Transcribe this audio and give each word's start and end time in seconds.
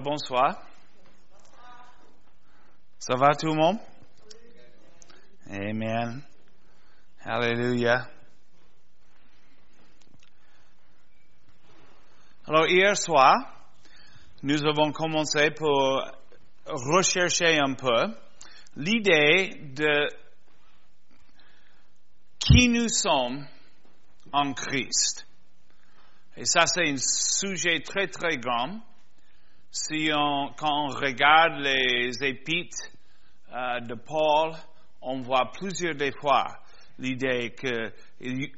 Bonsoir. 0.00 0.62
Ça 2.98 3.16
va 3.16 3.34
tout 3.34 3.48
le 3.48 3.54
monde? 3.54 3.78
Amen. 5.50 6.22
Alléluia. 7.24 8.08
Alors 12.46 12.66
hier 12.68 12.96
soir, 12.96 13.34
nous 14.42 14.64
avons 14.64 14.92
commencé 14.92 15.50
pour 15.50 16.00
rechercher 16.66 17.58
un 17.58 17.74
peu 17.74 18.14
l'idée 18.76 19.50
de 19.74 20.08
qui 22.38 22.68
nous 22.68 22.88
sommes 22.88 23.46
en 24.32 24.52
Christ. 24.52 25.26
Et 26.36 26.44
ça, 26.44 26.66
c'est 26.66 26.88
un 26.88 26.96
sujet 26.98 27.80
très, 27.80 28.06
très 28.06 28.36
grand. 28.36 28.80
Si 29.80 30.10
on, 30.12 30.52
quand 30.56 30.86
on 30.86 30.88
regarde 30.88 31.60
les 31.60 32.10
épîtres 32.24 32.90
euh, 33.52 33.78
de 33.78 33.94
Paul, 33.94 34.52
on 35.00 35.20
voit 35.20 35.52
plusieurs 35.52 35.94
des 35.94 36.10
fois 36.20 36.46
l'idée 36.98 37.54
qu'il 37.54 37.92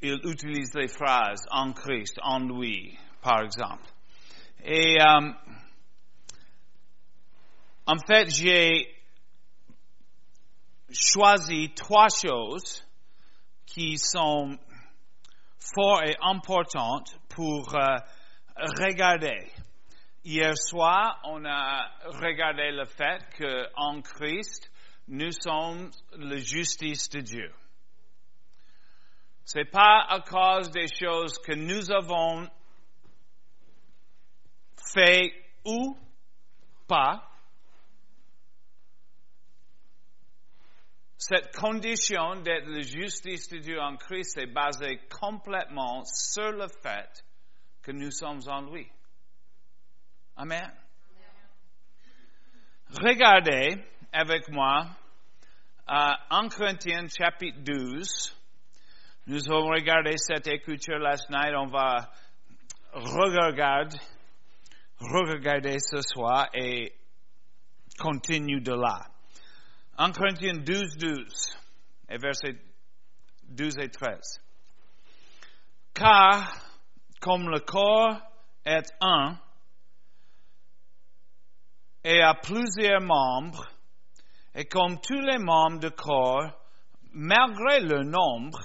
il 0.01 0.21
utilise 0.25 0.75
les 0.75 0.89
phrases 0.89 1.47
en 1.51 1.73
Christ, 1.75 2.19
en 2.23 2.41
lui, 2.41 2.99
par 3.21 3.43
exemple. 3.43 3.85
Et 4.65 4.97
euh, 4.99 5.31
en 7.87 7.99
fait, 8.07 8.31
j'ai 8.31 8.89
choisi 10.91 11.71
trois 11.75 12.09
choses 12.09 12.83
qui 13.67 13.99
sont 13.99 14.57
fort 15.59 16.03
et 16.03 16.17
importantes 16.23 17.15
pour 17.29 17.75
euh, 17.75 17.99
regarder. 18.57 19.51
Hier 20.23 20.55
soir, 20.55 21.19
on 21.25 21.45
a 21.47 21.91
regardé 22.05 22.71
le 22.73 22.85
fait 22.85 23.25
qu'en 23.39 24.03
Christ, 24.03 24.71
nous 25.09 25.33
sommes 25.33 25.91
la 26.13 26.37
justice 26.37 27.09
de 27.09 27.21
Dieu. 27.21 27.55
C'est 29.45 29.71
pas 29.71 30.05
à 30.09 30.21
cause 30.21 30.71
des 30.71 30.87
choses 30.89 31.39
que 31.39 31.55
nous 31.55 31.91
avons 31.91 32.49
fait 34.93 35.33
ou 35.65 35.97
pas. 36.87 37.27
Cette 41.17 41.57
condition 41.57 42.37
d'être 42.43 42.69
la 42.69 42.83
justice 42.83 43.49
de 43.49 43.59
Dieu 43.59 43.81
en 43.81 43.97
Christ 43.97 44.37
est 44.37 44.53
basée 44.53 45.01
complètement 45.09 46.05
sur 46.05 46.53
le 46.53 46.69
fait 46.83 47.25
que 47.83 47.93
nous 47.93 48.11
sommes 48.11 48.43
en 48.47 48.71
lui. 48.71 48.87
Amen. 50.43 50.73
Regardez 52.99 53.77
avec 54.11 54.49
moi 54.49 54.87
uh, 55.87 56.15
1 56.31 56.49
Corinthiens 56.49 57.09
chapitre 57.09 57.59
12. 57.59 58.35
Nous 59.27 59.51
avons 59.51 59.69
regardé 59.69 60.17
cette 60.17 60.47
écriture 60.47 60.99
last 60.99 61.29
night. 61.29 61.53
On 61.55 61.67
va 61.67 62.11
regarder, 62.95 63.99
regarder 64.99 65.79
ce 65.79 66.01
soir 66.01 66.49
et 66.55 66.95
continue 67.99 68.63
de 68.63 68.73
là. 68.73 69.09
1 69.99 70.13
Corinthiens 70.13 70.57
12, 70.57 70.97
12 70.97 71.59
et 72.09 72.17
versets 72.17 72.57
12 73.43 73.79
et 73.79 73.91
13. 73.91 74.41
Car 75.93 76.51
comme 77.21 77.51
le 77.51 77.61
corps 77.61 78.23
est 78.65 78.91
un 79.03 79.37
et 82.05 82.21
a 82.21 82.35
plusieurs 82.35 83.01
membres, 83.01 83.67
et 84.55 84.65
comme 84.65 85.01
tous 85.01 85.21
les 85.21 85.39
membres 85.39 85.81
du 85.81 85.91
corps, 85.91 86.51
malgré 87.13 87.81
leur 87.81 88.05
nombre, 88.05 88.61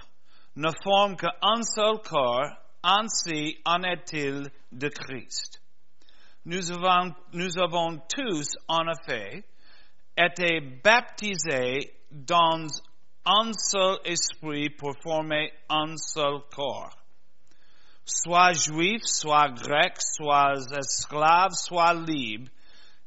ne 0.55 0.69
forment 0.83 1.17
qu'un 1.17 1.63
seul 1.63 1.99
corps, 2.01 2.49
ainsi 2.83 3.57
en 3.65 3.83
est-il 3.83 4.49
de 4.71 4.89
Christ. 4.89 5.61
Nous 6.45 6.71
avons, 6.71 7.13
nous 7.33 7.57
avons 7.57 7.99
tous, 8.07 8.47
en 8.67 8.85
effet, 8.87 9.43
été 10.15 10.61
baptisés 10.83 11.91
dans 12.11 12.67
un 13.25 13.51
seul 13.53 13.97
esprit 14.05 14.69
pour 14.69 14.93
former 15.01 15.51
un 15.69 15.97
seul 15.97 16.41
corps. 16.55 16.95
Soit 18.05 18.53
juif, 18.53 19.01
soit 19.03 19.49
grec, 19.49 19.95
soit 19.97 20.53
esclave, 20.77 21.51
soit 21.53 21.95
libre, 21.95 22.51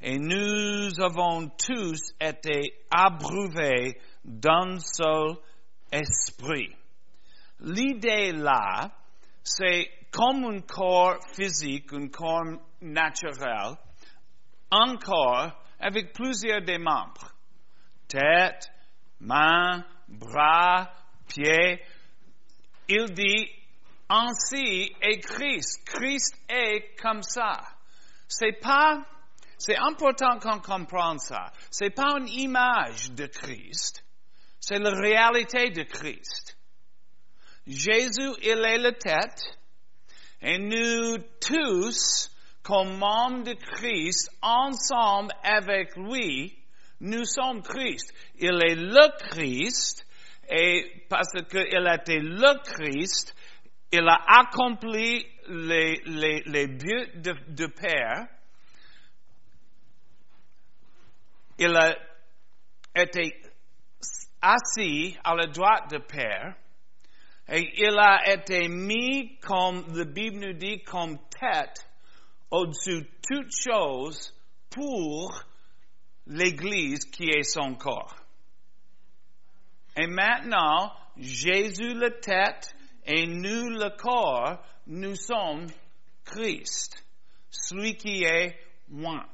et 0.01 0.19
nous 0.19 1.01
avons 1.01 1.49
tous 1.49 2.15
été 2.21 2.75
abreuvés 2.91 4.01
d'un 4.25 4.79
seul 4.79 5.37
esprit. 5.91 6.75
L'idée 7.61 8.33
là, 8.33 8.91
c'est 9.43 9.91
comme 10.13 10.45
un 10.45 10.61
corps 10.61 11.19
physique, 11.35 11.93
un 11.93 12.09
corps 12.09 12.61
naturel, 12.81 13.77
un 14.71 14.97
corps 14.97 15.53
avec 15.81 16.13
plusieurs 16.13 16.63
des 16.63 16.79
membres. 16.79 17.33
Tête, 18.07 18.71
main, 19.21 19.85
bras, 20.09 20.91
pieds. 21.29 21.83
Il 22.89 23.13
dit, 23.13 23.51
ainsi 24.09 24.95
est 25.01 25.21
Christ. 25.21 25.85
Christ 25.85 26.35
est 26.49 26.97
comme 27.01 27.23
ça. 27.23 27.61
C'est 28.27 28.61
pas, 28.61 29.05
c'est 29.59 29.77
important 29.77 30.39
qu'on 30.39 30.61
comprenne 30.61 31.19
ça. 31.19 31.53
C'est 31.71 31.91
pas 31.91 32.19
une 32.19 32.29
image 32.29 33.11
de 33.11 33.27
Christ. 33.27 34.05
C'est 34.61 34.79
la 34.79 34.91
réalité 34.91 35.71
de 35.71 35.83
Christ. 35.83 36.57
Jésus, 37.67 38.31
il 38.43 38.65
est 38.65 38.79
la 38.79 38.93
tête. 38.93 39.59
Et 40.41 40.59
nous 40.59 41.19
tous, 41.41 42.31
comme 42.63 42.99
membres 42.99 43.45
de 43.45 43.55
Christ, 43.55 44.31
ensemble 44.41 45.33
avec 45.43 45.97
lui, 45.97 46.57
nous 47.01 47.25
sommes 47.25 47.63
Christ. 47.63 48.13
Il 48.39 48.63
est 48.63 48.77
le 48.77 49.29
Christ, 49.31 50.07
et 50.49 51.05
parce 51.09 51.33
qu'il 51.51 51.87
a 51.87 51.97
été 51.97 52.21
le 52.21 52.63
Christ, 52.63 53.35
il 53.93 54.07
a 54.09 54.21
accompli 54.41 55.27
les, 55.49 56.01
les, 56.07 56.43
les 56.47 56.67
buts 56.67 57.11
de, 57.17 57.35
de 57.49 57.67
Père. 57.67 58.27
Il 61.59 61.77
a 61.77 61.97
été 62.95 63.43
assis 64.41 65.17
à 65.25 65.35
la 65.35 65.47
droite 65.47 65.91
de 65.91 65.99
Père. 65.99 66.57
Et 67.49 67.73
il 67.79 67.99
a 67.99 68.33
été 68.33 68.69
mis, 68.69 69.39
comme 69.39 69.85
la 69.95 70.05
Bible 70.05 70.39
nous 70.39 70.53
dit, 70.53 70.83
comme 70.83 71.19
tête 71.29 71.89
au-dessus 72.51 73.03
de 73.03 73.09
toutes 73.27 73.53
choses 73.53 74.35
pour 74.71 75.43
l'Église 76.27 77.07
qui 77.07 77.25
est 77.25 77.43
son 77.43 77.75
corps. 77.75 78.17
Et 79.97 80.07
maintenant, 80.07 80.93
Jésus 81.17 81.95
la 81.95 82.11
tête 82.11 82.75
et 83.05 83.27
nous 83.27 83.71
le 83.71 83.97
corps, 83.97 84.63
nous 84.87 85.17
sommes 85.17 85.67
Christ, 86.25 87.05
celui 87.51 87.97
qui 87.97 88.23
est 88.23 88.57
moi. 88.89 89.27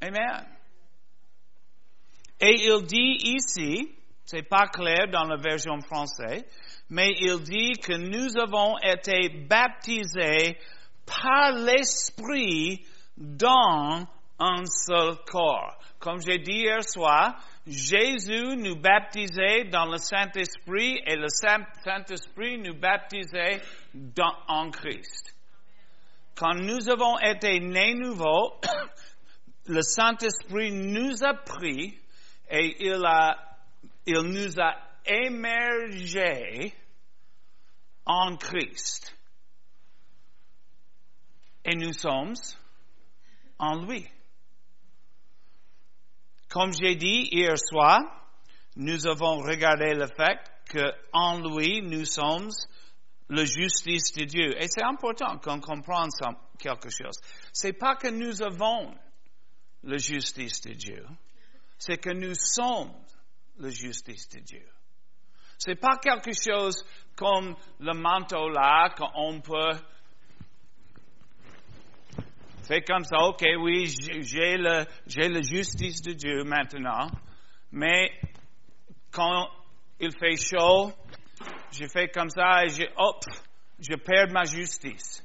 Amen. 0.00 0.46
Et 2.40 2.54
il 2.66 2.86
dit 2.86 3.36
ici, 3.36 3.90
c'est 4.24 4.48
pas 4.48 4.68
clair 4.68 5.08
dans 5.10 5.24
la 5.24 5.36
version 5.36 5.80
française, 5.80 6.44
mais 6.88 7.12
il 7.18 7.42
dit 7.42 7.72
que 7.80 7.94
nous 7.94 8.38
avons 8.38 8.78
été 8.78 9.28
baptisés 9.48 10.56
par 11.04 11.52
l'Esprit 11.52 12.86
dans 13.16 14.06
un 14.38 14.64
seul 14.66 15.16
corps. 15.26 15.78
Comme 15.98 16.20
j'ai 16.20 16.38
dit 16.38 16.60
hier 16.60 16.82
soir, 16.84 17.42
Jésus 17.66 18.56
nous 18.56 18.76
baptisait 18.76 19.64
dans 19.64 19.86
le 19.86 19.98
Saint-Esprit 19.98 21.00
et 21.06 21.16
le 21.16 21.26
Saint-Esprit 21.28 22.58
nous 22.58 22.78
baptisait 22.78 23.60
dans, 23.92 24.34
en 24.46 24.70
Christ. 24.70 25.34
Quand 26.36 26.54
nous 26.54 26.88
avons 26.88 27.18
été 27.18 27.58
nés 27.58 27.94
nouveaux, 27.94 28.60
le 29.68 29.82
Saint-Esprit 29.82 30.72
nous 30.72 31.22
a 31.22 31.34
pris 31.34 31.98
et 32.50 32.86
il, 32.86 33.04
a, 33.04 33.36
il 34.06 34.20
nous 34.20 34.58
a 34.58 34.74
émergés 35.04 36.74
en 38.06 38.36
Christ. 38.36 39.14
Et 41.64 41.76
nous 41.76 41.92
sommes 41.92 42.34
en 43.58 43.84
lui. 43.84 44.08
Comme 46.48 46.72
j'ai 46.72 46.96
dit 46.96 47.28
hier 47.30 47.58
soir, 47.58 48.00
nous 48.76 49.06
avons 49.06 49.38
regardé 49.38 49.92
le 49.92 50.06
fait 50.06 50.38
qu'en 50.72 51.40
lui, 51.40 51.82
nous 51.82 52.06
sommes 52.06 52.48
la 53.28 53.44
justice 53.44 54.12
de 54.12 54.24
Dieu. 54.24 54.62
Et 54.62 54.68
c'est 54.68 54.82
important 54.82 55.36
qu'on 55.38 55.60
comprenne 55.60 56.08
quelque 56.58 56.88
chose. 56.88 57.16
C'est 57.52 57.74
pas 57.74 57.96
que 57.96 58.08
nous 58.08 58.40
avons 58.42 58.94
la 59.84 59.96
justice 59.96 60.60
de 60.62 60.72
Dieu, 60.72 61.06
c'est 61.78 61.98
que 61.98 62.10
nous 62.10 62.34
sommes 62.34 62.92
la 63.58 63.70
justice 63.70 64.28
de 64.28 64.40
Dieu. 64.40 64.66
C'est 65.58 65.76
pas 65.76 65.96
quelque 65.96 66.30
chose 66.32 66.84
comme 67.16 67.56
le 67.80 67.94
manteau 67.94 68.48
là 68.48 68.90
qu'on 68.96 69.40
peut 69.40 69.76
faire 72.62 72.84
comme 72.86 73.04
ça. 73.04 73.18
Ok, 73.24 73.42
oui, 73.60 73.86
j'ai 73.86 74.22
j'ai 74.22 75.28
la 75.28 75.42
justice 75.42 76.02
de 76.02 76.12
Dieu 76.12 76.44
maintenant, 76.44 77.08
mais 77.72 78.10
quand 79.10 79.48
il 79.98 80.12
fait 80.12 80.36
chaud, 80.36 80.92
je 81.72 81.86
fais 81.88 82.08
comme 82.08 82.30
ça 82.30 82.64
et 82.64 82.68
je, 82.68 82.84
hop, 82.96 83.24
je 83.80 83.96
perds 83.96 84.30
ma 84.30 84.44
justice. 84.44 85.22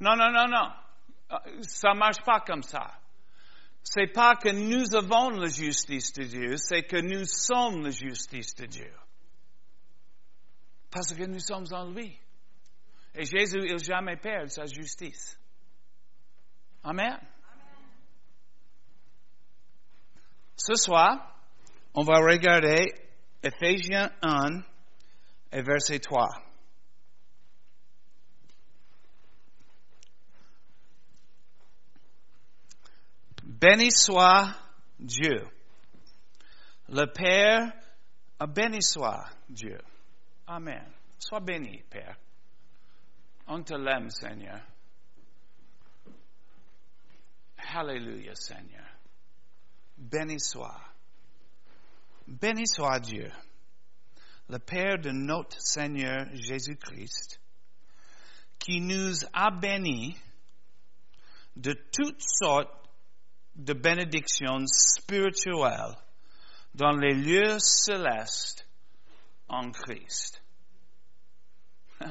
Non, 0.00 0.16
non, 0.16 0.30
non, 0.30 0.48
non. 0.48 0.70
Ça 1.62 1.94
marche 1.94 2.22
pas 2.24 2.40
comme 2.40 2.62
ça. 2.62 2.92
C'est 3.90 4.08
pas 4.08 4.36
que 4.36 4.50
nous 4.50 4.94
avons 4.94 5.30
la 5.30 5.48
justice 5.48 6.12
de 6.12 6.24
Dieu, 6.24 6.56
c'est 6.58 6.82
que 6.82 6.98
nous 6.98 7.24
sommes 7.24 7.84
la 7.84 7.90
justice 7.90 8.54
de 8.56 8.66
Dieu. 8.66 8.92
Parce 10.90 11.14
que 11.14 11.24
nous 11.24 11.40
sommes 11.40 11.64
en 11.72 11.90
lui. 11.90 12.14
Et 13.14 13.24
Jésus, 13.24 13.60
il 13.64 13.78
jamais 13.82 14.18
perd 14.18 14.50
sa 14.50 14.66
justice. 14.66 15.40
Amen. 16.84 17.18
Ce 20.54 20.74
soir, 20.74 21.34
on 21.94 22.04
va 22.04 22.18
regarder 22.18 22.92
Ephésiens 23.42 24.10
1 24.20 24.60
et 25.50 25.62
verset 25.62 26.00
3. 26.00 26.28
Béni 33.48 33.90
soit 33.90 34.54
Dieu. 35.00 35.48
Le 36.90 37.06
Père, 37.06 37.72
béni 38.46 38.82
soit 38.82 39.24
Dieu. 39.48 39.80
Amen. 40.46 40.92
Sois 41.18 41.40
béni, 41.40 41.82
Père. 41.88 42.16
On 43.46 43.62
te 43.62 43.72
l'aime, 43.72 44.10
Seigneur. 44.10 44.60
Alléluia, 47.56 48.34
Seigneur. 48.34 48.86
Béni 49.96 50.38
soit. 50.38 50.80
Béni 52.26 52.66
soit 52.66 53.00
Dieu, 53.00 53.32
le 54.50 54.58
Père 54.58 54.98
de 54.98 55.10
notre 55.10 55.58
Seigneur 55.58 56.26
Jésus-Christ, 56.34 57.40
qui 58.58 58.82
nous 58.82 59.14
a 59.32 59.50
bénis 59.50 60.14
de 61.56 61.72
toutes 61.72 62.20
sortes 62.22 62.77
de 63.58 63.72
bénédictions 63.72 64.64
spirituelles 64.66 65.96
dans 66.74 66.92
les 66.92 67.14
lieux 67.14 67.58
célestes 67.58 68.68
en 69.48 69.70
Christ. 69.72 70.40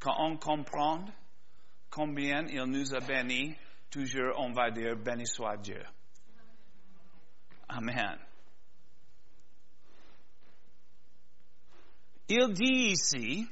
Quand 0.00 0.14
on 0.18 0.36
comprend 0.36 1.04
combien 1.90 2.46
il 2.46 2.64
nous 2.64 2.94
a 2.94 3.00
bénis, 3.00 3.56
toujours 3.90 4.34
on 4.38 4.52
va 4.52 4.70
dire 4.70 4.96
béni 4.96 5.26
soit 5.26 5.56
Dieu. 5.56 5.82
Amen. 7.68 8.18
Il 12.28 12.52
dit 12.52 12.92
ici 12.92 13.48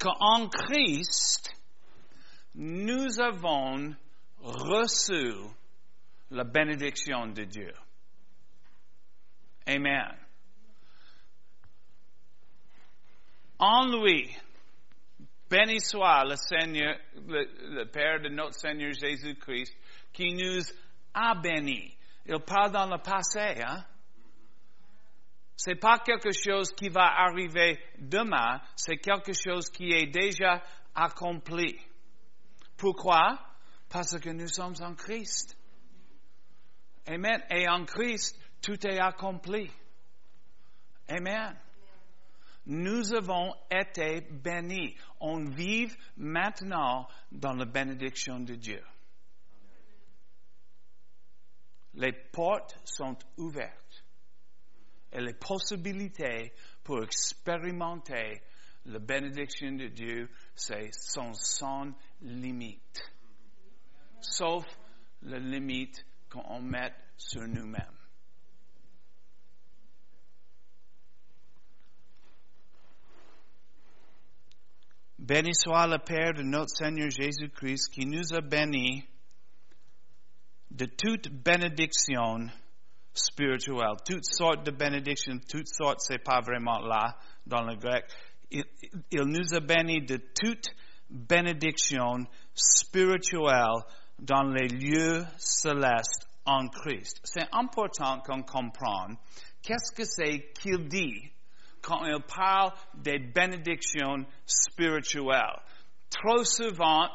qu'en 0.00 0.48
Christ, 0.48 1.54
nous 2.54 3.20
avons 3.20 3.94
reçu 4.40 5.32
la 6.30 6.44
bénédiction 6.44 7.26
de 7.28 7.44
Dieu. 7.44 7.72
Amen. 9.66 10.16
En 13.58 13.86
lui, 13.86 14.34
béni 15.50 15.80
soit 15.80 16.24
le 16.24 16.36
Seigneur, 16.36 16.96
le, 17.16 17.84
Père 17.86 18.20
de 18.20 18.28
notre 18.28 18.54
Seigneur 18.54 18.92
Jésus-Christ, 18.92 19.76
qui 20.12 20.34
nous 20.34 20.62
a 21.12 21.34
bénis. 21.34 21.94
Il 22.26 22.38
parle 22.40 22.72
dans 22.72 22.86
le 22.86 22.98
passé, 22.98 23.62
hein? 23.62 23.84
C'est 25.56 25.74
pas 25.74 25.98
quelque 25.98 26.30
chose 26.30 26.70
qui 26.70 26.88
va 26.88 27.20
arriver 27.24 27.80
demain, 27.98 28.60
c'est 28.76 28.98
quelque 28.98 29.32
chose 29.32 29.68
qui 29.70 29.90
est 29.90 30.06
déjà 30.06 30.62
accompli. 30.94 31.76
Pourquoi? 32.76 33.36
Parce 33.90 34.20
que 34.20 34.30
nous 34.30 34.46
sommes 34.46 34.76
en 34.80 34.94
Christ. 34.94 35.57
Amen. 37.08 37.42
Et 37.50 37.66
en 37.68 37.84
Christ, 37.86 38.38
tout 38.60 38.86
est 38.86 38.98
accompli. 39.00 39.70
Amen. 41.08 41.56
Nous 42.66 43.14
avons 43.14 43.54
été 43.70 44.20
bénis. 44.20 44.94
On 45.20 45.44
vit 45.44 45.88
maintenant 46.18 47.08
dans 47.32 47.54
la 47.54 47.64
bénédiction 47.64 48.40
de 48.40 48.56
Dieu. 48.56 48.84
Les 51.94 52.12
portes 52.12 52.78
sont 52.84 53.16
ouvertes 53.38 54.04
et 55.10 55.20
les 55.20 55.32
possibilités 55.32 56.52
pour 56.84 57.02
expérimenter 57.02 58.42
la 58.84 58.98
bénédiction 58.98 59.72
de 59.72 59.88
Dieu, 59.88 60.28
c'est 60.54 60.90
sans 60.92 61.92
limite. 62.20 63.00
Sauf 64.20 64.64
la 65.22 65.38
limite 65.38 66.04
qu'on 66.30 66.60
met 66.60 66.92
sur 67.16 67.46
nous-mêmes. 67.46 67.98
Béni 75.18 75.52
soit 75.52 75.86
le 75.88 75.98
Père 75.98 76.32
de 76.34 76.42
notre 76.42 76.70
Seigneur 76.70 77.10
Jésus-Christ 77.10 77.92
qui 77.92 78.06
nous 78.06 78.32
a 78.32 78.40
bénis 78.40 79.04
de 80.70 80.86
toute 80.86 81.28
bénédiction 81.28 82.46
spirituelle. 83.12 83.96
Toutes 84.06 84.24
sortes 84.24 84.64
de 84.64 84.70
bénédictions, 84.70 85.38
toutes 85.50 85.68
sortes, 85.68 86.00
c'est 86.00 86.22
pas 86.22 86.40
vraiment 86.40 86.78
là 86.78 87.18
dans 87.46 87.62
le 87.62 87.76
grec. 87.76 88.04
Il, 88.50 88.64
il 89.10 89.22
nous 89.22 89.54
a 89.54 89.60
bénis 89.60 90.02
de 90.02 90.18
toute 90.40 90.68
bénédiction 91.10 92.26
spirituelle 92.54 93.82
dans 94.20 94.44
les 94.44 94.68
lieux 94.68 95.24
célestes 95.36 96.27
C'est 97.24 97.48
important 97.52 98.20
qu'on 98.20 98.42
comprenne 98.42 99.16
qu'est-ce 99.62 99.92
que 99.92 100.04
c'est 100.04 100.52
qu'il 100.54 100.88
dit 100.88 101.30
quand 101.82 102.04
il 102.04 102.20
parle 102.22 102.72
des 102.94 103.18
bénédictions 103.18 104.24
spirituelles. 104.46 105.60
Trop 106.10 106.42
souvent, 106.42 107.08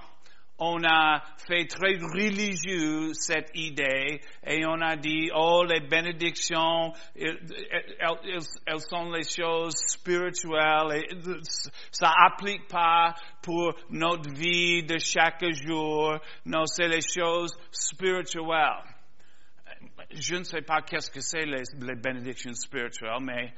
on 0.59 0.83
a 0.83 1.21
fait 1.47 1.65
très 1.65 1.95
religieux 1.97 3.11
cette 3.13 3.49
idée 3.55 4.21
et 4.45 4.65
on 4.65 4.79
a 4.81 4.95
dit, 4.95 5.29
oh, 5.35 5.63
les 5.63 5.81
bénédictions, 5.81 6.93
elles, 7.15 8.79
sont 8.79 9.11
les 9.11 9.23
choses 9.23 9.73
spirituelles 9.87 10.93
et 10.95 11.09
ça 11.91 12.13
applique 12.27 12.67
pas 12.67 13.15
pour 13.41 13.73
notre 13.89 14.29
vie 14.29 14.83
de 14.83 14.99
chaque 14.99 15.43
jour. 15.65 16.17
Non, 16.45 16.65
c'est 16.65 16.87
les 16.87 17.01
choses 17.01 17.57
spirituelles. 17.71 18.92
Je 20.11 20.35
ne 20.35 20.43
sais 20.43 20.61
pas 20.61 20.81
qu'est-ce 20.81 21.09
que 21.11 21.21
c'est 21.21 21.45
les, 21.45 21.63
les 21.81 21.95
bénédictions 21.95 22.53
spirituelles, 22.53 23.21
mais 23.21 23.53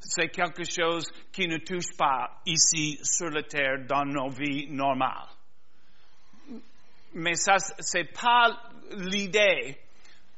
c'est 0.00 0.28
quelque 0.28 0.64
chose 0.64 1.10
qui 1.32 1.46
ne 1.46 1.58
touche 1.58 1.96
pas 1.96 2.40
ici 2.46 2.98
sur 3.02 3.30
la 3.30 3.42
terre 3.42 3.84
dans 3.86 4.04
nos 4.04 4.28
vies 4.28 4.68
normales. 4.70 5.28
Mais 7.14 7.34
ça, 7.34 7.56
c'est 7.78 8.12
pas 8.12 8.70
l'idée 8.92 9.78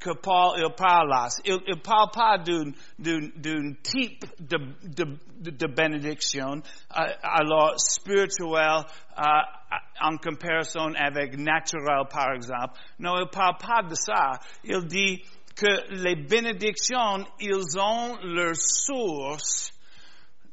que 0.01 0.13
Paul 0.13 0.57
il 0.57 0.73
parle. 0.75 1.13
Il 1.45 1.53
ne 1.67 1.75
parle 1.75 2.09
pas 2.11 2.37
d'un 2.39 3.73
type 3.83 4.25
de, 4.39 4.57
de, 4.83 5.51
de, 5.51 5.67
bénédiction, 5.67 6.55
euh, 6.55 7.13
alors 7.21 7.79
spirituel 7.79 8.83
euh, 9.17 9.23
en 10.01 10.17
comparaison 10.17 10.93
avec 10.95 11.37
naturel, 11.37 12.05
par 12.11 12.33
exemple. 12.33 12.79
Non, 12.99 13.15
il 13.17 13.25
ne 13.25 13.29
parle 13.29 13.57
pas 13.57 13.83
de 13.87 13.93
ça. 13.93 14.39
Il 14.63 14.87
dit 14.87 15.23
que 15.55 15.93
les 16.03 16.15
bénédictions, 16.15 17.23
ils 17.39 17.79
ont 17.79 18.17
leur 18.23 18.55
source 18.55 19.71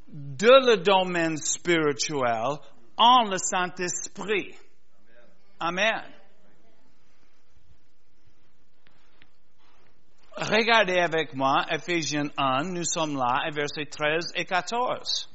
de 0.08 0.66
le 0.66 0.76
domaine 0.82 1.38
spirituel 1.38 2.58
en 2.96 3.24
le 3.30 3.38
Saint-Esprit. 3.38 4.54
Amen. 5.58 6.17
Regardez 10.40 11.00
avec 11.00 11.34
moi 11.34 11.66
Ephésiens 11.68 12.30
1, 12.36 12.62
nous 12.72 12.84
sommes 12.84 13.16
là, 13.16 13.50
versets 13.50 13.86
13 13.86 14.34
et 14.36 14.44
14. 14.44 15.28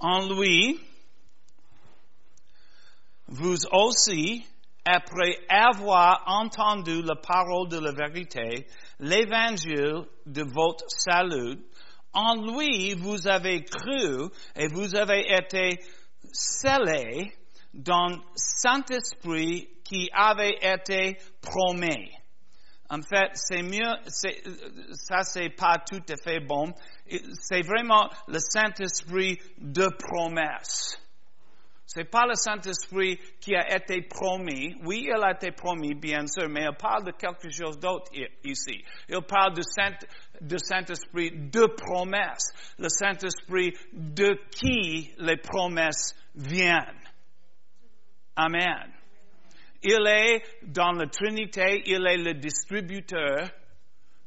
En 0.00 0.28
lui, 0.28 0.76
vous 3.28 3.56
aussi, 3.70 4.44
après 4.84 5.38
avoir 5.48 6.24
entendu 6.26 7.02
la 7.02 7.14
parole 7.14 7.68
de 7.68 7.78
la 7.78 7.92
vérité, 7.92 8.66
l'évangile 8.98 10.04
de 10.26 10.42
votre 10.42 10.86
salut, 10.88 11.60
en 12.12 12.34
lui 12.34 12.94
vous 12.94 13.28
avez 13.28 13.62
cru 13.62 14.28
et 14.56 14.66
vous 14.66 14.96
avez 14.96 15.24
été 15.32 15.78
scellés 16.32 17.32
dans 17.72 18.18
Saint-Esprit 18.34 19.68
qui 19.84 20.10
avait 20.12 20.58
été 20.60 21.16
promis. 21.40 22.10
En 22.88 23.02
fait, 23.02 23.30
c'est 23.34 23.62
mieux, 23.62 23.94
ça 24.06 25.22
c'est 25.22 25.50
pas 25.50 25.78
tout 25.78 26.02
à 26.08 26.16
fait 26.16 26.40
bon. 26.40 26.72
C'est 27.40 27.62
vraiment 27.62 28.08
le 28.28 28.38
Saint-Esprit 28.38 29.38
de 29.58 29.88
promesse. 29.98 30.96
C'est 31.88 32.10
pas 32.10 32.26
le 32.26 32.34
Saint-Esprit 32.34 33.18
qui 33.40 33.54
a 33.54 33.74
été 33.74 34.02
promis. 34.02 34.76
Oui, 34.84 35.06
il 35.06 35.22
a 35.22 35.32
été 35.32 35.52
promis, 35.52 35.94
bien 35.94 36.26
sûr, 36.26 36.48
mais 36.48 36.64
il 36.64 36.76
parle 36.76 37.04
de 37.04 37.12
quelque 37.12 37.48
chose 37.50 37.78
d'autre 37.78 38.10
ici. 38.44 38.84
Il 39.08 39.22
parle 39.22 39.54
du 39.54 39.62
Saint-Esprit 40.58 41.30
de 41.30 41.66
promesse. 41.66 42.52
Le 42.78 42.88
Saint-Esprit 42.88 43.72
de 43.92 44.38
qui 44.50 45.14
les 45.18 45.36
promesses 45.38 46.14
viennent. 46.34 47.02
Amen. 48.34 48.95
Il 49.82 50.06
est 50.06 50.42
dans 50.62 50.92
la 50.92 51.06
Trinité, 51.06 51.82
il 51.86 52.06
est 52.06 52.16
le 52.16 52.34
distributeur 52.34 53.50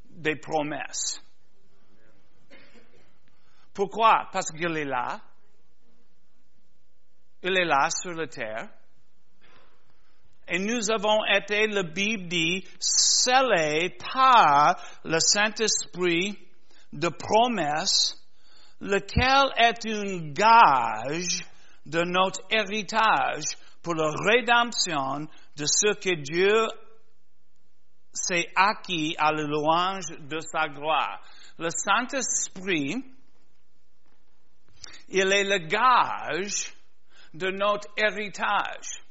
des 0.09 0.35
promesses. 0.35 1.21
Pourquoi? 3.73 4.27
Parce 4.31 4.51
qu'il 4.51 4.75
est 4.75 4.85
là. 4.85 5.21
Il 7.41 7.57
est 7.57 7.65
là 7.65 7.89
sur 7.89 8.13
la 8.13 8.27
terre. 8.27 8.67
Et 10.47 10.59
nous 10.59 10.89
avons 10.91 11.23
été, 11.25 11.67
la 11.67 11.83
Bible 11.83 12.27
dit, 12.27 12.65
scellés 12.79 13.95
par 14.13 14.75
le 15.05 15.19
Saint-Esprit 15.19 16.37
de 16.91 17.07
promesse, 17.07 18.15
lequel 18.81 19.51
est 19.57 19.85
un 19.85 20.31
gage 20.33 21.45
de 21.85 22.01
notre 22.01 22.41
héritage 22.49 23.45
pour 23.81 23.95
la 23.95 24.12
rédemption 24.12 25.27
de 25.55 25.65
ce 25.65 25.93
que 25.95 26.15
Dieu 26.15 26.67
s'est 28.13 28.51
acquis 28.55 29.15
à 29.17 29.31
la 29.31 29.43
louange 29.43 30.07
de 30.19 30.39
sa 30.39 30.67
gloire. 30.67 31.21
Le 31.57 31.69
Saint-Esprit, 31.69 32.95
il 35.09 35.31
est 35.31 35.43
le 35.43 35.59
gage 35.67 36.74
de 37.33 37.50
notre 37.51 37.88
héritage. 37.98 39.03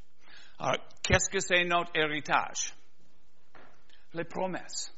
Alors, 0.58 0.76
qu'est-ce 1.02 1.30
que 1.30 1.40
c'est 1.40 1.64
notre 1.64 1.92
héritage? 1.94 2.74
Les 4.14 4.24
promesses. 4.24 4.92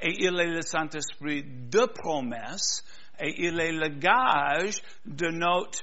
Et 0.00 0.24
il 0.24 0.38
est 0.38 0.50
le 0.50 0.62
Saint-Esprit 0.62 1.42
de 1.44 1.86
promesses 1.86 2.84
et 3.18 3.46
il 3.46 3.58
est 3.58 3.72
le 3.72 3.88
gage 3.88 4.80
de 5.04 5.28
notre 5.28 5.82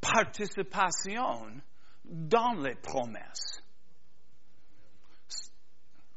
participation 0.00 1.60
dans 2.04 2.54
les 2.54 2.74
promesses. 2.76 3.62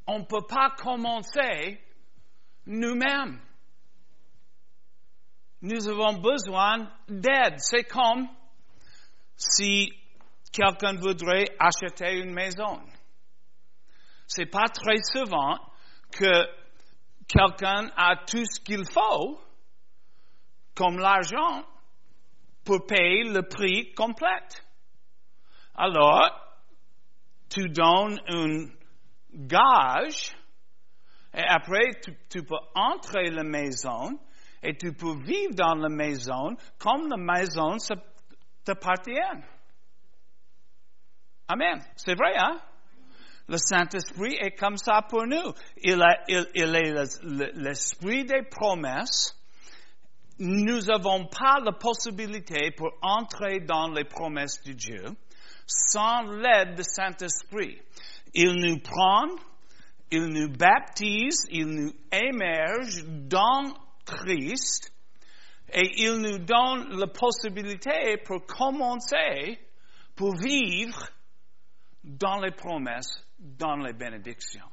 On 0.07 0.19
ne 0.19 0.25
peut 0.25 0.45
pas 0.47 0.71
commencer 0.77 1.79
nous-mêmes. 2.65 3.39
Nous 5.61 5.88
avons 5.88 6.19
besoin 6.19 6.91
d'aide. 7.07 7.55
C'est 7.57 7.83
comme 7.83 8.27
si 9.38 9.91
quelqu'un 10.51 10.95
voudrait 10.97 11.47
acheter 11.59 12.19
une 12.19 12.33
maison. 12.33 12.81
C'est 14.27 14.47
pas 14.47 14.67
très 14.69 14.97
souvent 15.03 15.57
que 16.11 16.45
quelqu'un 17.27 17.91
a 17.95 18.15
tout 18.25 18.43
ce 18.45 18.59
qu'il 18.59 18.83
faut, 18.91 19.39
comme 20.75 20.97
l'argent, 20.97 21.63
pour 22.71 22.85
payer 22.85 23.25
le 23.25 23.41
prix 23.41 23.93
complet. 23.93 24.47
Alors, 25.75 26.29
tu 27.49 27.67
donnes 27.67 28.17
un 28.29 28.69
gage 29.33 30.31
et 31.33 31.43
après 31.45 31.99
tu, 32.29 32.43
peux 32.43 32.55
entrer 32.73 33.29
la 33.29 33.43
maison 33.43 34.17
et 34.63 34.77
tu 34.77 34.93
peux 34.93 35.17
vivre 35.21 35.53
dans 35.53 35.75
la 35.75 35.89
maison 35.89 36.55
comme 36.79 37.09
la 37.09 37.17
maison 37.17 37.75
t'appartient. 38.63 39.19
Amen. 41.49 41.83
C'est 41.97 42.15
vrai, 42.15 42.37
hein? 42.37 42.57
Le 43.49 43.57
Saint-Esprit 43.57 44.37
est 44.39 44.57
comme 44.57 44.77
ça 44.77 45.01
pour 45.09 45.27
nous. 45.27 45.51
Il, 45.83 46.01
il 46.29 46.75
est 46.77 47.53
l'esprit 47.53 48.23
des 48.23 48.43
promesses 48.43 49.37
nous 50.41 50.81
n'avons 50.81 51.27
pas 51.27 51.60
la 51.63 51.71
possibilité 51.71 52.71
pour 52.71 52.91
entrer 53.03 53.60
dans 53.60 53.89
les 53.91 54.05
promesses 54.05 54.60
de 54.63 54.74
Dieu 54.74 55.03
sans 55.67 56.24
l'aide 56.24 56.75
du 56.75 56.83
Saint-Esprit. 56.83 57.79
Il 58.33 58.53
nous 58.53 58.79
prend, 58.79 59.27
il 60.10 60.25
nous 60.25 60.50
baptise, 60.50 61.45
il 61.51 61.67
nous 61.67 61.93
émerge 62.12 63.05
dans 63.05 63.71
Christ 64.03 64.91
et 65.71 66.01
il 66.01 66.17
nous 66.17 66.39
donne 66.39 67.00
la 67.00 67.07
possibilité 67.07 68.17
pour 68.25 68.43
commencer, 68.48 69.60
pour 70.15 70.36
vivre 70.36 71.07
dans 72.03 72.39
les 72.39 72.51
promesses, 72.51 73.27
dans 73.38 73.75
les 73.75 73.93
bénédictions. 73.93 74.65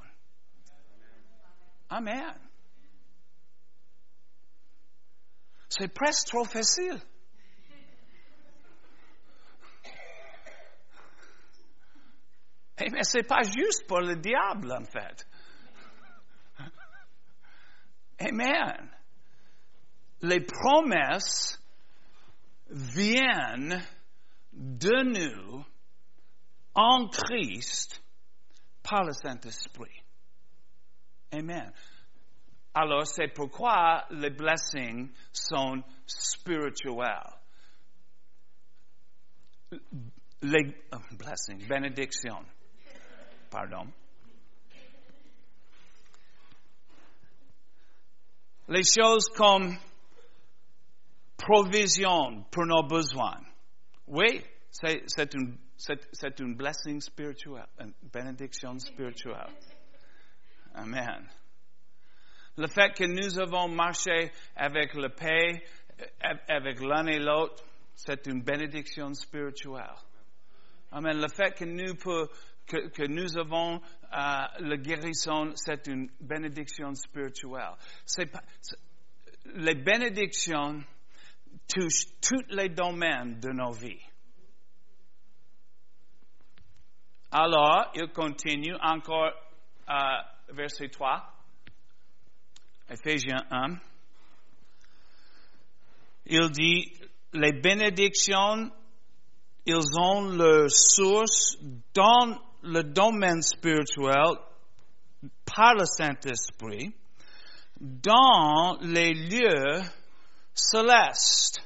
Amen. 1.91 2.48
C'est 5.69 5.93
presque 5.93 6.29
trop 6.29 6.45
facile. 6.45 7.01
Eh, 12.81 12.91
mais 12.91 13.03
c'est 13.03 13.27
pas 13.27 13.43
juste 13.43 13.87
pour 13.87 14.01
le 14.01 14.17
diable, 14.17 14.73
en 14.73 14.85
fait. 14.85 15.27
Amen. 18.21 18.91
Les 20.23 20.41
promesses 20.41 21.61
viennent 22.71 23.83
de 24.53 25.03
nous 25.05 25.65
en 26.75 27.09
Christ 27.09 28.03
par 28.83 29.05
le 29.05 29.13
Saint-Esprit. 29.13 30.03
Amen. 31.33 31.73
Alors 32.75 33.07
c'est 33.07 33.29
pourquoi 33.29 34.07
les 34.11 34.31
blessings 34.31 35.11
sont 35.33 35.83
spirituels. 36.07 37.33
Les 40.43 40.75
blessings, 41.13 41.67
bénédictions, 41.69 42.45
pardon. 43.51 43.93
Les 48.69 48.85
choses 48.85 49.29
comme 49.35 49.77
provision 51.37 52.45
pour 52.51 52.67
nos 52.67 52.83
besoins. 52.83 53.41
Oui, 54.07 54.45
c'est 54.71 55.35
une, 55.35 55.59
une 56.39 56.55
blessing 56.55 57.01
spirituelle, 57.01 57.67
une 57.81 57.95
bénédiction 58.13 58.79
spirituelle. 58.79 59.55
Amen. 60.75 61.29
Le 62.59 62.67
fait 62.67 62.93
que 62.93 63.05
nous 63.05 63.39
avons 63.39 63.69
marché 63.69 64.33
avec 64.57 64.93
la 64.95 65.11
paix, 65.11 65.63
avec 66.49 66.81
l'un 66.81 67.07
et 67.07 67.21
l'autre, 67.21 67.65
c'est 67.95 68.27
une 68.27 68.43
bénédiction 68.43 69.15
spirituelle. 69.15 69.95
Amen. 70.91 71.21
Le 71.21 71.29
fait 71.29 71.55
que 71.55 71.65
nous, 71.65 71.95
que, 72.67 73.07
nous 73.07 73.39
avons 73.39 73.77
euh, 73.77 73.81
la 74.59 74.77
guérison, 74.77 75.53
c'est 75.55 75.87
une 75.87 76.11
bénédiction 76.21 76.93
spirituelle. 76.95 77.77
les 79.55 79.75
bénédictions 79.77 80.83
touchent 81.69 82.07
tous 82.21 82.43
les 82.49 82.71
domaines 82.71 83.39
de 83.39 83.51
nos 83.51 83.71
vies. 83.71 84.03
Alors, 87.31 87.93
il 87.95 88.09
continue 88.09 88.75
encore, 88.83 89.31
euh, 89.89 90.55
verset 90.55 90.89
3. 90.89 91.38
Ephésiens 92.91 93.45
1, 93.51 93.77
il 96.27 96.51
dit, 96.51 96.93
les 97.35 97.53
bénédictions, 97.53 98.71
ils 99.67 99.99
ont 100.01 100.31
leur 100.31 100.71
source 100.71 101.57
dans 101.95 102.39
le 102.63 102.83
domaine 102.83 103.43
spirituel 103.43 104.37
par 105.45 105.75
le 105.75 105.85
Saint-Esprit, 105.85 106.95
dans 107.79 108.79
les 108.81 109.13
lieux 109.13 109.83
céleste. 110.55 111.63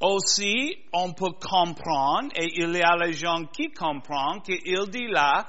Aussi, 0.00 0.76
on 0.92 1.12
peut 1.12 1.32
comprendre, 1.40 2.30
et 2.34 2.50
il 2.60 2.76
y 2.76 2.82
a 2.82 2.96
les 2.96 3.12
gens 3.12 3.44
qui 3.46 3.70
comprennent, 3.70 4.42
qu'il 4.42 4.90
dit 4.90 5.06
là 5.06 5.46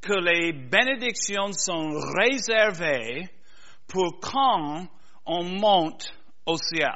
que 0.00 0.14
les 0.14 0.52
bénédictions 0.52 1.52
sont 1.52 1.90
réservées 2.18 3.30
pour 3.88 4.20
quand 4.20 4.86
on 5.26 5.44
monte 5.44 6.12
au 6.46 6.56
ciel. 6.56 6.94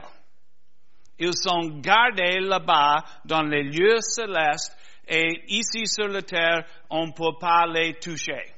Ils 1.19 1.37
sont 1.37 1.81
gardés 1.81 2.41
là-bas 2.41 3.05
dans 3.25 3.43
les 3.43 3.65
lieux 3.65 4.01
célestes 4.01 4.77
et 5.07 5.45
ici 5.49 5.87
sur 5.87 6.09
la 6.09 6.23
terre, 6.23 6.65
on 6.91 7.07
ne 7.07 7.13
peut 7.13 7.39
pas 7.41 7.67
les 7.67 7.99
toucher. 7.99 8.55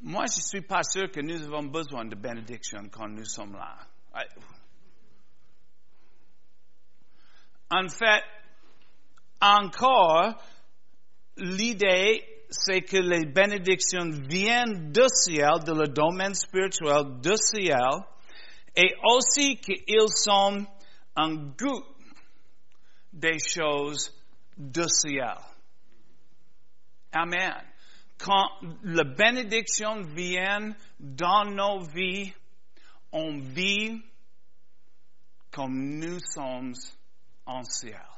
Moi, 0.00 0.26
je 0.26 0.38
ne 0.38 0.42
suis 0.42 0.60
pas 0.62 0.82
sûr 0.82 1.10
que 1.10 1.20
nous 1.20 1.42
avons 1.42 1.64
besoin 1.64 2.04
de 2.04 2.14
bénédiction 2.14 2.88
quand 2.90 3.08
nous 3.08 3.24
sommes 3.24 3.54
là. 3.54 3.76
En 7.70 7.88
fait, 7.88 8.22
encore, 9.40 10.40
l'idée, 11.36 12.37
c'est 12.50 12.82
que 12.82 12.96
les 12.96 13.26
bénédictions 13.26 14.10
viennent 14.28 14.90
du 14.90 15.02
ciel, 15.12 15.62
de 15.66 15.72
le 15.72 15.88
domaine 15.88 16.34
spirituel 16.34 17.20
du 17.20 17.36
ciel, 17.36 18.04
et 18.74 18.94
aussi 19.04 19.56
qu'ils 19.56 20.08
sont 20.08 20.66
un 21.16 21.34
goût 21.34 21.84
des 23.12 23.38
choses 23.38 24.14
du 24.56 24.84
ciel. 24.88 25.36
Amen. 27.12 27.54
Quand 28.18 28.50
la 28.82 29.04
bénédiction 29.04 30.02
vient 30.14 30.74
dans 30.98 31.44
nos 31.44 31.80
vies, 31.80 32.32
on 33.12 33.38
vit 33.38 34.02
comme 35.50 35.98
nous 35.98 36.18
sommes 36.20 36.74
en 37.46 37.62
ciel. 37.64 38.17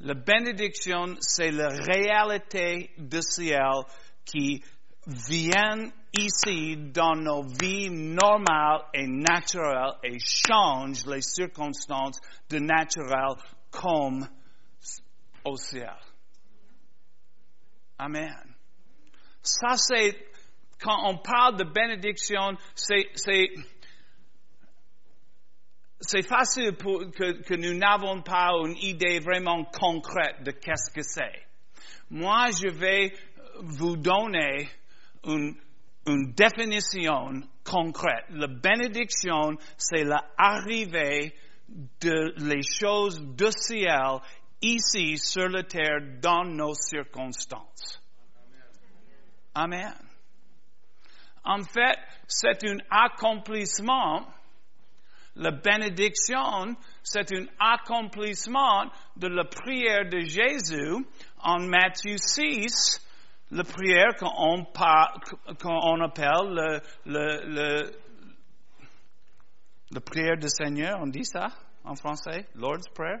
La 0.00 0.14
bénédiction, 0.14 1.14
c'est 1.20 1.50
la 1.50 1.68
réalité 1.68 2.90
du 2.98 3.22
ciel 3.22 3.84
qui 4.24 4.62
vient 5.06 5.90
ici 6.18 6.76
dans 6.76 7.16
nos 7.16 7.42
vies 7.42 7.90
normales 7.90 8.82
et 8.92 9.06
naturelles 9.06 9.94
et 10.02 10.18
change 10.18 11.04
les 11.06 11.22
circonstances 11.22 12.20
de 12.48 12.58
naturel 12.58 13.36
comme 13.70 14.26
au 15.44 15.56
ciel. 15.56 15.96
Amen. 17.98 18.54
Ça, 19.42 19.76
c'est, 19.76 20.16
quand 20.80 21.08
on 21.08 21.18
parle 21.18 21.56
de 21.56 21.64
bénédiction, 21.64 22.56
c'est, 22.74 23.10
c'est, 26.06 26.22
facile 26.22 26.76
que 26.76 27.54
nous 27.54 27.76
n'avons 27.78 28.22
pas 28.22 28.50
une 28.64 28.76
idée 28.78 29.20
vraiment 29.20 29.64
concrète 29.64 30.42
de 30.42 30.50
qu'est-ce 30.50 30.90
que 30.92 31.02
c'est. 31.02 31.42
Moi, 32.10 32.48
je 32.50 32.70
vais 32.70 33.12
vous 33.60 33.96
donner 33.96 34.68
une, 35.24 35.56
une 36.06 36.32
définition 36.32 37.42
concrète. 37.64 38.24
La 38.30 38.46
bénédiction, 38.46 39.56
c'est 39.76 40.04
l'arrivée 40.04 41.34
de 42.00 42.34
les 42.36 42.62
choses 42.62 43.20
du 43.20 43.50
ciel 43.50 44.20
ici 44.60 45.18
sur 45.18 45.48
la 45.48 45.62
terre 45.62 46.00
dans 46.20 46.44
nos 46.44 46.74
circonstances. 46.74 48.00
Amen. 49.54 49.94
En 51.44 51.62
fait, 51.62 51.98
c'est 52.26 52.64
un 52.64 52.78
accomplissement 52.90 54.26
la 55.36 55.50
bénédiction, 55.50 56.76
c'est 57.02 57.32
un 57.32 57.46
accomplissement 57.58 58.90
de 59.16 59.28
la 59.28 59.44
prière 59.44 60.08
de 60.08 60.20
Jésus 60.20 61.04
en 61.40 61.60
Matthieu 61.60 62.16
6, 62.16 63.00
la 63.50 63.64
prière 63.64 64.14
qu'on 64.20 64.66
on 65.64 66.00
appelle 66.00 66.54
le, 66.54 66.80
le, 67.04 67.92
le, 69.90 70.00
prière 70.00 70.36
du 70.36 70.48
Seigneur, 70.48 70.98
on 71.00 71.06
dit 71.08 71.24
ça 71.24 71.48
en 71.84 71.94
français, 71.94 72.46
Lord's 72.54 72.88
Prayer. 72.94 73.20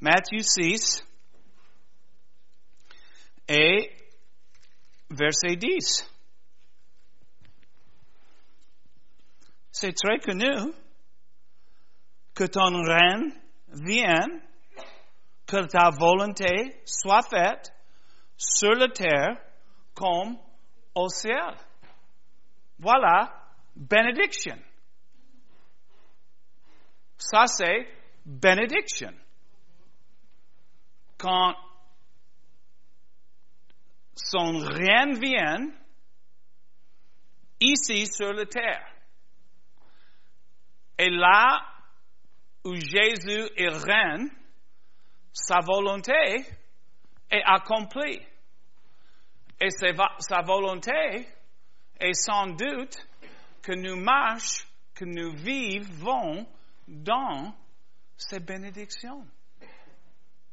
Matthieu 0.00 0.42
6 0.42 1.04
et 3.48 3.90
verset 5.10 5.56
10. 5.56 6.17
C'est 9.80 9.92
très 9.92 10.18
connu 10.18 10.72
que 12.34 12.44
ton 12.44 12.82
règne 12.82 13.32
vienne, 13.68 14.42
que 15.46 15.66
ta 15.66 15.90
volonté 15.90 16.82
soit 16.84 17.22
faite 17.22 17.72
sur 18.36 18.72
la 18.72 18.88
terre 18.88 19.40
comme 19.94 20.36
au 20.96 21.08
ciel. 21.08 21.54
Voilà, 22.80 23.32
bénédiction. 23.76 24.56
Ça 27.16 27.46
c'est 27.46 27.86
bénédiction. 28.26 29.12
Quand 31.18 31.54
son 34.16 34.58
règne 34.58 35.20
vient 35.20 35.70
ici 37.60 38.06
sur 38.06 38.32
la 38.32 38.46
terre. 38.46 38.97
Et 40.98 41.10
là 41.10 41.60
où 42.64 42.74
Jésus 42.74 43.48
est 43.56 43.68
reine, 43.68 44.28
sa 45.32 45.60
volonté 45.60 46.12
est 47.30 47.42
accomplie. 47.44 48.20
Et 49.60 49.70
sa 49.70 50.42
volonté 50.42 51.28
est 52.00 52.12
sans 52.14 52.48
doute 52.48 52.96
que 53.62 53.72
nous 53.72 53.96
marchions, 53.96 54.66
que 54.94 55.04
nous 55.04 55.32
vivons 55.36 56.44
dans 56.88 57.54
ces 58.16 58.40
bénédictions. 58.40 59.24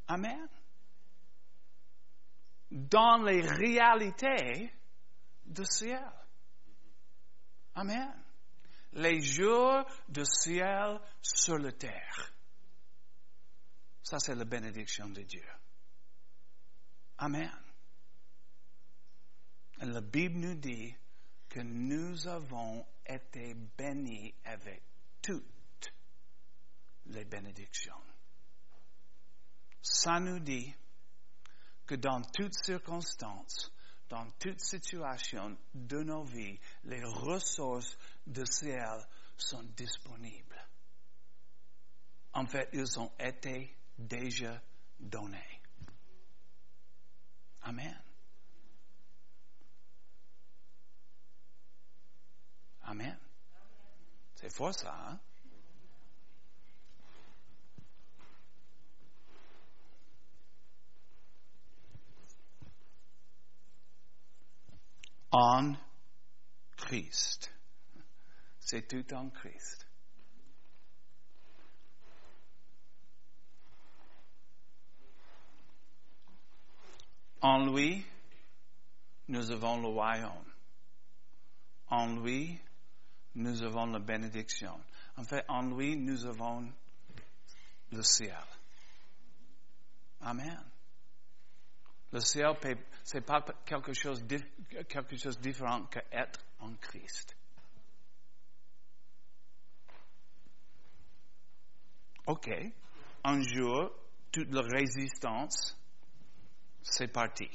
Amen. 0.08 0.48
Dans 2.70 3.24
les 3.24 3.42
réalités 3.42 4.72
du 5.46 5.66
ciel. 5.66 6.06
Amen 7.74 8.25
les 8.96 9.22
jours 9.22 9.86
de 10.10 10.24
ciel 10.24 11.00
sur 11.22 11.58
la 11.58 11.72
terre. 11.72 12.34
Ça, 14.04 14.20
c'est 14.20 14.36
la 14.36 14.46
bénédiction 14.46 15.10
de 15.10 15.22
Dieu. 15.24 15.46
Amen. 17.18 17.52
Et 19.82 19.86
la 19.86 20.02
Bible 20.02 20.38
nous 20.38 20.56
dit 20.56 20.96
que 21.50 21.60
nous 21.60 22.28
avons 22.28 22.86
été 23.06 23.54
bénis 23.78 24.34
avec 24.46 24.84
toutes 25.22 25.94
les 27.08 27.26
bénédictions. 27.26 28.02
Ça 29.82 30.20
nous 30.20 30.40
dit 30.40 30.74
que 31.86 31.96
dans 31.96 32.22
toutes 32.22 32.56
circonstances, 32.56 33.72
dans 34.10 34.30
toute 34.40 34.62
situation 34.62 35.58
de 35.74 36.04
nos 36.04 36.24
vies, 36.24 36.60
les 36.84 37.04
ressources 37.04 37.98
du 38.26 38.46
ciel 38.46 39.06
sont 39.38 39.64
disponibles. 39.76 40.62
En 42.34 42.46
fait, 42.46 42.70
ils 42.74 43.00
ont 43.00 43.12
été 43.20 43.76
déjà 43.98 44.62
donnés. 45.00 45.62
Amen. 47.64 48.02
Amen. 52.84 53.18
C'est 54.36 54.54
fort 54.54 54.74
ça, 54.74 54.94
hein? 54.94 55.20
En 65.32 65.76
Christ. 66.78 67.52
C'est 68.60 68.88
tout 68.88 69.14
en 69.14 69.30
Christ. 69.30 69.86
En 77.42 77.72
lui, 77.72 78.04
nous 79.28 79.52
avons 79.52 79.80
le 79.82 79.88
royaume. 79.88 80.52
En 81.90 82.16
lui, 82.16 82.60
nous 83.36 83.62
avons 83.62 83.86
la 83.86 84.00
bénédiction. 84.00 84.80
En 85.16 85.24
fait, 85.24 85.46
en 85.48 85.62
lui, 85.76 85.96
nous 85.96 86.26
avons 86.26 86.72
le 87.92 88.02
ciel. 88.02 88.34
Amen. 90.22 90.64
Le 92.16 92.22
ciel, 92.22 92.56
c'est 93.04 93.26
pas 93.26 93.42
quelque 93.66 93.92
chose, 93.92 94.24
de 94.24 94.40
différent 95.42 95.84
qu'être 95.88 96.40
en 96.62 96.74
Christ. 96.76 97.36
OK, 102.26 102.50
un 103.22 103.42
jour, 103.42 103.92
toute 104.32 104.50
la 104.50 104.62
résistance, 104.62 105.78
c'est 106.82 107.10
parti. 107.10 107.50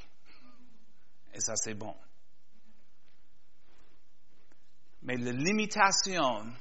Et 1.33 1.41
ça, 1.41 1.57
c'est 1.57 1.73
bon. 1.73 1.97
Mais 5.01 5.17
la 5.17 5.33
limitation 5.33 6.53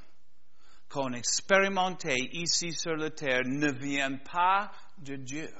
qu'on 0.87 1.11
expérimentait 1.11 2.29
ici 2.31 2.71
sur 2.71 2.95
la 2.95 3.09
terre 3.09 3.41
ne 3.43 3.73
vient 3.73 4.19
pas 4.19 4.71
de 4.99 5.17
Dieu. 5.17 5.53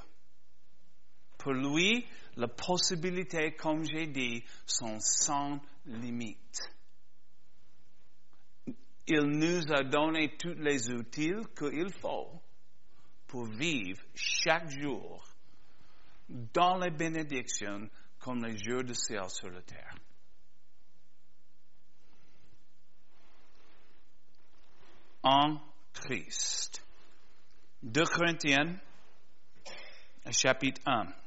Pour 1.39 1.53
lui, 1.53 2.05
les 2.35 2.47
possibilités, 2.47 3.55
comme 3.55 3.85
j'ai 3.85 4.07
dit, 4.07 4.43
sont 4.65 4.99
sans 4.99 5.59
limite. 5.85 6.69
Il 9.07 9.21
nous 9.21 9.71
a 9.71 9.83
donné 9.83 10.35
tous 10.37 10.53
les 10.55 10.91
outils 10.91 11.33
qu'il 11.57 11.91
faut 11.99 12.29
pour 13.25 13.45
vivre 13.45 14.01
chaque 14.13 14.69
jour 14.69 15.25
dans 16.27 16.77
les 16.77 16.91
bénédictions 16.91 17.89
comme 18.19 18.43
les 18.43 18.57
jours 18.57 18.83
de 18.83 18.93
ciel 18.93 19.29
sur 19.29 19.49
la 19.49 19.61
terre. 19.61 19.95
En 25.23 25.57
Christ. 25.93 26.83
2 27.81 28.03
Corinthiens, 28.03 28.77
chapitre 30.31 30.81
1. 30.85 31.18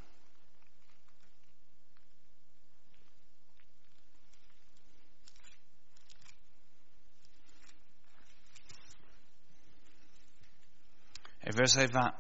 Et 11.45 11.51
verset 11.51 11.87
20. 11.87 12.15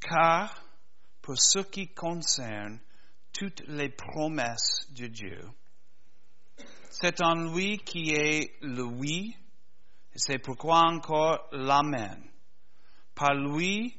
Car 0.00 0.62
pour 1.20 1.36
ce 1.38 1.58
qui 1.60 1.88
concerne 1.88 2.78
toutes 3.32 3.62
les 3.66 3.88
promesses 3.88 4.86
de 4.90 5.08
Dieu, 5.08 5.42
c'est 6.90 7.20
en 7.20 7.34
lui 7.52 7.78
qui 7.78 8.12
est 8.12 8.54
le 8.62 8.84
oui, 8.84 9.36
c'est 10.14 10.38
pourquoi 10.38 10.82
encore 10.82 11.48
l'Amen. 11.52 12.22
Par 13.14 13.34
lui 13.34 13.98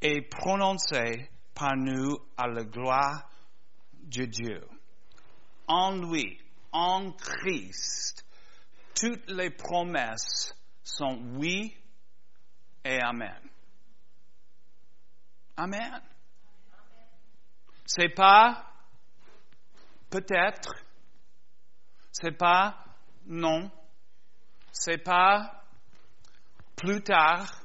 est 0.00 0.22
prononcé 0.22 1.28
par 1.54 1.76
nous 1.76 2.18
à 2.36 2.46
la 2.46 2.64
gloire 2.64 3.30
de 3.92 4.24
Dieu. 4.24 4.66
En 5.66 5.96
lui, 5.96 6.38
en 6.72 7.12
Christ, 7.12 8.24
toutes 8.94 9.30
les 9.30 9.50
promesses 9.50 10.54
sont 10.82 11.20
oui 11.36 11.76
et 12.84 13.00
Amen. 13.00 13.40
Amen. 15.56 16.00
C'est 17.84 18.14
pas 18.14 18.64
peut-être, 20.08 20.74
c'est 22.12 22.36
pas 22.36 22.84
non, 23.26 23.70
c'est 24.72 25.02
pas 25.02 25.64
plus 26.76 27.02
tard, 27.02 27.59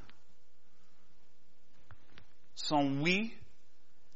sont 2.55 3.01
oui 3.01 3.37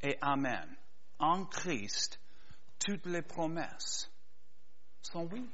et 0.01 0.17
Amen. 0.21 0.75
En 1.19 1.45
Christ, 1.45 2.19
toutes 2.79 3.05
les 3.05 3.21
promesses 3.21 4.09
sont 5.01 5.27
oui. 5.31 5.47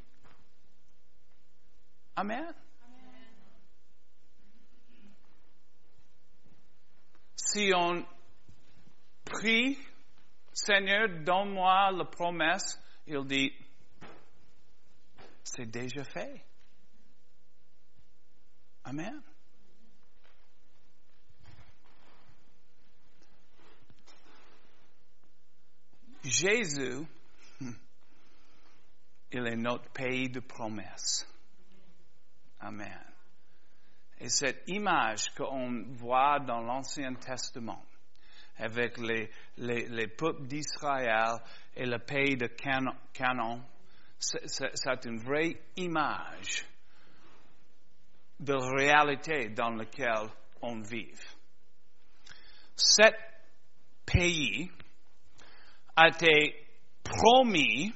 Amen. 2.15 2.53
Si 7.35 7.71
on 7.75 8.05
prie, 9.23 9.77
Seigneur, 10.53 11.07
donne-moi 11.23 11.91
la 11.91 12.05
promesse, 12.05 12.79
il 13.07 13.25
dit, 13.25 13.51
c'est 15.43 15.65
déjà 15.65 16.03
fait. 16.03 16.45
Amen. 18.83 19.21
Jésus, 26.25 27.05
il 29.31 29.47
est 29.47 29.55
notre 29.55 29.89
pays 29.91 30.29
de 30.29 30.39
promesses. 30.39 31.27
Amen. 32.59 33.03
Et 34.19 34.29
cette 34.29 34.63
image 34.67 35.29
qu'on 35.35 35.83
voit 35.91 36.39
dans 36.39 36.61
l'Ancien 36.61 37.13
Testament, 37.15 37.83
avec 38.57 38.97
les, 38.97 39.29
les, 39.57 39.87
les 39.87 40.07
peuples 40.07 40.47
d'Israël 40.47 41.37
et 41.75 41.85
le 41.85 41.99
pays 41.99 42.37
de 42.37 42.47
Canaan, 42.47 43.61
c'est 44.17 45.05
une 45.05 45.19
vraie 45.19 45.59
image 45.75 46.65
de 48.39 48.53
la 48.53 48.69
réalité 48.69 49.49
dans 49.49 49.71
laquelle 49.71 50.29
on 50.61 50.81
vit. 50.81 51.11
Cet 52.75 53.15
pays 54.05 54.71
a 55.95 56.09
été 56.09 56.55
promis 57.03 57.93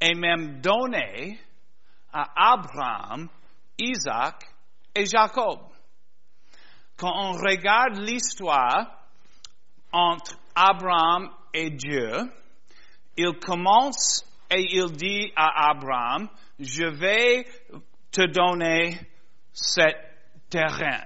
et 0.00 0.14
même 0.14 0.60
donné 0.60 1.38
à 2.12 2.52
Abraham, 2.52 3.28
Isaac 3.78 4.44
et 4.94 5.06
Jacob. 5.06 5.60
Quand 6.96 7.12
on 7.14 7.32
regarde 7.32 7.96
l'histoire 7.98 9.06
entre 9.92 10.38
Abraham 10.54 11.30
et 11.52 11.70
Dieu, 11.70 12.12
il 13.16 13.38
commence 13.38 14.24
et 14.50 14.76
il 14.76 14.92
dit 14.92 15.32
à 15.36 15.70
Abraham, 15.70 16.28
je 16.58 16.84
vais 16.84 17.46
te 18.10 18.26
donner 18.26 18.98
cet 19.52 19.96
terrain. 20.50 21.04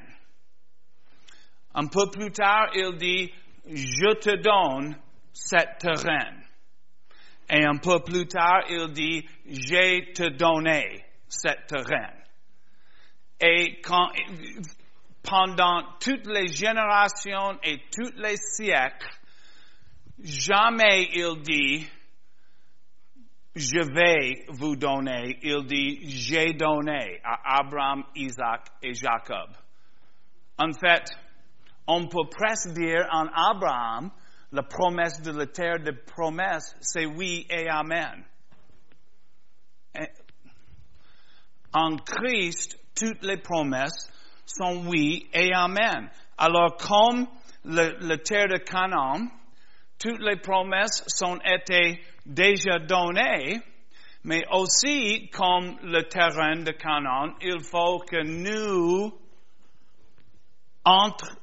Un 1.75 1.87
peu 1.87 2.11
plus 2.11 2.33
tard, 2.33 2.71
il 2.75 2.97
dit, 2.97 3.33
je 3.67 4.15
te 4.15 4.37
donne 4.37 4.97
cet 5.37 5.79
terrain. 5.79 6.41
Et 7.49 7.65
un 7.65 7.77
peu 7.77 8.01
plus 8.01 8.27
tard, 8.27 8.63
il 8.71 8.93
dit, 8.93 9.29
j'ai 9.47 10.13
te 10.13 10.31
donné 10.31 11.05
cet 11.29 11.67
terrain. 11.67 12.13
Et 13.39 13.81
quand, 13.83 14.11
pendant 15.23 15.83
toutes 16.01 16.27
les 16.27 16.49
générations 16.49 17.59
et 17.63 17.83
tous 17.93 18.13
les 18.17 18.37
siècles, 18.37 19.11
jamais 20.23 21.09
il 21.13 21.43
dit, 21.43 21.87
je 23.55 23.81
vais 23.95 24.45
vous 24.49 24.77
donner. 24.77 25.39
Il 25.43 25.67
dit, 25.67 26.09
j'ai 26.09 26.55
donné 26.55 27.21
à 27.23 27.61
Abraham, 27.61 28.05
Isaac 28.15 28.69
et 28.83 28.95
Jacob. 28.95 29.51
En 30.59 30.73
fait, 30.73 31.05
on 31.87 32.09
peut 32.09 32.29
presque 32.31 32.73
dire 32.73 33.07
en 33.13 33.27
Abraham, 33.29 34.11
la 34.57 34.63
promesse 34.63 35.21
de 35.21 35.33
la 35.33 35.47
terre 35.47 35.81
de 35.81 35.91
promesse, 35.91 36.75
c'est 36.81 37.05
oui 37.05 37.47
et 37.51 37.69
Amen. 37.69 38.25
En 41.75 41.97
Christ, 41.97 42.79
toutes 42.99 43.23
les 43.23 43.37
promesses 43.37 44.11
sont 44.47 44.87
oui 44.87 45.29
et 45.35 45.53
Amen. 45.53 46.09
Alors, 46.39 46.79
comme 46.79 47.27
la 47.65 48.17
terre 48.17 48.49
de 48.49 48.57
Canaan, 48.57 49.29
toutes 49.99 50.21
les 50.21 50.39
promesses 50.39 51.05
sont 51.07 51.39
été 51.45 52.03
déjà 52.25 52.79
données, 52.79 53.61
mais 54.25 54.43
aussi 54.53 55.29
comme 55.35 55.77
le 55.83 56.03
terrain 56.09 56.63
de 56.63 56.73
Canaan, 56.73 57.35
il 57.43 57.63
faut 57.63 57.99
que 57.99 58.23
nous 58.25 59.13
entre, 60.83 61.37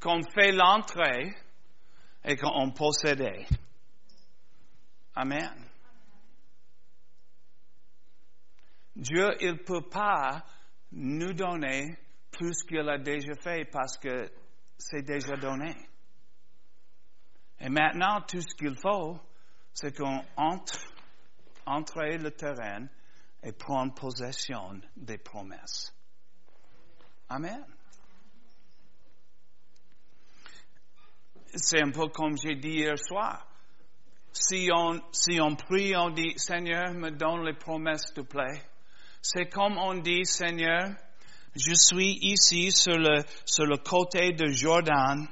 qu'on 0.00 0.22
fait 0.32 0.52
l'entrée 0.52 1.34
et 2.28 2.36
qu'on 2.36 2.70
possédait. 2.72 3.46
Amen. 5.14 5.50
Dieu, 8.94 9.30
il 9.40 9.52
ne 9.52 9.64
peut 9.64 9.88
pas 9.88 10.44
nous 10.92 11.32
donner 11.32 11.96
plus 12.30 12.62
qu'il 12.64 12.86
a 12.86 12.98
déjà 12.98 13.34
fait 13.34 13.64
parce 13.72 13.96
que 13.96 14.30
c'est 14.76 15.02
déjà 15.02 15.36
donné. 15.36 15.74
Et 17.60 17.70
maintenant, 17.70 18.20
tout 18.20 18.42
ce 18.42 18.54
qu'il 18.54 18.76
faut, 18.76 19.18
c'est 19.72 19.96
qu'on 19.96 20.22
entre, 20.36 20.78
entre 21.64 22.02
le 22.02 22.30
terrain 22.30 22.86
et 23.42 23.52
prendre 23.52 23.94
possession 23.94 24.78
des 24.96 25.18
promesses. 25.18 25.94
Amen. 27.30 27.64
C'est 31.54 31.82
un 31.82 31.90
peu 31.90 32.08
comme 32.08 32.36
j'ai 32.36 32.56
dit 32.56 32.78
hier 32.80 32.98
soir. 32.98 33.46
Si 34.32 34.68
on, 34.72 35.00
si 35.12 35.40
on 35.40 35.56
prie, 35.56 35.96
on 35.96 36.10
dit, 36.10 36.34
Seigneur, 36.36 36.92
me 36.92 37.10
donne 37.10 37.44
les 37.44 37.54
promesses, 37.54 38.12
te 38.14 38.20
plaît. 38.20 38.62
C'est 39.20 39.48
comme 39.48 39.78
on 39.78 39.94
dit, 39.94 40.24
Seigneur, 40.24 40.90
je 41.56 41.74
suis 41.74 42.18
ici 42.20 42.70
sur 42.70 42.96
le, 42.96 43.22
sur 43.44 43.64
le 43.64 43.78
côté 43.78 44.32
de 44.32 44.46
Jordan 44.46 45.26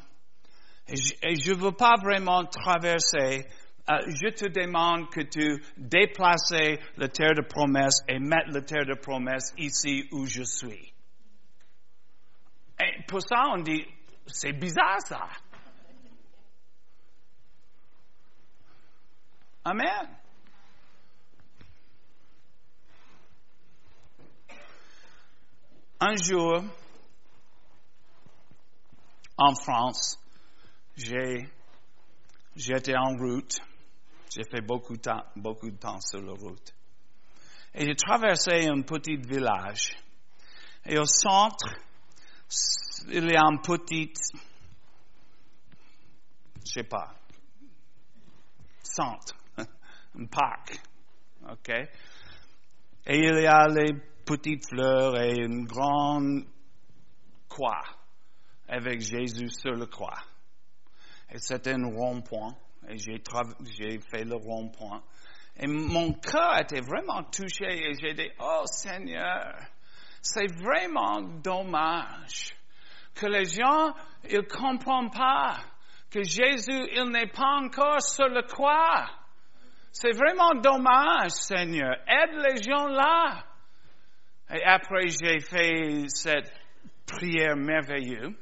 et 0.88 0.96
je 1.36 1.52
ne 1.52 1.56
veux 1.56 1.72
pas 1.72 1.96
vraiment 2.00 2.44
traverser. 2.44 3.46
Euh, 3.88 3.98
je 4.08 4.28
te 4.30 4.48
demande 4.48 5.10
que 5.10 5.20
tu 5.20 5.62
déplaces 5.76 6.52
la 6.96 7.08
terre 7.08 7.34
de 7.34 7.42
promesse 7.42 8.02
et 8.08 8.18
mettes 8.18 8.48
la 8.48 8.62
terre 8.62 8.86
de 8.86 8.94
promesse 8.94 9.52
ici 9.58 10.08
où 10.12 10.26
je 10.26 10.42
suis. 10.42 10.92
Et 12.80 13.02
pour 13.06 13.22
ça, 13.22 13.44
on 13.52 13.62
dit, 13.62 13.84
c'est 14.26 14.52
bizarre 14.52 15.00
ça. 15.00 15.28
Amen. 19.66 20.08
Un 25.98 26.14
jour, 26.22 26.62
en 29.36 29.54
France, 29.56 30.20
j'ai, 30.96 31.50
j'étais 32.54 32.94
en 32.96 33.16
route. 33.16 33.56
J'ai 34.32 34.44
fait 34.48 34.60
beaucoup 34.60 34.96
de, 34.96 35.76
temps, 35.76 36.00
sur 36.00 36.20
la 36.20 36.34
route. 36.34 36.72
Et 37.74 37.86
j'ai 37.86 37.96
traversé 37.96 38.68
un 38.68 38.82
petit 38.82 39.16
village. 39.16 39.96
Et 40.84 40.96
au 40.96 41.06
centre, 41.06 41.74
il 43.08 43.28
y 43.28 43.36
a 43.36 43.42
un 43.42 43.56
petit, 43.56 44.12
je 46.64 46.72
sais 46.72 46.84
pas, 46.84 47.16
centre, 48.84 49.34
un 50.18 50.26
parc. 50.26 50.78
OK? 51.50 51.68
Et 53.06 53.18
il 53.18 53.42
y 53.42 53.46
a 53.46 53.68
les 53.68 53.94
petites 54.24 54.68
fleurs 54.68 55.20
et 55.20 55.36
une 55.36 55.64
grande 55.64 56.44
croix 57.48 57.84
avec 58.68 59.00
Jésus 59.00 59.48
sur 59.50 59.72
la 59.72 59.86
croix. 59.86 60.22
Et 61.30 61.38
c'était 61.38 61.74
un 61.74 61.86
rond-point. 61.86 62.54
Et 62.88 62.98
j'ai, 62.98 63.22
j'ai 63.78 63.98
fait 64.00 64.24
le 64.24 64.36
rond-point. 64.36 65.02
Et 65.58 65.66
mon 65.66 66.12
cœur 66.12 66.58
était 66.58 66.80
vraiment 66.80 67.22
touché 67.24 67.64
et 67.64 67.94
j'ai 67.94 68.14
dit, 68.14 68.30
oh 68.38 68.62
Seigneur, 68.66 69.54
c'est 70.20 70.52
vraiment 70.62 71.22
dommage 71.42 72.54
que 73.14 73.26
les 73.26 73.46
gens, 73.46 73.94
ils 74.28 74.46
comprennent 74.46 75.10
pas 75.10 75.56
que 76.10 76.22
Jésus, 76.22 76.88
il 76.94 77.10
n'est 77.10 77.28
pas 77.28 77.60
encore 77.62 78.02
sur 78.02 78.28
la 78.28 78.42
croix. 78.42 79.06
C'est 79.98 80.12
vraiment 80.12 80.54
dommage, 80.56 81.30
Seigneur. 81.30 81.96
Aide 82.06 82.34
les 82.34 82.62
gens 82.62 82.86
là. 82.86 83.46
Et 84.50 84.62
après 84.62 85.06
j'ai 85.08 85.40
fait 85.40 86.04
cette 86.08 86.52
prière 87.06 87.56
merveilleuse, 87.56 88.34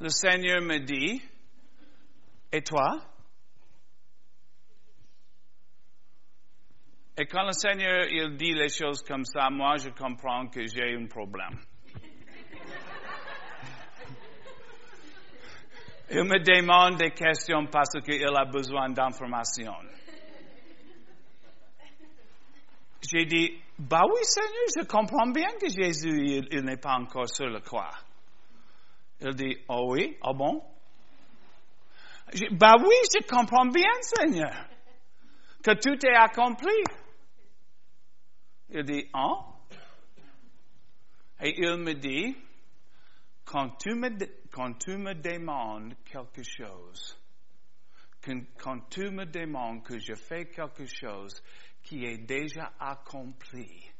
le 0.00 0.08
Seigneur 0.08 0.62
me 0.62 0.78
dit, 0.78 1.22
et 2.50 2.62
toi? 2.62 2.98
Et 7.18 7.26
quand 7.26 7.44
le 7.44 7.52
Seigneur 7.52 8.06
il 8.10 8.34
dit 8.38 8.54
les 8.54 8.70
choses 8.70 9.02
comme 9.02 9.26
ça, 9.26 9.50
moi 9.50 9.76
je 9.76 9.90
comprends 9.90 10.46
que 10.46 10.66
j'ai 10.66 10.96
un 10.96 11.06
problème. 11.08 11.60
il 16.10 16.24
me 16.24 16.38
demande 16.42 16.96
des 16.96 17.10
questions 17.10 17.66
parce 17.66 18.00
qu'il 18.02 18.24
a 18.24 18.46
besoin 18.46 18.88
d'informations. 18.88 20.03
J'ai 23.10 23.26
dit, 23.26 23.60
bah 23.78 24.02
oui 24.06 24.20
Seigneur, 24.22 24.66
je 24.78 24.86
comprends 24.86 25.30
bien 25.30 25.48
que 25.60 25.68
Jésus, 25.68 26.46
il, 26.50 26.62
n'est 26.62 26.78
pas 26.78 26.94
encore 26.94 27.28
sur 27.28 27.46
la 27.46 27.60
croix. 27.60 27.90
Il 29.20 29.34
dit, 29.34 29.56
oh 29.68 29.88
oui, 29.90 30.16
oh 30.22 30.34
bon? 30.34 30.62
bah 32.52 32.74
oui, 32.78 32.94
je 33.12 33.26
comprends 33.26 33.66
bien 33.66 33.92
Seigneur, 34.00 34.68
que 35.62 35.72
tout 35.74 36.06
est 36.06 36.16
accompli. 36.16 36.72
Il 38.70 38.84
dit, 38.84 39.08
oh? 39.14 39.40
Et 41.42 41.54
il 41.58 41.76
me 41.76 41.92
dit, 41.94 42.34
quand 43.44 43.76
tu 43.76 43.94
me, 43.94 44.08
quand 44.50 44.78
tu 44.78 44.96
me 44.96 45.14
demandes 45.14 45.94
quelque 46.04 46.42
chose, 46.42 47.18
quand, 48.24 48.40
quand 48.58 48.88
tu 48.88 49.10
me 49.10 49.26
demandes 49.26 49.82
que 49.84 49.98
je 49.98 50.14
fais 50.14 50.46
quelque 50.46 50.86
chose 50.86 51.42
qui 51.84 52.04
est 52.06 52.18
déjà 52.18 52.72
accompli, 52.80 53.90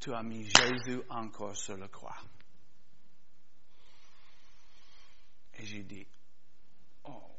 tu 0.00 0.14
as 0.14 0.22
mis 0.22 0.44
Jésus 0.44 1.02
encore 1.10 1.56
sur 1.56 1.76
la 1.76 1.88
croix. 1.88 2.16
Et 5.58 5.66
j'ai 5.66 5.82
dit, 5.82 6.06
oh, 7.04 7.30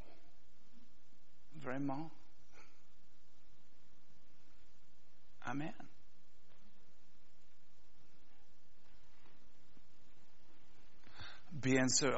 vraiment? 1.56 2.12
Amen. 5.42 5.89
Bien 11.62 11.90
sûr, 11.90 12.18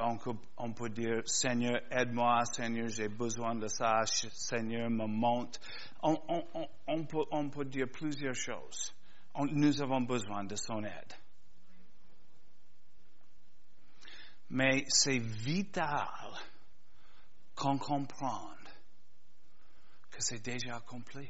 on 0.57 0.71
peut, 0.73 0.89
dire, 0.89 1.21
Seigneur, 1.25 1.81
aide-moi, 1.89 2.45
Seigneur, 2.45 2.87
j'ai 2.89 3.07
besoin 3.07 3.55
de 3.55 3.67
ça, 3.67 4.01
Seigneur, 4.05 4.87
me 4.89 5.07
monte. 5.07 5.59
On, 6.03 7.05
peut, 7.49 7.65
dire 7.65 7.87
plusieurs 7.91 8.35
choses. 8.35 8.93
nous 9.35 9.81
avons 9.81 10.01
besoin 10.01 10.43
de 10.43 10.55
son 10.55 10.83
aide. 10.83 11.13
Mais 14.51 14.83
c'est 14.89 15.17
vital 15.17 16.35
qu'on 17.55 17.79
comprenne 17.79 18.67
que 20.11 20.17
c'est 20.19 20.43
déjà 20.43 20.75
accompli. 20.75 21.27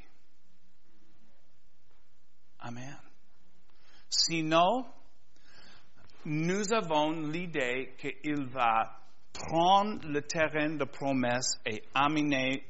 Amen. 2.60 2.98
Sinon, 4.10 4.86
nous 6.26 6.74
avons 6.74 7.12
l'idée 7.12 7.94
qu'il 7.98 8.46
va 8.48 8.98
prendre 9.34 10.08
le 10.08 10.22
terrain 10.22 10.76
de 10.76 10.86
promesse 10.86 11.60
et 11.66 11.84
amener 11.94 12.64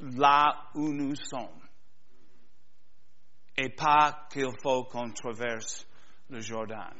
là 0.00 0.68
où 0.74 0.92
nous 0.92 1.14
sommes. 1.16 1.60
Et 3.56 3.68
pas 3.68 4.26
qu'il 4.32 4.50
faut 4.62 4.84
qu'on 4.84 5.10
traverse 5.12 5.86
le 6.30 6.40
Jordan. 6.40 6.94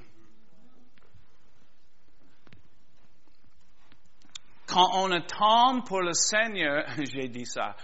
Quand 4.67 4.89
on 4.95 5.11
attend 5.11 5.83
pour 5.83 6.01
le 6.01 6.15
Seigneur, 6.15 6.85
j'ai 6.99 7.29
dit 7.29 7.45
ça, 7.45 7.77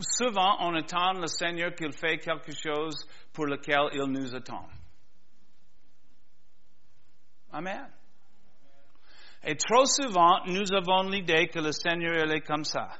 souvent 0.00 0.58
on 0.60 0.74
attend 0.74 1.14
le 1.14 1.26
Seigneur 1.26 1.74
qu'il 1.74 1.92
fait 1.92 2.18
quelque 2.18 2.52
chose 2.52 3.06
pour 3.32 3.46
lequel 3.46 3.88
il 3.92 4.04
nous 4.04 4.34
attend. 4.34 4.68
Amen. 7.56 7.90
Et 9.42 9.56
trop 9.56 9.86
souvent, 9.86 10.44
nous 10.44 10.70
avons 10.74 11.08
l'idée 11.08 11.48
que 11.48 11.58
le 11.58 11.72
Seigneur 11.72 12.30
est 12.30 12.42
comme 12.42 12.64
ça. 12.64 12.98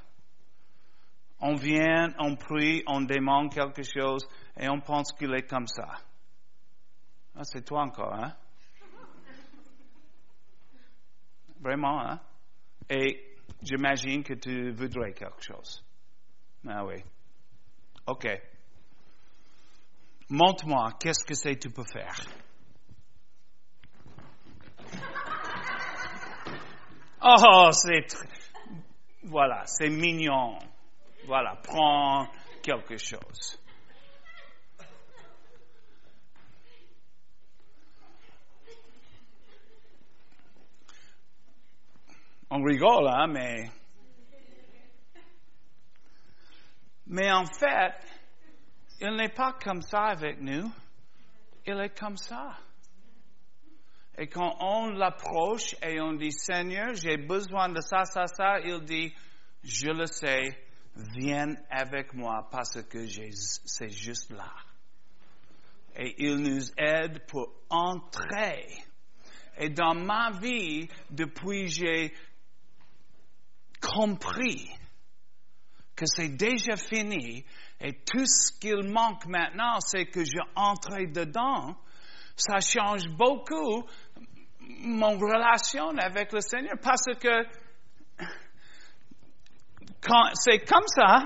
On 1.40 1.56
vient, 1.56 2.08
on 2.18 2.36
prie, 2.36 2.82
on 2.86 3.02
demande 3.02 3.52
quelque 3.52 3.82
chose 3.82 4.26
et 4.58 4.66
on 4.70 4.80
pense 4.80 5.12
qu'il 5.12 5.34
est 5.34 5.46
comme 5.46 5.66
ça. 5.66 5.98
Ah, 7.34 7.42
c'est 7.42 7.66
toi 7.66 7.82
encore, 7.82 8.14
hein? 8.14 8.34
Vraiment, 11.60 12.00
hein? 12.00 12.18
Et 12.88 13.36
j'imagine 13.60 14.22
que 14.22 14.32
tu 14.32 14.70
voudrais 14.70 15.12
quelque 15.12 15.42
chose. 15.42 15.84
Ah 16.66 16.82
oui. 16.82 17.04
OK. 18.06 18.26
Montre-moi, 20.30 20.92
qu'est-ce 20.98 21.26
que 21.26 21.34
c'est 21.34 21.56
que 21.56 21.68
tu 21.68 21.70
peux 21.70 21.84
faire? 21.92 22.45
Oh, 27.28 27.70
c'est 27.72 28.06
voilà, 29.24 29.66
c'est 29.66 29.88
mignon. 29.88 30.60
Voilà, 31.26 31.56
prends 31.56 32.28
quelque 32.62 32.96
chose. 32.98 33.60
On 42.48 42.62
rigole, 42.62 43.08
hein, 43.08 43.26
mais 43.26 43.70
mais 47.08 47.32
en 47.32 47.46
fait, 47.46 48.06
il 49.00 49.16
n'est 49.16 49.34
pas 49.34 49.54
comme 49.54 49.82
ça 49.82 50.04
avec 50.04 50.40
nous. 50.40 50.70
Il 51.66 51.80
est 51.80 51.98
comme 51.98 52.16
ça. 52.16 52.56
Et 54.18 54.28
quand 54.28 54.56
on 54.60 54.88
l'approche 54.90 55.74
et 55.82 56.00
on 56.00 56.14
dit, 56.14 56.32
Seigneur, 56.32 56.94
j'ai 56.94 57.18
besoin 57.18 57.68
de 57.68 57.80
ça, 57.80 58.04
ça, 58.04 58.26
ça, 58.26 58.60
il 58.60 58.82
dit, 58.84 59.12
je 59.62 59.88
le 59.88 60.06
sais, 60.06 60.56
viens 61.14 61.54
avec 61.70 62.14
moi 62.14 62.48
parce 62.50 62.82
que 62.82 63.06
c'est 63.06 63.90
juste 63.90 64.30
là. 64.30 64.52
Et 65.98 66.14
il 66.18 66.36
nous 66.36 66.70
aide 66.78 67.26
pour 67.26 67.52
entrer. 67.68 68.66
Et 69.58 69.70
dans 69.70 69.94
ma 69.94 70.30
vie, 70.38 70.88
depuis 71.10 71.68
j'ai 71.68 72.12
compris 73.80 74.70
que 75.94 76.04
c'est 76.06 76.36
déjà 76.36 76.76
fini 76.76 77.44
et 77.80 77.92
tout 78.04 78.26
ce 78.26 78.52
qu'il 78.58 78.90
manque 78.90 79.26
maintenant, 79.26 79.78
c'est 79.80 80.06
que 80.06 80.24
je 80.24 80.40
entre 80.54 80.96
dedans, 81.12 81.76
ça 82.36 82.60
change 82.60 83.08
beaucoup 83.16 83.84
mon 84.80 85.18
relation 85.18 85.90
avec 85.98 86.32
le 86.32 86.40
Seigneur 86.40 86.76
parce 86.82 87.06
que 87.20 87.44
quand 90.02 90.30
c'est 90.34 90.64
comme 90.64 90.86
ça, 90.86 91.24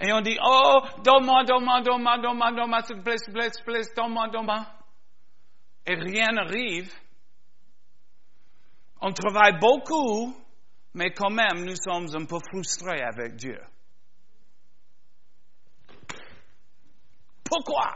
et 0.00 0.12
on 0.12 0.20
dit, 0.20 0.36
oh, 0.44 0.80
donne-moi, 1.04 1.44
donne-moi, 1.44 1.80
donne-moi, 1.82 2.18
donne-moi, 2.18 2.52
donne-moi, 2.52 2.80
s'il 2.82 2.96
te 2.96 3.02
plaît, 3.02 3.18
s'il 3.18 3.32
te 3.32 3.64
plaît, 3.64 3.82
donne-moi, 3.96 4.28
donne-moi. 4.28 4.66
Et 5.86 5.94
rien 5.94 6.32
n'arrive. 6.32 6.92
On 9.00 9.12
travaille 9.12 9.58
beaucoup, 9.60 10.34
mais 10.94 11.12
quand 11.12 11.30
même, 11.30 11.64
nous 11.64 11.76
sommes 11.76 12.08
un 12.14 12.24
peu 12.24 12.38
frustrés 12.50 13.02
avec 13.02 13.36
Dieu. 13.36 13.60
Pourquoi? 17.44 17.94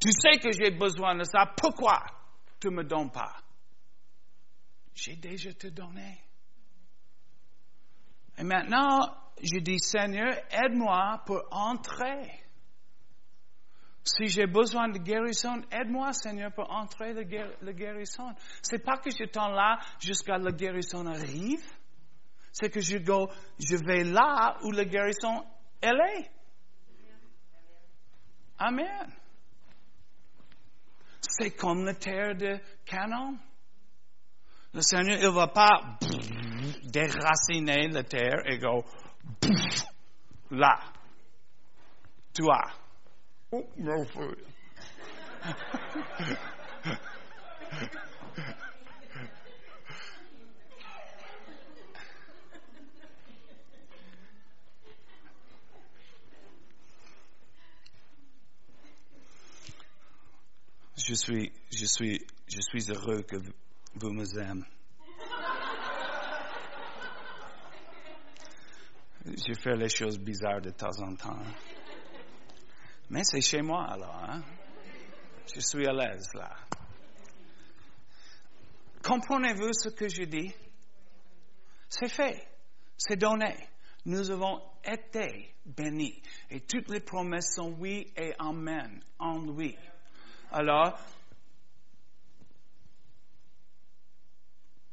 Tu 0.00 0.10
sais 0.12 0.38
que 0.38 0.50
j'ai 0.52 0.70
besoin 0.70 1.14
de 1.14 1.24
ça. 1.24 1.46
Pourquoi? 1.56 2.00
Tu 2.60 2.68
ne 2.68 2.76
me 2.76 2.84
donnes 2.84 3.10
pas? 3.10 3.36
J'ai 4.94 5.16
déjà 5.16 5.52
te 5.54 5.68
donné. 5.68 6.20
Et 8.36 8.44
maintenant, 8.44 9.16
je 9.42 9.58
dis, 9.60 9.78
Seigneur, 9.78 10.32
aide-moi 10.50 11.22
pour 11.26 11.42
entrer. 11.50 12.42
Si 14.02 14.26
j'ai 14.28 14.46
besoin 14.46 14.88
de 14.88 14.98
guérison, 14.98 15.62
aide-moi, 15.70 16.12
Seigneur, 16.12 16.52
pour 16.52 16.70
entrer 16.70 17.12
le, 17.12 17.22
le 17.60 17.72
guérison. 17.72 18.34
C'est 18.62 18.82
pas 18.82 18.96
que 18.98 19.10
je 19.10 19.24
t'en 19.24 19.48
là 19.48 19.78
jusqu'à 20.00 20.38
la 20.38 20.52
guérison 20.52 21.06
arrive. 21.06 21.64
C'est 22.52 22.70
que 22.70 22.80
je, 22.80 22.98
go, 22.98 23.30
je 23.58 23.76
vais 23.84 24.04
là 24.04 24.56
où 24.64 24.72
la 24.72 24.84
guérison, 24.84 25.44
elle 25.80 26.00
est. 26.00 26.30
Amen. 28.58 29.19
C'est 31.32 31.52
comme 31.52 31.84
la 31.84 31.94
terre 31.94 32.34
de 32.34 32.58
Canaan. 32.84 33.36
Le 34.74 34.82
Seigneur, 34.82 35.16
il 35.18 35.24
ne 35.24 35.30
va 35.30 35.46
pas 35.48 35.98
déraciner 36.84 37.88
la 37.88 38.02
terre 38.02 38.42
et 38.46 38.58
go 38.58 38.84
là. 40.50 40.80
Toi. 42.34 42.60
Oh, 43.52 43.64
mon 43.78 44.04
Je 61.06 61.14
suis, 61.14 61.50
je 61.70 61.86
suis, 61.86 62.26
je 62.46 62.60
suis 62.60 62.90
heureux 62.90 63.22
que 63.22 63.36
vous 63.94 64.10
me 64.10 64.24
aimez. 64.38 64.64
Je 69.24 69.54
fais 69.62 69.76
les 69.76 69.88
choses 69.88 70.18
bizarres 70.18 70.60
de 70.60 70.70
temps 70.70 71.00
en 71.00 71.14
temps. 71.14 71.42
Mais 73.08 73.24
c'est 73.24 73.40
chez 73.40 73.62
moi 73.62 73.86
alors. 73.90 74.14
Hein? 74.14 74.42
Je 75.54 75.60
suis 75.60 75.86
à 75.86 75.92
l'aise 75.92 76.28
là. 76.34 76.54
Comprenez-vous 79.02 79.72
ce 79.72 79.88
que 79.88 80.08
je 80.08 80.24
dis? 80.24 80.52
C'est 81.88 82.10
fait. 82.10 82.46
C'est 82.98 83.16
donné. 83.16 83.56
Nous 84.04 84.30
avons 84.30 84.60
été 84.84 85.54
bénis. 85.64 86.22
Et 86.50 86.60
toutes 86.60 86.90
les 86.90 87.00
promesses 87.00 87.54
sont 87.54 87.74
oui 87.78 88.12
et 88.16 88.34
amen 88.38 89.02
en 89.18 89.38
lui. 89.38 89.76
Alors, 90.52 90.98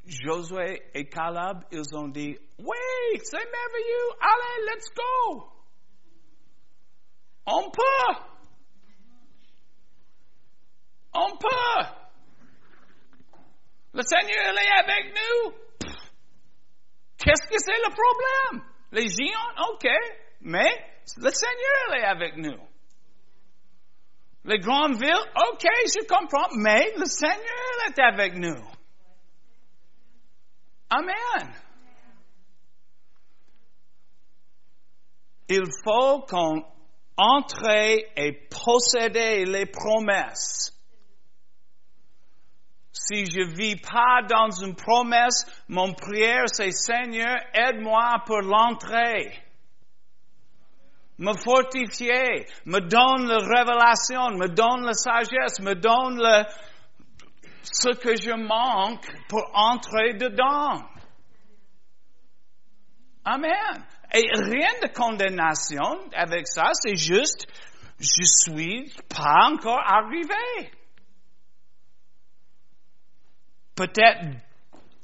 Josué 0.06 0.84
et 0.94 1.10
Caleb, 1.10 1.64
ils 1.72 1.96
ont 1.96 2.08
dit, 2.08 2.38
oui, 2.60 3.20
c'est 3.24 3.38
merveilleux, 3.38 4.10
allez, 4.22 4.66
let's 4.68 4.94
go. 4.96 5.52
On 7.46 7.72
peut. 7.72 8.22
On 11.14 11.38
peut. 11.38 11.86
Le 13.94 14.02
Seigneur 14.04 14.54
est 14.58 14.80
avec 14.80 15.16
nous. 15.16 15.54
Qu'est-ce 17.18 17.48
que 17.50 17.58
c'est 17.58 17.72
le 17.72 17.92
problème? 17.92 18.70
Les 18.92 19.10
géants, 19.10 19.74
ok, 19.74 19.88
mais 20.42 20.70
le 21.18 21.32
Seigneur 21.32 21.96
est 21.96 22.06
avec 22.06 22.38
nous. 22.38 22.67
Les 24.48 24.60
grandes 24.60 24.96
villes, 24.96 25.32
ok, 25.52 25.66
je 25.88 26.08
comprends, 26.08 26.48
mais 26.56 26.94
le 26.98 27.06
Seigneur 27.06 27.90
est 27.90 28.00
avec 28.00 28.34
nous. 28.36 28.64
Amen. 30.90 31.54
Il 35.50 35.66
faut 35.84 36.22
qu'on 36.22 36.64
entre 37.18 37.70
et 38.16 38.48
posséder 38.50 39.44
les 39.44 39.66
promesses. 39.66 40.74
Si 42.94 43.26
je 43.26 43.54
vis 43.54 43.76
pas 43.76 44.22
dans 44.30 44.50
une 44.50 44.76
promesse, 44.76 45.46
mon 45.68 45.94
prière 45.94 46.46
c'est 46.48 46.72
Seigneur, 46.72 47.36
aide-moi 47.54 48.24
pour 48.26 48.40
l'entrée. 48.42 49.47
Me 51.20 51.34
fortifier, 51.34 52.46
me 52.66 52.80
donne 52.80 53.28
la 53.28 53.38
révélation, 53.38 54.38
me 54.38 54.48
donne 54.48 54.86
la 54.86 54.94
sagesse, 54.94 55.60
me 55.62 55.74
donne 55.74 56.18
le, 56.18 56.44
ce 57.64 57.90
que 57.90 58.16
je 58.16 58.32
manque 58.32 59.08
pour 59.28 59.42
entrer 59.54 60.14
dedans. 60.14 60.88
Amen. 63.26 63.84
Et 64.14 64.24
rien 64.32 64.72
de 64.82 64.88
condamnation 64.94 66.10
avec 66.14 66.48
ça, 66.48 66.70
c'est 66.74 66.96
juste, 66.96 67.46
je 68.00 68.24
suis 68.24 68.94
pas 69.10 69.50
encore 69.52 69.82
arrivé. 69.86 70.72
Peut-être 73.76 74.24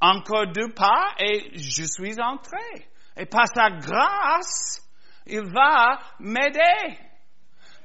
encore 0.00 0.46
deux 0.52 0.72
pas 0.72 1.14
et 1.18 1.50
je 1.54 1.84
suis 1.84 2.20
entré. 2.20 2.88
Et 3.16 3.26
par 3.26 3.46
sa 3.54 3.70
grâce, 3.70 4.83
il 5.26 5.42
va 5.52 5.98
m'aider. 6.20 6.98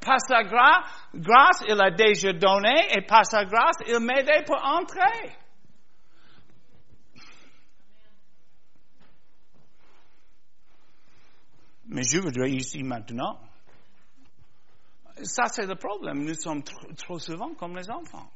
Par 0.02 0.18
sa 0.26 0.44
grâce, 0.44 1.64
il 1.68 1.80
a 1.82 1.92
déjà 1.92 2.32
donné 2.32 2.74
et 2.98 3.02
par 3.06 3.26
sa 3.26 3.44
grâce, 3.44 3.76
il 3.88 4.00
m'aide 4.00 4.46
pour 4.46 4.64
entrer. 4.64 5.36
Mais 11.88 12.04
je 12.04 12.20
voudrais 12.20 12.52
ici 12.52 12.84
maintenant. 12.84 13.40
Ça, 15.24 15.48
c'est 15.48 15.66
le 15.66 15.76
problème. 15.76 16.24
Nous 16.24 16.36
sommes 16.36 16.64
trop 16.64 17.20
souvent 17.20 17.54
comme 17.56 17.76
les 17.76 17.90
enfants. 17.90 18.30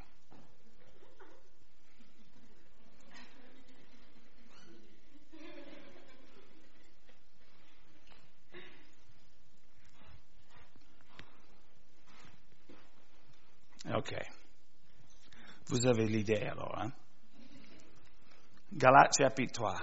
OK. 13.86 14.16
Vous 15.68 15.86
avez 15.88 16.08
l'idée 16.08 16.44
alors, 16.44 16.78
hein? 16.78 16.92
Galates 18.72 19.14
chapitre 19.18 19.54
3. 19.54 19.82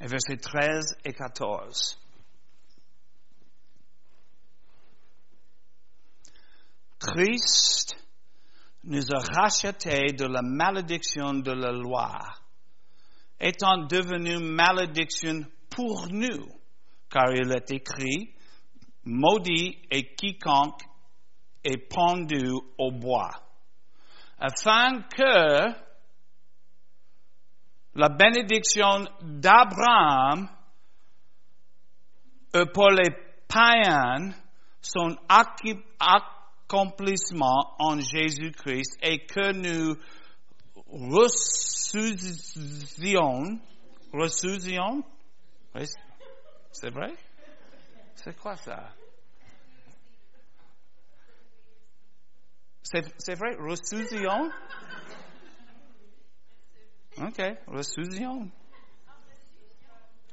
Et 0.00 0.06
versets 0.06 0.36
13 0.36 0.98
et 1.04 1.12
14. 1.12 1.98
Christ 7.00 7.96
nous 8.84 9.12
a 9.12 9.18
rachetés 9.18 10.12
de 10.12 10.24
la 10.26 10.42
malédiction 10.42 11.34
de 11.34 11.52
la 11.52 11.72
loi, 11.72 12.18
étant 13.40 13.86
devenu 13.86 14.38
malédiction 14.38 15.44
pour 15.70 16.08
nous, 16.10 16.48
car 17.10 17.32
il 17.32 17.50
est 17.52 17.70
écrit, 17.70 18.34
maudit 19.04 19.78
et 19.90 20.14
quiconque 20.14 20.82
est 21.64 21.88
pendu 21.88 22.50
au 22.78 22.90
bois, 22.90 23.30
afin 24.38 25.02
que 25.02 25.88
la 27.94 28.08
bénédiction 28.08 29.06
d'Abraham 29.22 30.48
pour 32.72 32.90
les 32.90 33.10
païens 33.48 34.32
son 34.80 35.16
accomplissement 36.68 37.74
en 37.78 38.00
Jésus-Christ 38.00 38.98
et 39.02 39.26
que 39.26 39.52
nous 39.52 39.96
reçusions, 40.88 42.50
reçusions, 44.12 45.04
c'est 46.72 46.90
vrai? 46.90 47.14
C'est 48.14 48.36
quoi 48.38 48.56
ça? 48.56 48.94
C'est 52.82 53.34
vrai? 53.34 53.54
Reçusions? 53.58 54.50
OK, 57.18 57.42
reçusions. 57.66 58.50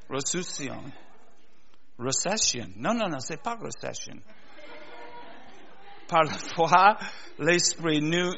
Reçusions. 0.10 0.84
Recession. 1.98 2.68
Non, 2.76 2.94
non, 2.94 3.10
non, 3.10 3.20
c'est 3.20 3.42
pas 3.42 3.56
recession. 3.56 4.20
Par 6.08 6.24
la 6.24 6.38
foi, 6.56 6.98
l'Esprit 7.40 8.02
nous, 8.02 8.32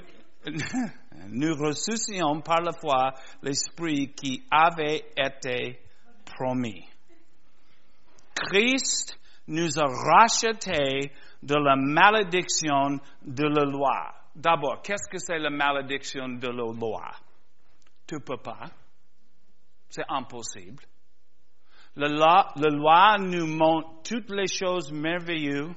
nous 1.30 1.55
ressuscions 1.55 2.41
par 2.41 2.61
la 2.61 2.72
foi 2.74 3.13
l'Esprit 3.41 4.13
qui 4.13 4.43
avait 4.51 5.05
été 5.15 5.80
promis. 6.26 6.86
Christ 8.36 9.18
nous 9.47 9.80
a 9.80 9.86
rachetés 9.86 11.11
de 11.41 11.55
la 11.55 11.76
malédiction 11.76 12.99
de 13.26 13.45
la 13.45 13.63
loi. 13.63 14.13
D'abord, 14.36 14.82
qu'est-ce 14.84 15.09
que 15.09 15.18
c'est 15.18 15.39
la 15.39 15.49
malédiction 15.49 16.28
de 16.28 16.47
la 16.47 16.72
loi? 16.72 17.11
Tu 18.05 18.15
ne 18.15 18.20
peux 18.20 18.38
pas. 18.38 18.70
C'est 19.89 20.05
impossible. 20.07 20.84
La 21.95 22.09
loi, 22.09 22.51
la 22.55 22.70
loi, 22.70 23.18
nous 23.20 23.47
montre 23.47 24.03
toutes 24.03 24.30
les 24.30 24.47
choses 24.47 24.91
merveilleuses, 24.91 25.74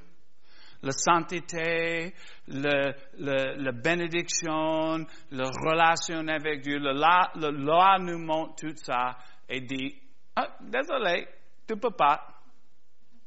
la 0.81 0.91
sainteté, 0.91 2.13
le, 2.47 2.93
le, 3.19 3.63
la 3.63 3.71
bénédiction, 3.71 5.05
la 5.31 5.49
relation 5.49 6.27
avec 6.27 6.61
Dieu. 6.61 6.79
La, 6.79 7.31
la 7.35 7.49
loi 7.51 7.97
nous 7.99 8.19
montre 8.19 8.55
tout 8.67 8.75
ça 8.75 9.17
et 9.47 9.61
dit, 9.61 9.95
ah, 10.35 10.47
désolé, 10.61 11.27
tu 11.67 11.75
ne 11.75 11.79
peux 11.79 11.95
pas. 11.95 12.27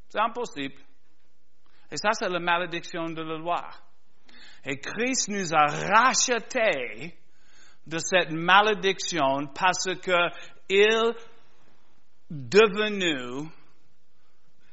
C'est 0.08 0.20
impossible. 0.20 0.80
Et 1.90 1.96
ça, 1.96 2.10
c'est 2.12 2.28
la 2.28 2.40
malédiction 2.40 3.10
de 3.10 3.22
la 3.22 3.38
loi. 3.38 3.68
Et 4.64 4.78
Christ 4.80 5.28
nous 5.28 5.54
a 5.54 5.66
rachetés 5.66 7.14
de 7.86 7.98
cette 7.98 8.30
malédiction 8.30 9.46
parce 9.54 9.94
que 10.00 10.30
il 10.68 11.14
devenu 12.30 13.48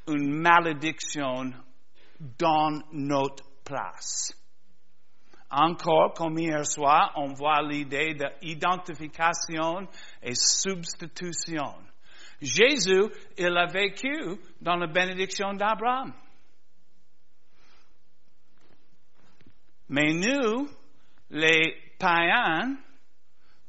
une 0.08 0.42
malédiction 0.42 1.52
dans 2.38 2.82
notre 2.92 3.44
place. 3.64 4.34
Encore, 5.50 6.14
comme 6.14 6.38
hier 6.38 6.66
soir, 6.66 7.12
on 7.16 7.34
voit 7.34 7.62
l'idée 7.62 8.14
d'identification 8.14 9.88
et 10.22 10.34
substitution. 10.34 11.74
Jésus, 12.42 13.04
il 13.38 13.58
a 13.58 13.66
vécu 13.66 14.40
dans 14.62 14.78
la 14.78 14.88
bénédiction 14.88 15.54
d'Abraham. 15.54 16.14
Mais 19.90 20.14
nous, 20.14 20.70
les 21.30 21.76
païens, 22.00 22.78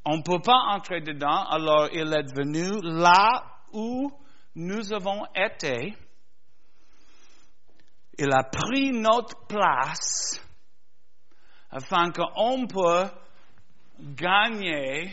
on 0.05 0.19
ne 0.19 0.23
peut 0.23 0.41
pas 0.41 0.75
entrer 0.75 1.01
dedans, 1.01 1.45
alors 1.51 1.89
il 1.93 2.13
est 2.13 2.33
venu 2.35 2.71
là 2.83 3.45
où 3.73 4.11
nous 4.55 4.93
avons 4.93 5.25
été, 5.35 5.95
il 8.19 8.33
a 8.33 8.45
pris 8.45 8.93
notre 8.93 9.47
place 9.47 10.41
afin 11.71 12.11
qu'on 12.11 12.67
peut 12.67 13.11
gagner 13.99 15.11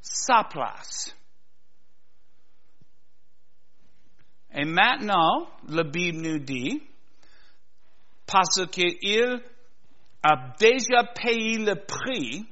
sa 0.00 0.44
place. 0.44 1.16
Et 4.52 4.64
maintenant, 4.64 5.48
la 5.68 5.82
Bible 5.82 6.18
nous 6.18 6.38
dit, 6.38 6.80
parce 8.26 8.66
qu'il 8.70 9.42
a 10.22 10.54
déjà 10.58 11.04
payé 11.12 11.58
le 11.58 11.74
prix, 11.84 12.46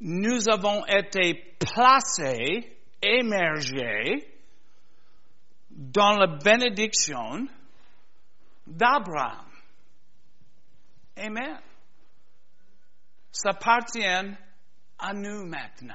nous 0.00 0.48
avons 0.48 0.84
été 0.86 1.56
placés 1.58 2.76
émerger 3.00 4.26
dans 5.70 6.16
la 6.16 6.26
bénédiction 6.26 7.46
d'Abraham. 8.68 9.46
Amen. 11.16 11.58
Ça 13.30 13.50
appartient 13.50 14.04
à 14.98 15.12
nous 15.14 15.46
maintenant. 15.46 15.94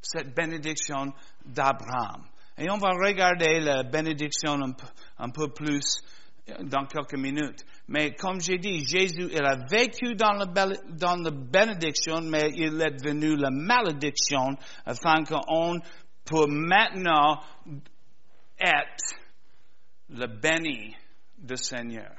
Cette 0.00 0.34
bénédiction 0.34 1.12
d'Abraham. 1.44 2.26
Et 2.58 2.70
on 2.70 2.78
va 2.78 2.90
regarder 2.90 3.60
la 3.60 3.82
bénédiction 3.82 4.58
un 5.18 5.30
peu, 5.30 5.48
plus 5.48 6.02
dans 6.60 6.86
quelques 6.86 7.18
minutes. 7.18 7.64
Mais 7.88 8.14
comme 8.14 8.40
j'ai 8.40 8.56
dit, 8.56 8.84
Jésus, 8.86 9.28
il 9.30 9.44
a 9.44 9.56
vécu 9.68 10.14
dans 10.14 10.32
la, 10.32 11.30
bénédiction, 11.30 12.22
mais 12.22 12.50
il 12.54 12.80
est 12.80 13.02
devenu 13.02 13.36
la 13.36 13.50
malédiction 13.50 14.56
afin 14.86 15.24
qu'on 15.24 15.80
peut 16.24 16.46
maintenant 16.46 17.42
être 18.58 19.25
le 20.08 20.26
béni 20.26 20.94
du 21.38 21.56
Seigneur. 21.56 22.14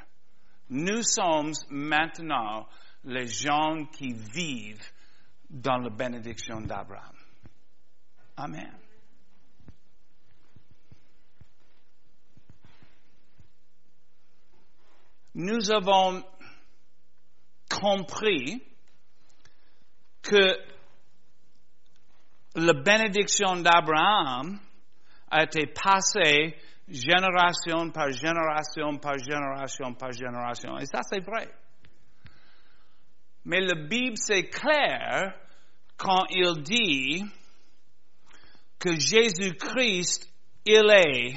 Nous 0.69 1.01
sommes 1.03 1.53
maintenant 1.69 2.67
les 3.03 3.27
gens 3.27 3.85
qui 3.85 4.13
vivent 4.13 4.91
dans 5.49 5.77
la 5.77 5.89
bénédiction 5.89 6.61
d'Abraham. 6.61 7.15
Amen. 8.35 8.77
nous 15.37 15.69
avons 15.71 16.23
compris 17.69 18.59
que 20.23 20.57
la 22.55 22.73
bénédiction 22.73 23.57
d'Abraham 23.57 24.59
a 25.29 25.43
été 25.43 25.67
passée 25.67 26.57
génération 26.87 27.89
par 27.91 28.11
génération 28.11 28.97
par 28.97 29.17
génération 29.17 29.93
par 29.93 30.11
génération. 30.11 30.77
Et 30.77 30.85
ça, 30.85 31.01
c'est 31.03 31.23
vrai. 31.23 31.49
Mais 33.45 33.61
la 33.61 33.75
Bible, 33.75 34.17
c'est 34.17 34.49
clair 34.49 35.33
quand 35.97 36.25
il 36.29 36.61
dit 36.63 37.23
que 38.79 38.91
Jésus-Christ, 38.91 40.29
il 40.65 40.89
est 40.89 41.33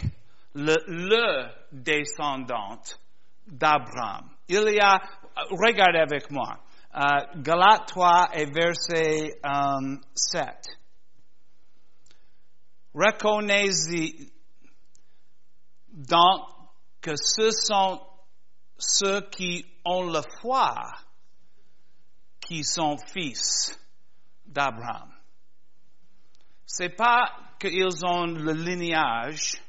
le, 0.55 1.49
descendant 1.73 2.81
d'Abraham. 3.47 4.29
Il 4.49 4.75
y 4.75 4.81
a, 4.81 5.01
regardez 5.51 6.01
avec 6.01 6.31
moi, 6.31 6.59
uh, 6.95 7.41
Galates 7.41 7.87
3 7.87 8.31
et 8.35 8.47
verset 8.47 9.39
um, 9.45 10.01
7. 10.13 10.47
Reconnaissez 12.93 14.33
donc 15.93 16.49
ce 17.05 17.51
sont 17.51 18.01
ceux 18.79 19.23
qui 19.31 19.65
ont 19.85 20.05
la 20.11 20.23
foi 20.41 20.75
qui 22.41 22.65
sont 22.65 22.97
fils 23.13 23.79
d'Abraham. 24.47 25.13
C'est 26.67 26.97
pas 26.97 27.37
qu'ils 27.59 28.05
ont 28.05 28.27
le 28.27 28.53
lignage 28.53 29.63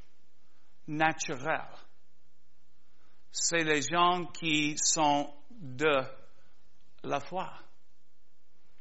naturel 0.88 1.68
c'est 3.32 3.64
les 3.64 3.82
gens 3.82 4.26
qui 4.26 4.76
sont 4.78 5.34
de 5.50 6.02
la 7.04 7.20
foi. 7.20 7.50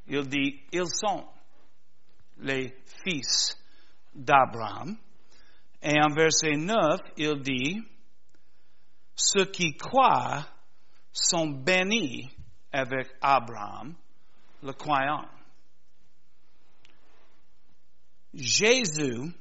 Il 0.08 0.28
dit, 0.28 0.60
ils 0.72 0.88
sont 0.88 1.26
les 2.38 2.74
fils 3.04 3.56
d'Abraham. 4.12 4.96
Et 5.82 5.98
en 6.00 6.12
verset 6.14 6.56
9, 6.56 7.00
il 7.16 7.40
dit, 7.42 7.82
ceux 9.14 9.46
qui 9.46 9.76
croient 9.76 10.46
sont 11.12 11.48
bénis 11.48 12.30
avec 12.72 13.08
Abraham, 13.20 13.94
le 14.62 14.72
croyant. 14.72 15.24
Jésus, 18.34 19.32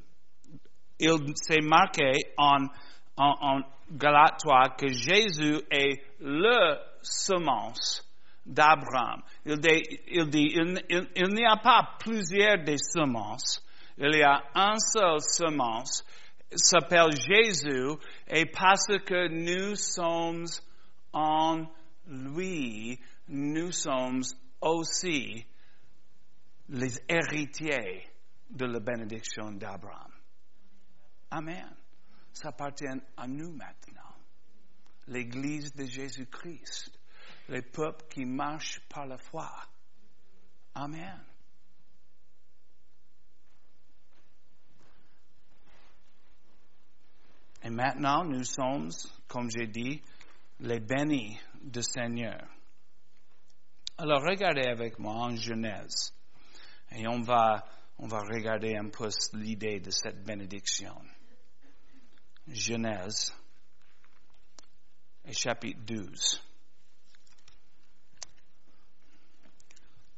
il 0.99 1.33
s'est 1.35 1.61
marqué 1.61 2.11
en, 2.37 2.65
en, 3.17 3.35
en 3.41 3.61
Galate 3.91 4.39
3 4.39 4.69
que 4.77 4.87
Jésus 4.87 5.61
est 5.69 6.01
le 6.19 6.77
semence 7.01 8.03
d'Abraham. 8.45 9.21
Il 9.45 9.59
dit, 9.59 9.83
il, 10.07 10.29
dit, 10.29 10.55
il, 10.55 11.33
n'y 11.33 11.45
a 11.45 11.57
pas 11.57 11.95
plusieurs 11.99 12.63
des 12.63 12.77
semences, 12.77 13.63
il 13.97 14.15
y 14.15 14.23
a 14.23 14.43
un 14.55 14.77
seul 14.77 15.19
semence, 15.21 16.03
s'appelle 16.55 17.15
Jésus, 17.15 17.97
et 18.27 18.45
parce 18.45 18.87
que 19.05 19.27
nous 19.27 19.75
sommes 19.75 20.45
en 21.13 21.65
lui, 22.07 22.99
nous 23.27 23.71
sommes 23.71 24.21
aussi 24.61 25.45
les 26.69 26.99
héritiers 27.07 28.07
de 28.49 28.65
la 28.65 28.79
bénédiction 28.79 29.51
d'Abraham. 29.51 30.11
Amen. 31.31 31.75
Ça 32.33 32.49
appartient 32.49 32.85
à 33.17 33.27
nous 33.27 33.51
maintenant. 33.51 34.15
L'Église 35.07 35.73
de 35.73 35.85
Jésus-Christ. 35.85 36.91
Les 37.47 37.61
peuples 37.61 38.05
qui 38.09 38.25
marchent 38.25 38.79
par 38.89 39.05
la 39.07 39.17
foi. 39.17 39.51
Amen. 40.75 41.19
Et 47.63 47.69
maintenant, 47.69 48.23
nous 48.23 48.43
sommes, 48.43 48.89
comme 49.27 49.49
j'ai 49.49 49.67
dit, 49.67 50.01
les 50.59 50.79
bénis 50.79 51.39
du 51.61 51.81
Seigneur. 51.81 52.41
Alors, 53.97 54.21
regardez 54.21 54.67
avec 54.67 54.97
moi 54.97 55.13
en 55.13 55.35
Genèse. 55.35 56.13
Et 56.91 57.07
on 57.07 57.21
va, 57.21 57.65
on 57.97 58.07
va 58.07 58.19
regarder 58.19 58.75
un 58.77 58.89
peu 58.89 59.09
l'idée 59.33 59.79
de 59.79 59.91
cette 59.91 60.23
bénédiction. 60.23 60.95
Genèse, 62.47 63.33
chapitre 65.31 65.81
12. 65.85 66.43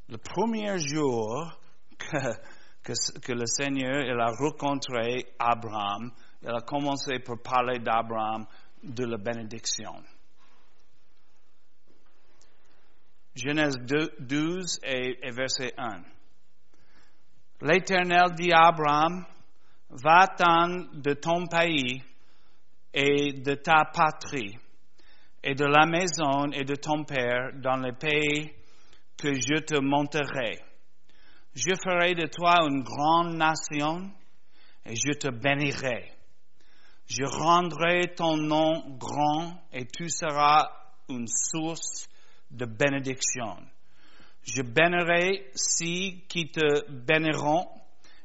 Le 0.09 0.17
premier 0.17 0.77
jour 0.77 1.59
que, 1.97 3.19
que, 3.19 3.31
le 3.31 3.45
Seigneur 3.45 4.19
a 4.19 4.31
rencontré 4.31 5.33
Abraham, 5.39 6.11
il 6.43 6.49
a 6.49 6.61
commencé 6.61 7.19
par 7.19 7.37
parler 7.39 7.79
d'Abraham 7.79 8.45
de 8.83 9.05
la 9.05 9.17
bénédiction. 9.17 9.93
Genèse 13.35 13.77
12 14.19 14.79
et, 14.83 15.31
verset 15.31 15.73
1. 15.77 16.01
L'Éternel 17.61 18.33
dit 18.35 18.51
à 18.51 18.67
Abraham, 18.67 19.25
va-t'en 19.89 20.87
de 20.93 21.13
ton 21.13 21.45
pays 21.47 22.01
et 22.93 23.33
de 23.33 23.53
ta 23.55 23.85
patrie 23.85 24.57
et 25.43 25.55
de 25.55 25.65
la 25.65 25.85
maison 25.85 26.51
et 26.51 26.65
de 26.65 26.75
ton 26.75 27.03
père 27.03 27.51
dans 27.55 27.77
le 27.77 27.93
pays 27.93 28.51
que 29.17 29.33
je 29.33 29.61
te 29.61 29.79
montrerai. 29.79 30.59
Je 31.53 31.73
ferai 31.83 32.15
de 32.15 32.27
toi 32.27 32.55
une 32.67 32.83
grande 32.83 33.35
nation 33.35 34.11
et 34.85 34.95
je 34.95 35.11
te 35.17 35.29
bénirai. 35.29 36.20
Je 37.13 37.25
rendrai 37.25 38.15
ton 38.15 38.37
nom 38.37 38.95
grand 38.97 39.61
et 39.73 39.85
tu 39.85 40.07
seras 40.07 40.69
une 41.09 41.27
source 41.27 42.07
de 42.49 42.63
bénédiction. 42.65 43.57
Je 44.43 44.61
bénirai 44.61 45.51
ceux 45.53 46.21
qui 46.29 46.51
te 46.51 46.89
béniront 46.89 47.67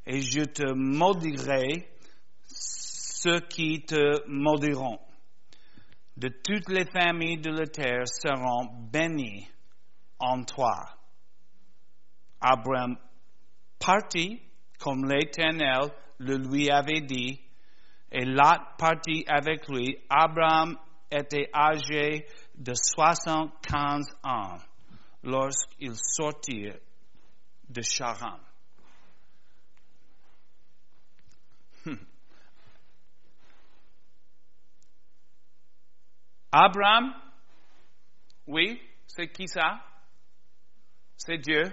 et 0.06 0.20
je 0.20 0.42
te 0.42 0.72
maudirai 0.72 1.88
ceux 2.46 3.40
qui 3.40 3.84
te 3.84 4.24
maudiront. 4.28 5.00
De 6.16 6.28
toutes 6.28 6.68
les 6.68 6.86
familles 6.86 7.40
de 7.40 7.50
la 7.50 7.66
terre 7.66 8.06
seront 8.06 8.68
bénies 8.92 9.48
en 10.20 10.44
toi. 10.44 10.96
Abraham 12.40 12.96
partit 13.80 14.40
comme 14.78 15.08
l'Éternel 15.08 15.90
le 16.18 16.36
lui 16.36 16.70
avait 16.70 17.00
dit, 17.00 17.40
et 18.10 18.24
Lot 18.24 18.76
partit 18.78 19.24
avec 19.26 19.68
lui. 19.68 19.98
Abraham 20.08 20.76
était 21.10 21.48
âgé 21.54 22.26
de 22.54 22.72
75 22.74 24.06
ans 24.22 24.58
lorsqu'il 25.22 25.94
sortit 25.96 26.70
de 27.68 27.82
Charan. 27.82 28.38
Hmm. 31.84 31.96
Abraham, 36.52 37.14
oui, 38.46 38.80
c'est 39.06 39.28
qui 39.28 39.48
ça? 39.48 39.80
C'est 41.16 41.38
Dieu. 41.38 41.64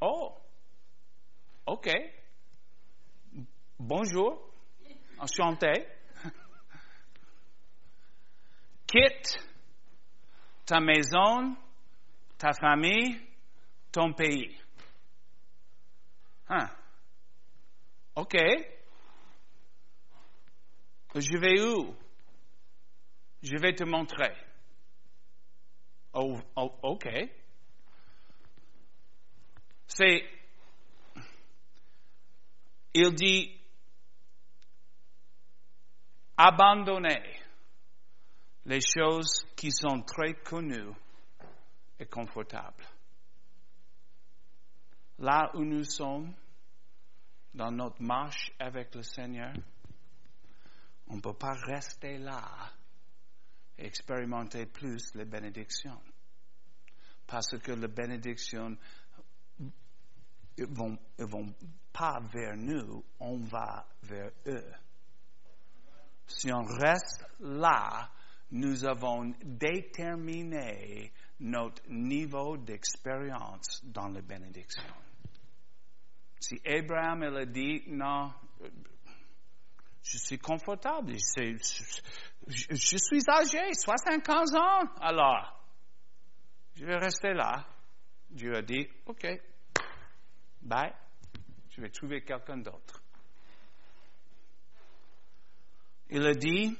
Oh, 0.00 0.36
ok. 1.66 1.90
Bonjour, 3.78 4.53
enchanté 5.18 5.86
quitte 8.94 9.38
ta 10.66 10.80
maison, 10.80 11.56
ta 12.38 12.52
famille, 12.52 13.20
ton 13.90 14.12
pays. 14.12 14.56
Hein? 16.48 16.68
OK. 18.14 18.36
Je 21.16 21.38
vais 21.38 21.60
où? 21.60 21.94
Je 23.42 23.56
vais 23.56 23.74
te 23.74 23.84
montrer. 23.84 24.32
Oh, 26.12 26.38
oh, 26.56 26.78
OK. 26.82 27.08
C'est. 29.88 30.24
Il 32.94 33.12
dit 33.14 33.50
abandonner 36.36 37.22
les 38.66 38.80
choses 38.80 39.46
qui 39.56 39.70
sont 39.70 40.02
très 40.02 40.34
connues 40.42 40.92
et 41.98 42.06
confortables. 42.06 42.84
Là 45.18 45.50
où 45.54 45.64
nous 45.64 45.84
sommes, 45.84 46.34
dans 47.54 47.70
notre 47.70 48.02
marche 48.02 48.50
avec 48.58 48.94
le 48.94 49.02
Seigneur, 49.02 49.52
on 51.06 51.16
ne 51.16 51.20
peut 51.20 51.34
pas 51.34 51.54
rester 51.66 52.18
là 52.18 52.72
et 53.78 53.86
expérimenter 53.86 54.66
plus 54.66 55.14
les 55.14 55.24
bénédictions. 55.24 56.00
Parce 57.26 57.56
que 57.58 57.72
les 57.72 57.88
bénédictions 57.88 58.76
ne 59.60 60.66
vont, 60.66 60.98
vont 61.18 61.54
pas 61.92 62.20
vers 62.32 62.56
nous, 62.56 63.04
on 63.20 63.38
va 63.38 63.86
vers 64.02 64.30
eux. 64.46 64.72
Si 66.26 66.52
on 66.52 66.62
reste 66.62 67.24
là, 67.40 68.10
nous 68.50 68.84
avons 68.84 69.34
déterminé 69.42 71.12
notre 71.40 71.82
niveau 71.88 72.56
d'expérience 72.56 73.82
dans 73.84 74.08
la 74.08 74.20
bénédiction. 74.22 74.82
Si 76.40 76.60
Abraham 76.66 77.22
a 77.22 77.44
dit, 77.46 77.82
non, 77.88 78.32
je 80.02 80.18
suis 80.18 80.38
confortable, 80.38 81.14
je, 81.14 81.56
je 82.46 82.96
suis 82.96 83.22
âgé, 83.28 83.72
75 83.72 84.54
ans, 84.54 84.84
alors, 85.00 85.60
je 86.76 86.84
vais 86.84 86.96
rester 86.96 87.32
là. 87.32 87.66
Dieu 88.30 88.54
a 88.54 88.62
dit, 88.62 88.86
OK, 89.06 89.26
bye, 90.62 90.92
je 91.70 91.80
vais 91.80 91.90
trouver 91.90 92.22
quelqu'un 92.22 92.58
d'autre. 92.58 93.03
Il 96.10 96.26
a 96.26 96.34
dit, 96.34 96.76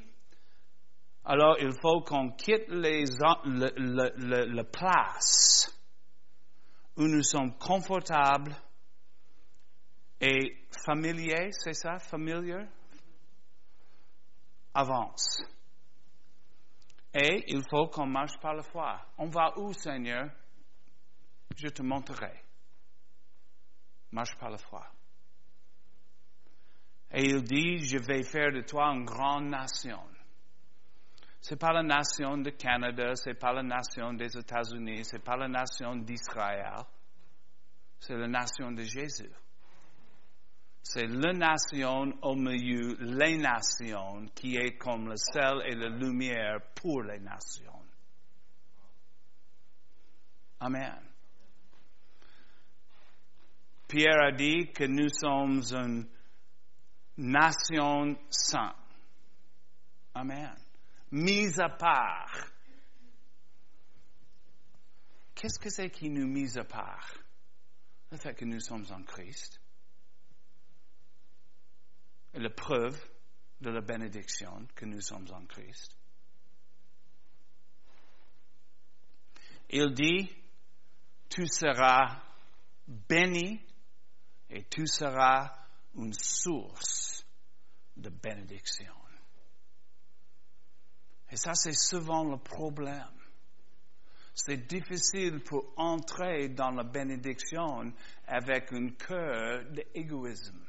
alors 1.24 1.56
il 1.58 1.72
faut 1.80 2.02
qu'on 2.02 2.30
quitte 2.32 2.68
les, 2.68 3.04
le, 3.04 4.46
le, 4.46 4.62
place 4.62 5.70
où 6.96 7.02
nous 7.02 7.22
sommes 7.22 7.56
confortables 7.58 8.54
et 10.20 10.66
familiers, 10.84 11.50
c'est 11.52 11.74
ça, 11.74 11.98
familier? 11.98 12.66
Avance. 14.74 15.42
Et 17.14 17.44
il 17.48 17.62
faut 17.70 17.86
qu'on 17.88 18.06
marche 18.06 18.38
par 18.40 18.54
la 18.54 18.62
foi. 18.62 19.00
On 19.18 19.28
va 19.28 19.56
où, 19.56 19.72
Seigneur? 19.72 20.30
Je 21.56 21.68
te 21.68 21.82
montrerai. 21.82 22.42
Marche 24.10 24.36
par 24.36 24.50
la 24.50 24.58
foi. 24.58 24.84
Et 27.14 27.26
il 27.26 27.42
dit, 27.44 27.78
je 27.86 27.98
vais 27.98 28.24
faire 28.24 28.50
de 28.52 28.62
toi 28.62 28.88
une 28.88 29.04
grande 29.04 29.48
nation. 29.48 30.00
C'est 31.40 31.58
pas 31.58 31.72
la 31.72 31.82
nation 31.82 32.38
du 32.38 32.50
Canada, 32.52 33.14
c'est 33.14 33.38
pas 33.38 33.52
la 33.52 33.62
nation 33.62 34.14
des 34.14 34.36
États-Unis, 34.36 35.04
c'est 35.04 35.22
pas 35.22 35.36
la 35.36 35.46
nation 35.46 35.94
d'Israël. 35.94 36.82
C'est 38.00 38.16
la 38.16 38.26
nation 38.26 38.72
de 38.72 38.82
Jésus. 38.82 39.30
C'est 40.82 41.06
la 41.06 41.32
nation 41.32 42.12
au 42.22 42.34
milieu, 42.34 42.96
les 42.98 43.38
nations, 43.38 44.26
qui 44.34 44.56
est 44.56 44.76
comme 44.76 45.08
le 45.08 45.16
sel 45.16 45.62
et 45.66 45.74
la 45.74 45.88
lumière 45.90 46.58
pour 46.74 47.02
les 47.02 47.20
nations. 47.20 47.80
Amen. 50.60 51.00
Pierre 53.86 54.20
a 54.20 54.32
dit 54.32 54.72
que 54.72 54.84
nous 54.84 55.08
sommes 55.08 55.62
une 55.72 56.08
nation 57.16 58.16
sainte. 58.30 58.76
Amen. 60.14 60.54
Mise 61.10 61.60
à 61.60 61.68
part. 61.68 62.50
Qu'est-ce 65.34 65.58
que 65.58 65.70
c'est 65.70 65.90
qui 65.90 66.08
nous 66.10 66.26
mise 66.26 66.56
à 66.58 66.64
part? 66.64 67.12
Le 68.10 68.18
fait 68.18 68.34
que 68.34 68.44
nous 68.44 68.60
sommes 68.60 68.86
en 68.90 69.02
Christ. 69.02 69.60
Et 72.32 72.40
la 72.40 72.50
preuve 72.50 72.98
de 73.60 73.70
la 73.70 73.80
bénédiction 73.80 74.66
que 74.74 74.84
nous 74.84 75.00
sommes 75.00 75.26
en 75.32 75.44
Christ. 75.46 75.96
Il 79.70 79.92
dit, 79.94 80.30
tu 81.28 81.46
seras 81.46 82.22
béni 82.86 83.60
et 84.50 84.64
tu 84.64 84.86
seras 84.86 85.63
une 85.97 86.12
source 86.12 87.24
de 87.97 88.11
bénédiction. 88.11 88.92
Et 91.30 91.36
ça, 91.36 91.55
c'est 91.55 91.74
souvent 91.74 92.24
le 92.24 92.36
problème. 92.38 93.11
C'est 94.34 94.66
difficile 94.66 95.40
pour 95.45 95.72
entrer 95.76 96.49
dans 96.49 96.70
la 96.70 96.84
bénédiction 96.84 97.92
avec 98.26 98.72
un 98.72 98.88
cœur 98.90 99.64
d'égoïsme. 99.70 100.61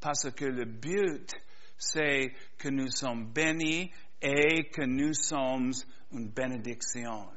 Parce 0.00 0.30
que 0.30 0.46
le 0.46 0.64
but, 0.64 1.30
c'est 1.76 2.32
que 2.58 2.68
nous 2.68 2.90
sommes 2.90 3.32
bénis 3.32 3.90
et 4.20 4.70
que 4.70 4.82
nous 4.82 5.12
sommes 5.12 5.72
une 6.12 6.30
bénédiction. 6.30 7.28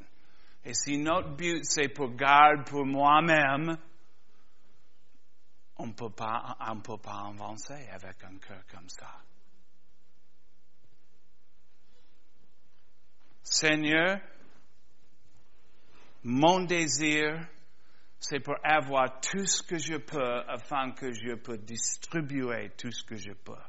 Et 0.65 0.73
si 0.73 0.97
notre 0.97 1.35
but, 1.35 1.59
c'est 1.63 1.89
pour 1.89 2.15
garder 2.15 2.63
pour 2.69 2.85
moi-même, 2.85 3.77
on 5.77 5.87
ne 5.87 5.93
peut 5.93 6.11
pas 6.11 6.57
avancer 6.59 7.87
avec 7.91 8.23
un 8.23 8.37
cœur 8.37 8.63
comme 8.67 8.89
ça. 8.89 9.21
Seigneur, 13.43 14.19
mon 16.23 16.63
désir, 16.63 17.47
c'est 18.19 18.39
pour 18.39 18.55
avoir 18.63 19.19
tout 19.19 19.45
ce 19.45 19.61
que 19.63 19.77
je 19.77 19.97
peux 19.97 20.39
afin 20.47 20.91
que 20.91 21.11
je 21.11 21.35
peux 21.35 21.57
distribuer 21.57 22.71
tout 22.77 22.91
ce 22.91 23.03
que 23.03 23.17
je 23.17 23.33
peux. 23.33 23.61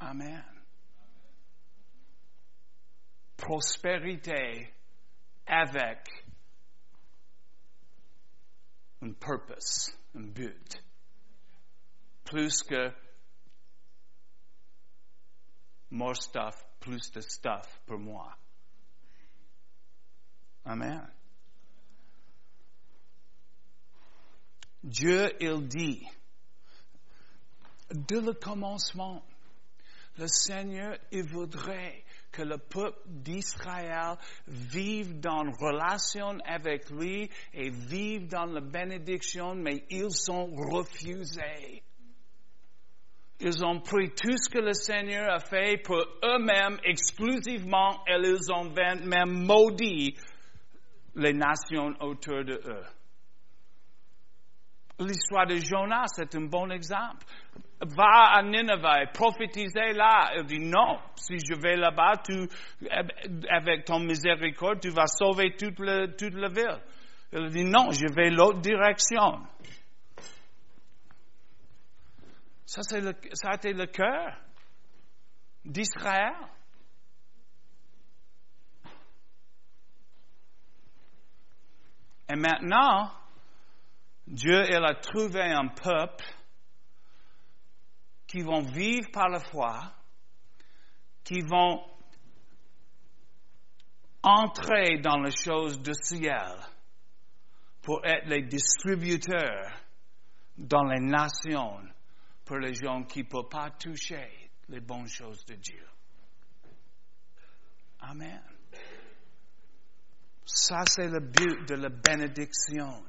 Amen 0.00 0.54
prospérité 3.44 4.72
avec 5.46 6.23
un 9.04 9.12
purpose, 9.12 9.92
un 10.14 10.32
but, 10.32 10.82
plus 12.24 12.62
more 15.90 16.16
stuff, 16.16 16.54
plus 16.80 17.10
de 17.12 17.20
stuff 17.20 17.80
pour 17.86 17.98
moi. 17.98 18.34
Amen. 20.64 21.06
Dieu, 24.82 25.30
il 25.40 25.68
dit, 25.68 26.06
de 27.90 28.18
le 28.18 28.32
commencement, 28.32 29.22
le 30.18 30.26
Seigneur, 30.28 30.96
il 31.10 31.24
voudrait 31.24 32.04
que 32.34 32.42
le 32.42 32.58
peuple 32.58 32.98
d'Israël 33.06 34.16
vive 34.48 35.20
dans 35.20 35.44
relation 35.52 36.38
avec 36.44 36.90
lui 36.90 37.30
et 37.52 37.70
vive 37.70 38.26
dans 38.28 38.46
la 38.46 38.60
bénédiction, 38.60 39.54
mais 39.54 39.84
ils 39.90 40.30
ont 40.30 40.46
refusé. 40.46 41.82
Ils 43.40 43.64
ont 43.64 43.80
pris 43.80 44.10
tout 44.10 44.36
ce 44.36 44.48
que 44.48 44.58
le 44.58 44.72
Seigneur 44.72 45.28
a 45.30 45.38
fait 45.38 45.82
pour 45.82 45.96
eux-mêmes 46.24 46.78
exclusivement 46.84 48.02
et 48.06 48.16
ils 48.16 48.52
ont 48.52 48.70
même 48.70 49.44
maudit 49.44 50.16
les 51.16 51.32
nations 51.32 51.94
autour 52.00 52.44
de 52.44 52.54
eux. 52.54 52.84
L'histoire 55.00 55.46
de 55.46 55.56
Jonas 55.56 56.18
est 56.20 56.34
un 56.36 56.46
bon 56.46 56.70
exemple 56.70 57.26
va 57.96 58.36
à 58.36 58.42
Nineveh, 58.42 59.10
prophétisez 59.12 59.92
là. 59.92 60.32
Il 60.36 60.44
dit 60.44 60.58
non, 60.58 60.98
si 61.16 61.38
je 61.38 61.54
vais 61.60 61.76
là-bas, 61.76 62.22
tu, 62.24 62.48
avec 63.48 63.84
ton 63.84 64.00
miséricorde, 64.00 64.80
tu 64.80 64.90
vas 64.90 65.06
sauver 65.06 65.54
toute, 65.56 65.76
toute 65.76 66.34
la 66.34 66.48
ville. 66.48 66.80
Il 67.32 67.48
dit 67.50 67.64
non, 67.64 67.90
je 67.90 68.12
vais 68.14 68.30
l'autre 68.30 68.60
direction. 68.60 69.46
Ça, 72.66 72.80
le, 72.98 73.12
ça 73.32 73.50
a 73.50 73.54
été 73.54 73.72
le 73.72 73.86
cœur 73.86 74.38
d'Israël. 75.64 76.34
Et 82.28 82.36
maintenant, 82.36 83.10
Dieu, 84.26 84.64
il 84.68 84.84
a 84.84 84.94
trouvé 84.94 85.42
un 85.42 85.68
peuple 85.68 86.24
qui 88.34 88.42
vont 88.42 88.62
vivre 88.62 89.12
par 89.12 89.28
la 89.28 89.38
foi, 89.38 89.92
qui 91.22 91.40
vont 91.42 91.84
entrer 94.24 94.98
dans 94.98 95.20
les 95.20 95.30
choses 95.30 95.80
du 95.80 95.92
ciel 95.94 96.56
pour 97.80 98.04
être 98.04 98.26
les 98.26 98.42
distributeurs 98.42 99.70
dans 100.58 100.82
les 100.82 100.98
nations 100.98 101.78
pour 102.44 102.58
les 102.58 102.74
gens 102.74 103.04
qui 103.04 103.20
ne 103.20 103.28
peuvent 103.28 103.48
pas 103.48 103.70
toucher 103.70 104.28
les 104.68 104.80
bonnes 104.80 105.06
choses 105.06 105.44
de 105.44 105.54
Dieu. 105.54 105.86
Amen. 108.00 108.42
Ça, 110.44 110.82
c'est 110.86 111.06
le 111.06 111.20
but 111.20 111.68
de 111.68 111.76
la 111.76 111.88
bénédiction. 111.88 113.00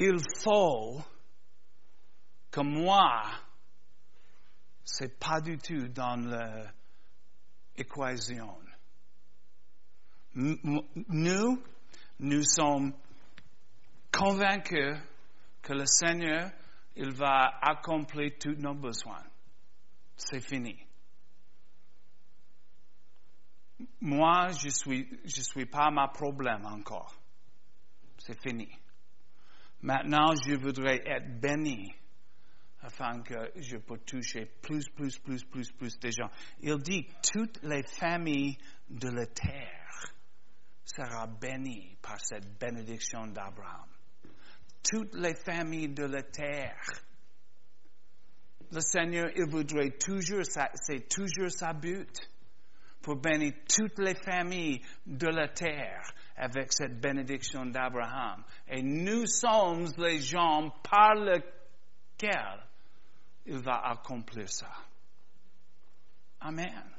Il 0.00 0.18
faut 0.42 1.02
que 2.50 2.60
moi, 2.60 3.22
c'est 4.82 5.18
pas 5.18 5.40
du 5.42 5.58
tout 5.58 5.88
dans 5.88 6.16
l'équation. 7.76 8.58
Nous, 10.34 11.62
nous 12.18 12.42
sommes 12.44 12.94
convaincus 14.10 14.96
que 15.60 15.74
le 15.74 15.84
Seigneur, 15.84 16.50
il 16.96 17.12
va 17.12 17.58
accomplir 17.60 18.32
tous 18.40 18.54
nos 18.56 18.74
besoins. 18.74 19.24
C'est 20.16 20.40
fini. 20.40 20.78
Moi, 24.00 24.48
je 24.52 24.70
suis, 24.70 25.20
je 25.24 25.42
suis 25.42 25.66
pas 25.66 25.90
ma 25.90 26.08
problème 26.08 26.64
encore. 26.64 27.14
C'est 28.18 28.40
fini. 28.40 28.79
Maintenant, 29.82 30.34
je 30.46 30.54
voudrais 30.56 31.00
être 31.06 31.40
béni 31.40 31.92
afin 32.82 33.22
que 33.22 33.52
je 33.56 33.76
puisse 33.76 34.04
toucher 34.06 34.46
plus, 34.62 34.88
plus, 34.90 35.18
plus, 35.18 35.44
plus, 35.44 35.70
plus 35.72 35.98
de 35.98 36.10
gens. 36.10 36.30
Il 36.60 36.76
dit, 36.78 37.06
toutes 37.32 37.62
les 37.62 37.82
familles 37.82 38.56
de 38.88 39.08
la 39.08 39.26
terre 39.26 40.14
seront 40.84 41.32
bénies 41.40 41.96
par 42.02 42.20
cette 42.20 42.58
bénédiction 42.58 43.26
d'Abraham. 43.28 43.88
Toutes 44.82 45.14
les 45.14 45.34
familles 45.34 45.92
de 45.92 46.04
la 46.04 46.22
terre. 46.22 46.80
Le 48.72 48.80
Seigneur, 48.80 49.28
il 49.36 49.48
voudrait 49.48 49.96
toujours, 49.98 50.44
c'est 50.44 51.08
toujours 51.08 51.50
sa 51.50 51.72
but, 51.72 52.30
pour 53.02 53.16
bénir 53.16 53.52
toutes 53.66 53.98
les 53.98 54.14
familles 54.14 54.82
de 55.06 55.26
la 55.26 55.48
terre 55.48 56.12
avec 56.40 56.72
cette 56.72 56.98
bénédiction 56.98 57.66
d'Abraham. 57.66 58.42
Et 58.66 58.82
nous 58.82 59.26
sommes 59.26 59.86
les 59.98 60.20
gens 60.22 60.70
par 60.82 61.14
lesquels 61.14 62.64
il 63.44 63.58
va 63.58 63.82
accomplir 63.90 64.48
ça. 64.48 64.72
Amen. 66.40 66.90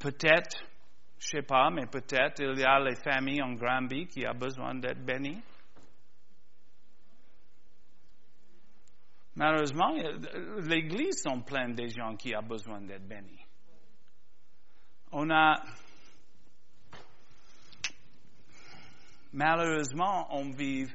Peut-être, 0.00 0.64
Je 1.20 1.28
sais 1.36 1.42
pas, 1.42 1.70
mais 1.70 1.86
peut-être 1.86 2.40
il 2.40 2.58
y 2.58 2.64
a 2.64 2.80
les 2.80 2.96
familles 2.96 3.42
en 3.42 3.52
Granby 3.52 4.08
qui 4.08 4.26
ont 4.26 4.34
besoin 4.34 4.74
d'être 4.74 5.04
bénies. 5.04 5.40
Malheureusement, 9.36 9.94
l'Église 10.58 11.22
sont 11.22 11.40
pleine 11.42 11.76
de 11.76 11.86
gens 11.86 12.16
qui 12.16 12.34
ont 12.34 12.42
besoin 12.42 12.80
d'être 12.80 13.06
bénis. 13.06 13.46
On 15.14 15.30
a, 15.30 15.62
malheureusement, 19.34 20.34
on 20.34 20.50
vit 20.52 20.86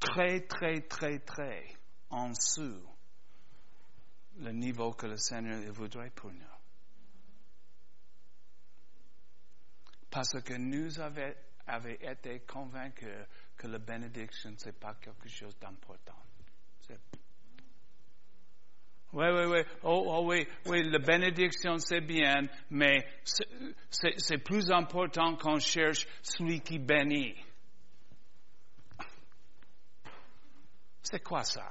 très, 0.00 0.40
très, 0.46 0.80
très, 0.80 1.18
très 1.18 1.76
en 2.08 2.30
dessous 2.30 2.82
le 4.38 4.52
niveau 4.52 4.92
que 4.92 5.06
le 5.06 5.18
Seigneur 5.18 5.60
voudrait 5.72 6.10
pour 6.10 6.32
nous. 6.32 6.56
Parce 10.10 10.40
que 10.42 10.54
nous 10.54 10.98
avons, 10.98 11.34
été 12.00 12.40
convaincus 12.40 13.26
que 13.58 13.66
la 13.66 13.78
bénédiction, 13.78 14.54
ce 14.56 14.66
n'est 14.66 14.72
pas 14.72 14.94
quelque 14.94 15.28
chose 15.28 15.58
d'important. 15.58 16.16
Oui, 19.12 19.26
oui, 19.32 19.44
oui. 19.46 19.60
Oh, 19.82 20.04
oh, 20.06 20.24
oui, 20.26 20.46
oui, 20.66 20.82
la 20.90 20.98
bénédiction, 20.98 21.78
c'est 21.78 22.00
bien, 22.00 22.42
mais 22.70 23.06
c'est 23.24 24.38
plus 24.38 24.70
important 24.70 25.36
qu'on 25.36 25.58
cherche 25.58 26.06
celui 26.22 26.60
qui 26.60 26.78
bénit. 26.78 27.34
C'est 31.02 31.22
quoi 31.22 31.44
ça? 31.44 31.68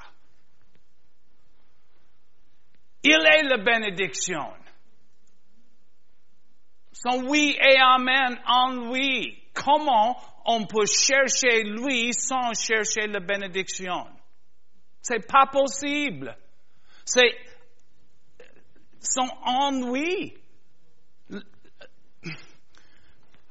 Il 3.03 3.11
est 3.11 3.43
la 3.43 3.57
bénédiction. 3.57 4.53
Son 6.93 7.25
oui 7.27 7.55
et 7.59 7.77
amen 7.77 8.39
en 8.47 8.89
lui. 8.89 9.43
Comment 9.53 10.17
on 10.45 10.65
peut 10.65 10.85
chercher 10.85 11.63
lui 11.63 12.13
sans 12.13 12.53
chercher 12.53 13.07
la 13.07 13.19
bénédiction? 13.19 14.07
C'est 15.01 15.27
pas 15.27 15.45
possible. 15.47 16.35
C'est 17.05 17.35
son 18.99 19.27
ennui. 19.43 20.35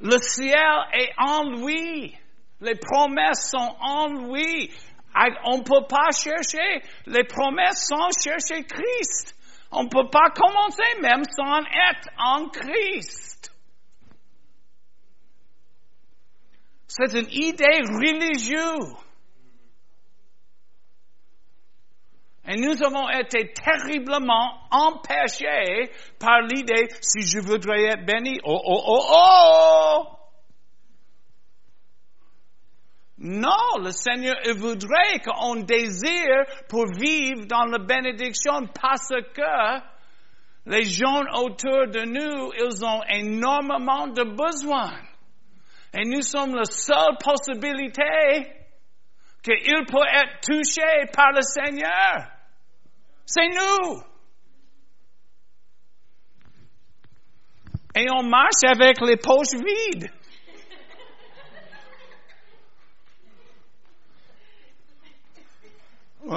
Le 0.00 0.18
ciel 0.18 0.84
est 0.92 1.12
en 1.16 1.44
lui. 1.60 2.14
Les 2.60 2.74
promesses 2.74 3.50
sont 3.50 3.76
en 3.80 4.08
lui. 4.08 4.70
On 5.44 5.58
ne 5.58 5.62
peut 5.62 5.86
pas 5.88 6.10
chercher 6.10 6.82
les 7.06 7.24
promesses 7.24 7.86
sans 7.86 8.10
chercher 8.20 8.64
Christ. 8.64 9.36
On 9.70 9.84
ne 9.84 9.88
peut 9.88 10.10
pas 10.10 10.30
commencer 10.30 11.00
même 11.00 11.22
sans 11.24 11.60
être 11.60 12.08
en 12.18 12.48
Christ. 12.48 13.52
C'est 16.86 17.12
une 17.12 17.30
idée 17.30 17.80
religieuse. 17.82 19.03
Et 22.46 22.56
nous 22.56 22.82
avons 22.82 23.08
été 23.08 23.52
terriblement 23.54 24.58
empêchés 24.70 25.90
par 26.18 26.42
l'idée, 26.42 26.88
si 27.00 27.22
je 27.22 27.38
voudrais 27.38 27.84
être 27.84 28.04
béni, 28.04 28.38
oh, 28.44 28.60
oh, 28.62 28.82
oh, 28.86 29.06
oh! 29.10 30.14
Non, 33.16 33.78
le 33.82 33.90
Seigneur 33.92 34.36
voudrait 34.56 35.20
qu'on 35.24 35.56
désire 35.56 36.44
pour 36.68 36.84
vivre 36.86 37.46
dans 37.46 37.64
la 37.64 37.78
bénédiction 37.78 38.66
parce 38.78 39.08
que 39.08 39.80
les 40.66 40.82
gens 40.82 41.22
autour 41.32 41.86
de 41.88 42.04
nous, 42.04 42.52
ils 42.58 42.84
ont 42.84 43.02
énormément 43.08 44.08
de 44.08 44.24
besoins. 44.24 45.00
Et 45.94 46.04
nous 46.04 46.20
sommes 46.20 46.54
la 46.54 46.64
seule 46.64 47.16
possibilité 47.18 48.52
qu'ils 49.42 49.86
peuvent 49.86 50.02
être 50.12 50.40
touchés 50.42 51.06
par 51.14 51.32
le 51.32 51.40
Seigneur. 51.40 52.33
C'est 53.26 53.48
nous. 53.48 54.02
Et 57.96 58.10
on 58.10 58.24
marche 58.24 58.64
avec 58.64 59.00
les 59.00 59.16
poches 59.16 59.54
vides. 59.54 60.10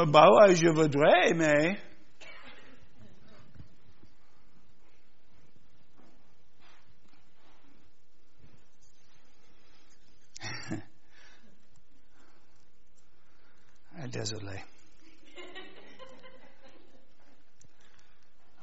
bah 0.05 0.31
ouais, 0.31 0.55
je 0.55 0.69
voudrais, 0.69 1.33
mais. 1.33 1.79
Désolé. 14.07 14.63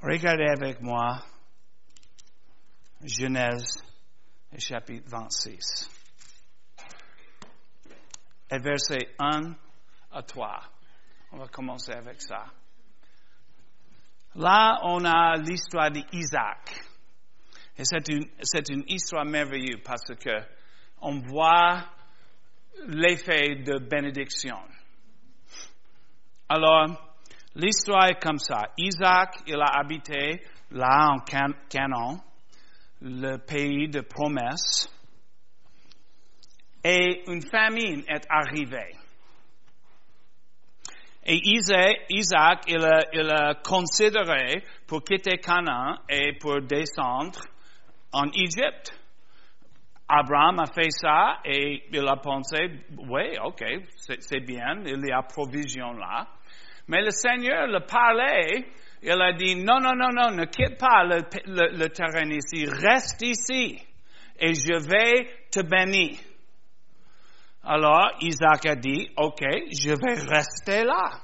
Regardez 0.06 0.48
avec 0.50 0.82
moi 0.82 1.18
Genèse 3.02 3.82
chapitre 4.58 5.08
26. 5.08 5.88
Et 8.50 8.58
verset 8.58 9.14
1 9.18 9.54
à 10.12 10.22
3. 10.22 10.62
On 11.32 11.38
va 11.38 11.48
commencer 11.48 11.92
avec 11.92 12.20
ça. 12.20 12.44
Là, 14.34 14.78
on 14.82 15.02
a 15.06 15.36
l'histoire 15.36 15.90
d'Isaac. 15.90 16.84
Et 17.78 17.84
c'est 17.84 18.06
une, 18.10 18.26
une 18.68 18.84
histoire 18.86 19.24
merveilleuse 19.24 19.80
parce 19.82 20.14
que 20.22 20.38
on 21.00 21.20
voit 21.20 21.82
l'effet 22.88 23.56
de 23.56 23.78
bénédiction. 23.78 24.58
Alors, 26.50 27.13
L'histoire 27.56 28.08
est 28.08 28.20
comme 28.20 28.38
ça. 28.38 28.62
Isaac, 28.76 29.36
il 29.46 29.60
a 29.60 29.78
habité 29.78 30.42
là 30.70 31.12
en 31.12 31.20
Canaan, 31.68 32.18
le 33.00 33.36
pays 33.36 33.88
de 33.88 34.00
promesse, 34.00 34.90
et 36.82 37.22
une 37.28 37.42
famine 37.42 38.02
est 38.08 38.26
arrivée. 38.28 38.94
Et 41.26 41.40
Isaac, 41.42 42.64
il 42.68 42.84
a, 42.84 43.00
il 43.14 43.30
a 43.30 43.54
considéré 43.54 44.62
pour 44.86 45.02
quitter 45.02 45.38
Canaan 45.38 45.96
et 46.08 46.36
pour 46.38 46.60
descendre 46.60 47.40
en 48.12 48.26
Égypte. 48.26 48.98
Abraham 50.06 50.60
a 50.60 50.66
fait 50.66 50.90
ça 50.90 51.40
et 51.46 51.84
il 51.90 52.06
a 52.06 52.16
pensé, 52.16 52.68
oui, 53.08 53.38
ok, 53.42 53.64
c'est 53.96 54.40
bien, 54.40 54.82
il 54.84 55.00
y 55.08 55.12
a 55.12 55.22
provision 55.22 55.94
là. 55.94 56.26
Mais 56.88 57.02
le 57.02 57.10
Seigneur 57.10 57.66
le 57.66 57.80
parlait, 57.80 58.66
il 59.02 59.20
a 59.20 59.32
dit, 59.32 59.56
non, 59.56 59.80
non, 59.80 59.94
non, 59.94 60.10
non, 60.12 60.30
ne 60.30 60.44
quitte 60.46 60.78
pas 60.78 61.04
le, 61.04 61.88
terrain 61.88 62.30
ici, 62.30 62.66
reste 62.66 63.22
ici 63.22 63.78
et 64.38 64.54
je 64.54 64.88
vais 64.88 65.28
te 65.50 65.60
bénir. 65.60 66.18
Alors 67.62 68.10
Isaac 68.20 68.66
a 68.66 68.76
dit, 68.76 69.08
ok, 69.16 69.40
je 69.40 69.90
vais 69.90 70.20
rester 70.28 70.84
là. 70.84 71.20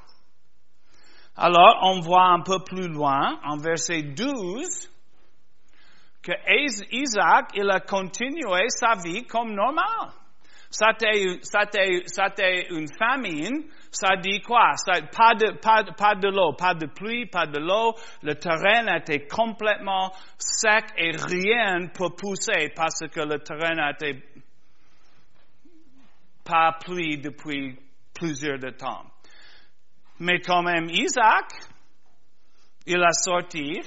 Alors 1.37 1.81
on 1.83 2.01
voit 2.01 2.31
un 2.31 2.43
peu 2.43 2.63
plus 2.65 2.89
loin, 2.89 3.39
en 3.45 3.57
verset 3.59 4.03
12, 4.03 4.91
que 6.23 6.33
Isaac, 6.93 7.51
il 7.55 7.71
a 7.71 7.81
continué 7.81 8.69
sa 8.69 8.95
vie 9.03 9.25
comme 9.27 9.55
normal. 9.55 10.13
C'était 10.71 12.68
une 12.71 12.87
famine, 12.97 13.64
ça 13.91 14.16
dit 14.16 14.41
quoi? 14.41 14.75
Ça, 14.77 15.03
pas, 15.03 15.35
de, 15.35 15.59
pas, 15.59 15.83
pas 15.97 16.14
de 16.14 16.29
l'eau, 16.29 16.53
pas 16.53 16.75
de 16.75 16.87
pluie, 16.87 17.27
pas 17.27 17.47
de 17.47 17.59
l'eau. 17.59 17.95
Le 18.23 18.37
terrain 18.37 18.87
était 18.97 19.27
complètement 19.27 20.12
sec 20.39 20.85
et 20.97 21.11
rien 21.11 21.89
pour 21.93 22.14
pousser 22.14 22.73
parce 22.77 23.01
que 23.12 23.21
le 23.21 23.41
terrain 23.41 23.91
été 23.91 24.23
pas 26.45 26.73
plu 26.81 27.16
depuis 27.16 27.77
plusieurs 28.14 28.61
de 28.61 28.71
temps. 28.71 29.05
Mais 30.21 30.41
quand 30.41 30.62
même, 30.62 30.89
Isaac, 30.89 31.51
il 32.87 33.03
a 33.03 33.12
sorti 33.12 33.81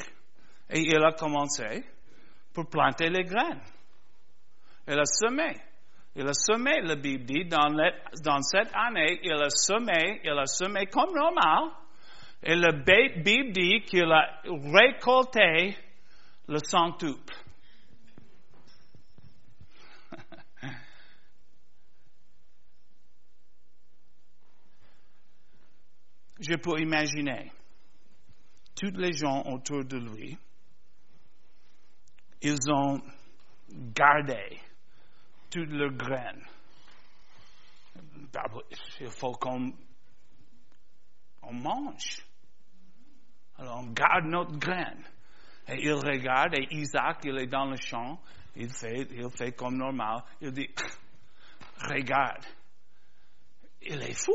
et 0.69 0.79
il 0.79 1.03
a 1.03 1.13
commencé 1.13 1.85
pour 2.53 2.69
planter 2.69 3.09
les 3.09 3.23
graines. 3.23 3.61
Il 4.87 4.99
a 4.99 5.05
semé. 5.05 5.55
Il 6.15 6.27
a 6.27 6.33
semé, 6.33 6.81
la 6.81 6.95
Bible 6.95 7.47
dans, 7.47 7.69
dans 8.23 8.41
cette 8.41 8.71
année, 8.73 9.19
il 9.23 9.33
a 9.33 9.49
semé, 9.49 10.21
il 10.23 10.29
a 10.29 10.45
semé 10.45 10.85
comme 10.85 11.13
normal. 11.13 11.71
Et 12.43 12.55
la 12.55 12.71
Bible 12.71 13.51
dit 13.51 13.81
qu'il 13.85 14.11
a 14.11 14.41
récolté 14.45 15.75
le 16.47 16.59
centuple. 16.59 17.33
Je 26.39 26.55
peux 26.57 26.79
imaginer 26.79 27.51
tous 28.75 28.91
les 28.97 29.13
gens 29.13 29.41
autour 29.45 29.83
de 29.85 29.97
lui. 29.97 30.37
ils 32.43 32.69
ont 32.69 33.01
gardé 33.69 34.59
toutes 35.53 35.69
leurs 35.69 35.91
graines. 35.91 36.43
Il 38.99 39.09
faut 39.11 39.33
qu'on 39.33 39.71
on 41.43 41.53
mange. 41.53 42.25
Alors 43.59 43.81
on 43.81 43.91
garde 43.91 44.25
notre 44.25 44.57
graine. 44.57 45.03
Et 45.67 45.85
il 45.85 45.93
regarde, 45.93 46.55
et 46.55 46.67
Isaac, 46.71 47.19
il 47.23 47.37
est 47.37 47.47
dans 47.47 47.65
le 47.65 47.77
champ, 47.77 48.19
il 48.55 48.69
fait, 48.69 49.07
il 49.11 49.29
fait 49.29 49.51
comme 49.53 49.77
normal. 49.77 50.23
Il 50.41 50.51
dit, 50.51 50.69
regarde, 51.87 52.43
il 53.83 54.01
est 54.01 54.19
fou. 54.25 54.33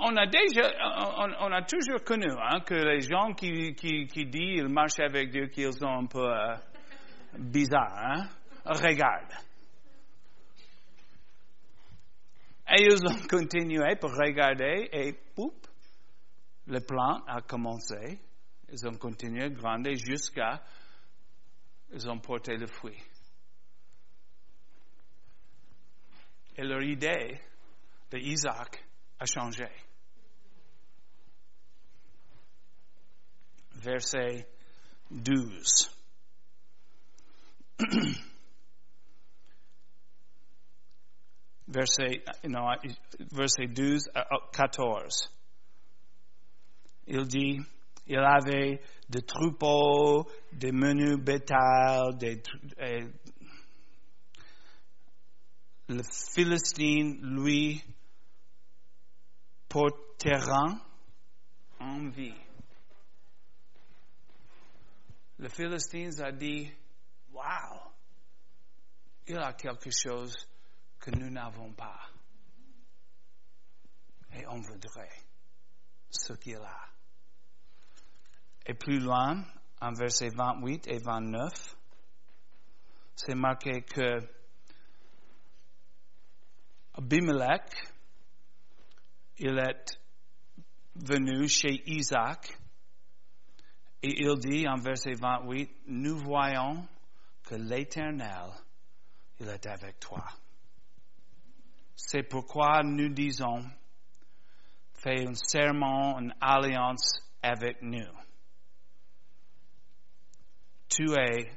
On 0.00 0.16
a 0.16 0.26
déjà, 0.26 0.70
on, 1.40 1.52
a 1.52 1.62
toujours 1.62 2.02
connu 2.04 2.26
hein, 2.30 2.60
que 2.60 2.74
les 2.74 3.00
gens 3.00 3.32
qui, 3.32 3.74
qui, 3.74 4.06
qui 4.06 4.26
disent 4.26 4.60
qu'ils 4.60 4.68
marchent 4.68 4.98
avec 4.98 5.30
Dieu, 5.30 5.46
qu'ils 5.46 5.72
sont 5.72 5.86
un 5.86 6.06
peu 6.06 6.28
euh, 6.28 6.56
bizarres. 7.38 7.96
Hein? 7.96 8.28
Regarde. 8.64 9.32
Et 12.68 12.82
ils 12.82 13.06
ont 13.06 13.26
continué 13.28 13.96
pour 13.96 14.10
regarder 14.10 14.88
et 14.90 15.12
poup, 15.34 15.66
le 16.66 16.80
plan 16.80 17.22
a 17.26 17.42
commencé. 17.42 18.18
Ils 18.72 18.86
ont 18.88 18.96
continué 18.96 19.44
à 19.44 19.48
grandir 19.50 19.94
jusqu'à 19.96 20.62
ils 21.92 22.08
ont 22.08 22.18
porté 22.18 22.56
le 22.56 22.66
fruit. 22.66 22.98
Et 26.56 26.64
leur 26.64 26.82
idée 26.82 27.40
de 28.10 28.18
Isaac 28.18 28.84
a 29.20 29.26
changé. 29.26 29.68
Verset 33.76 34.48
12. 35.10 35.90
verset, 41.68 42.24
non, 42.44 42.68
verset 43.32 43.66
12 43.68 44.10
à 44.14 44.24
14. 44.52 45.30
Il 47.06 47.26
dit, 47.26 47.60
il 48.06 48.18
avait 48.18 48.80
des 49.08 49.22
troupeaux, 49.22 50.26
des 50.52 50.72
menus 50.72 51.18
bétail, 51.18 52.16
des, 52.16 52.42
le 55.88 56.02
Philistin, 56.02 57.18
lui, 57.22 57.82
portera 59.68 60.80
en 61.80 62.08
vie. 62.08 62.34
Le 65.38 65.48
Philistin 65.48 66.08
a 66.22 66.32
dit, 66.32 66.70
wow, 67.32 67.92
il 69.26 69.36
a 69.36 69.52
quelque 69.52 69.90
chose 69.90 70.34
que 71.04 71.10
nous 71.10 71.28
n'avons 71.28 71.70
pas. 71.74 72.08
Et 74.32 74.46
on 74.46 74.58
voudrait 74.60 75.20
ce 76.10 76.32
qu'il 76.32 76.56
a. 76.56 76.88
Et 78.64 78.72
plus 78.72 79.00
loin, 79.00 79.44
en 79.82 79.92
versets 79.92 80.30
28 80.30 80.88
et 80.88 80.98
29, 80.98 81.76
c'est 83.16 83.34
marqué 83.34 83.82
que 83.82 84.18
Abimelech, 86.94 87.70
il 89.38 89.58
est 89.58 90.00
venu 90.94 91.46
chez 91.48 91.82
Isaac 91.86 92.58
et 94.02 94.22
il 94.22 94.38
dit 94.38 94.66
en 94.66 94.76
verset 94.76 95.14
28, 95.14 95.70
nous 95.88 96.16
voyons 96.16 96.88
que 97.42 97.56
l'Éternel, 97.56 98.52
il 99.38 99.48
est 99.48 99.66
avec 99.66 100.00
toi. 100.00 100.24
C'est 102.14 102.22
pourquoi 102.22 102.84
nous 102.84 103.08
disons, 103.08 103.64
fais 104.92 105.26
un 105.26 105.34
serment, 105.34 106.16
une 106.20 106.32
alliance 106.40 107.20
avec 107.42 107.82
nous. 107.82 108.06
Tu 110.88 111.10
es, 111.10 111.50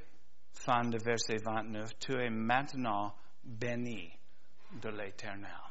fin 0.53 0.89
de 0.89 0.97
verset 0.97 1.37
29, 1.45 1.99
tu 1.99 2.13
es 2.13 2.31
maintenant 2.31 3.13
béni 3.43 4.11
de 4.81 4.89
l'Éternel. 4.89 5.61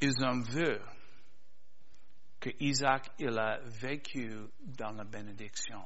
Ils 0.00 0.24
ont 0.24 0.40
vu 0.40 0.76
que 2.40 2.50
Isaac 2.58 3.12
il 3.20 3.38
a 3.38 3.60
vécu 3.80 4.48
dans 4.58 4.90
la 4.90 5.04
bénédiction, 5.04 5.84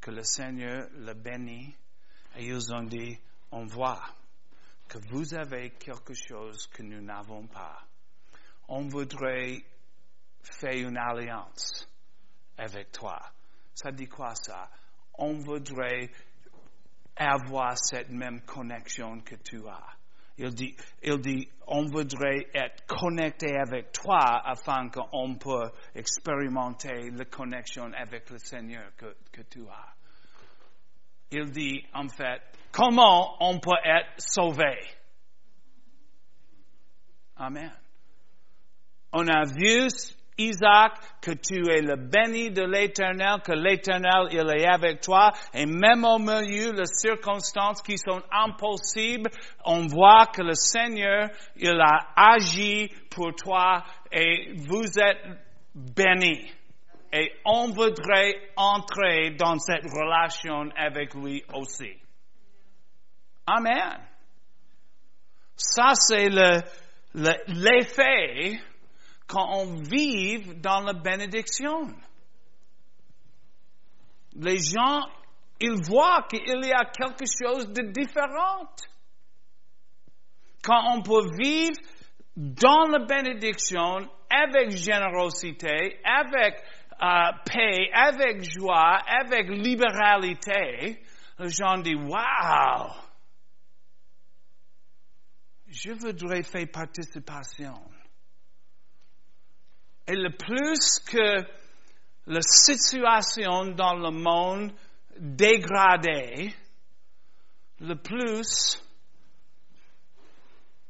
que 0.00 0.12
le 0.12 0.22
Seigneur 0.22 0.86
l'a 0.94 1.14
béni, 1.14 1.74
et 2.36 2.46
ils 2.46 2.72
ont 2.72 2.84
dit, 2.84 3.18
on 3.50 3.66
voit 3.66 4.00
que 4.88 4.98
vous 5.10 5.34
avez 5.34 5.70
quelque 5.70 6.14
chose 6.14 6.66
que 6.68 6.82
nous 6.82 7.00
n'avons 7.00 7.46
pas. 7.46 7.82
On 8.68 8.88
voudrait 8.88 9.62
faire 10.42 10.88
une 10.88 10.96
alliance 10.96 11.88
avec 12.58 12.92
toi. 12.92 13.20
Ça 13.74 13.90
dit 13.90 14.08
quoi 14.08 14.34
ça? 14.34 14.70
On 15.14 15.38
voudrait 15.38 16.10
avoir 17.16 17.76
cette 17.76 18.10
même 18.10 18.40
connexion 18.42 19.20
que 19.20 19.36
tu 19.36 19.66
as. 19.68 19.96
Il 20.38 20.54
dit, 20.54 20.74
il 21.02 21.20
dit, 21.20 21.48
on 21.66 21.84
voudrait 21.86 22.46
être 22.54 22.86
connecté 22.86 23.56
avec 23.56 23.92
toi 23.92 24.40
afin 24.44 24.88
qu'on 24.88 25.36
puisse 25.36 25.70
expérimenter 25.94 27.10
la 27.10 27.24
connexion 27.26 27.92
avec 27.92 28.30
le 28.30 28.38
Seigneur 28.38 28.94
que, 28.96 29.14
que 29.30 29.42
tu 29.42 29.60
as. 29.68 29.94
Il 31.32 31.50
dit, 31.50 31.82
en 31.94 32.08
fait, 32.08 32.42
comment 32.70 33.36
on 33.40 33.58
peut 33.58 33.70
être 33.84 34.10
sauvé? 34.18 34.76
Amen. 37.36 37.72
On 39.14 39.26
a 39.26 39.44
vu, 39.44 39.88
Isaac, 40.36 40.92
que 41.22 41.30
tu 41.30 41.70
es 41.70 41.80
le 41.80 41.96
béni 41.96 42.50
de 42.50 42.62
l'Éternel, 42.62 43.40
que 43.42 43.52
l'Éternel, 43.52 44.28
il 44.30 44.46
est 44.50 44.66
avec 44.66 45.00
toi, 45.00 45.32
et 45.54 45.64
même 45.64 46.04
au 46.04 46.18
milieu 46.18 46.72
des 46.72 46.84
circonstances 46.86 47.80
qui 47.80 47.96
sont 47.96 48.22
impossibles, 48.30 49.30
on 49.64 49.86
voit 49.86 50.26
que 50.26 50.42
le 50.42 50.54
Seigneur, 50.54 51.30
il 51.56 51.80
a 51.80 52.12
agi 52.14 52.90
pour 53.10 53.34
toi, 53.34 53.82
et 54.12 54.52
vous 54.54 54.84
êtes 54.98 55.24
bénis. 55.74 56.52
Et 57.12 57.30
on 57.44 57.72
voudrait 57.72 58.34
entrer 58.56 59.32
dans 59.32 59.58
cette 59.58 59.84
relation 59.84 60.70
avec 60.74 61.12
lui 61.14 61.44
aussi. 61.52 61.92
Amen. 63.46 64.00
Ça, 65.56 65.92
c'est 65.94 66.30
l'effet 67.48 68.58
quand 69.26 69.46
on 69.58 69.82
vit 69.82 70.54
dans 70.56 70.80
la 70.80 70.94
bénédiction. 70.94 71.88
Les 74.34 74.58
gens, 74.58 75.02
ils 75.60 75.82
voient 75.86 76.26
qu'il 76.30 76.64
y 76.64 76.72
a 76.72 76.86
quelque 76.86 77.26
chose 77.26 77.68
de 77.68 77.92
différent. 77.92 78.66
Quand 80.62 80.96
on 80.96 81.02
peut 81.02 81.28
vivre 81.38 81.78
dans 82.36 82.88
la 82.88 83.00
bénédiction 83.00 84.08
avec 84.30 84.70
générosité, 84.70 86.00
avec 86.04 86.62
euh, 87.02 87.32
avec 87.92 88.44
joie, 88.44 88.98
avec 89.06 89.48
libéralité, 89.48 91.02
gens 91.38 91.78
disent, 91.78 91.96
wow, 91.96 92.92
je 95.66 95.92
voudrais 95.92 96.42
faire 96.42 96.68
participation. 96.72 97.74
Et 100.06 100.14
le 100.14 100.30
plus 100.36 101.00
que 101.00 101.44
la 102.26 102.40
situation 102.42 103.72
dans 103.74 103.94
le 103.94 104.10
monde 104.10 104.72
dégradée, 105.18 106.54
le 107.80 107.94
plus 107.96 108.80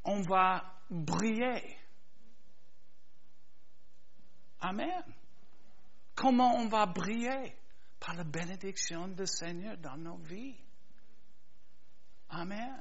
on 0.05 0.21
va 0.23 0.63
briller. 0.91 1.79
Amen. 4.61 5.03
Comment 6.15 6.57
on 6.57 6.69
va 6.69 6.87
briller? 6.87 7.57
Par 7.99 8.15
la 8.15 8.25
bénédiction 8.25 9.09
du 9.09 9.27
Seigneur 9.27 9.77
dans 9.79 9.97
nos 9.97 10.17
vies. 10.17 10.57
Amen. 12.31 12.81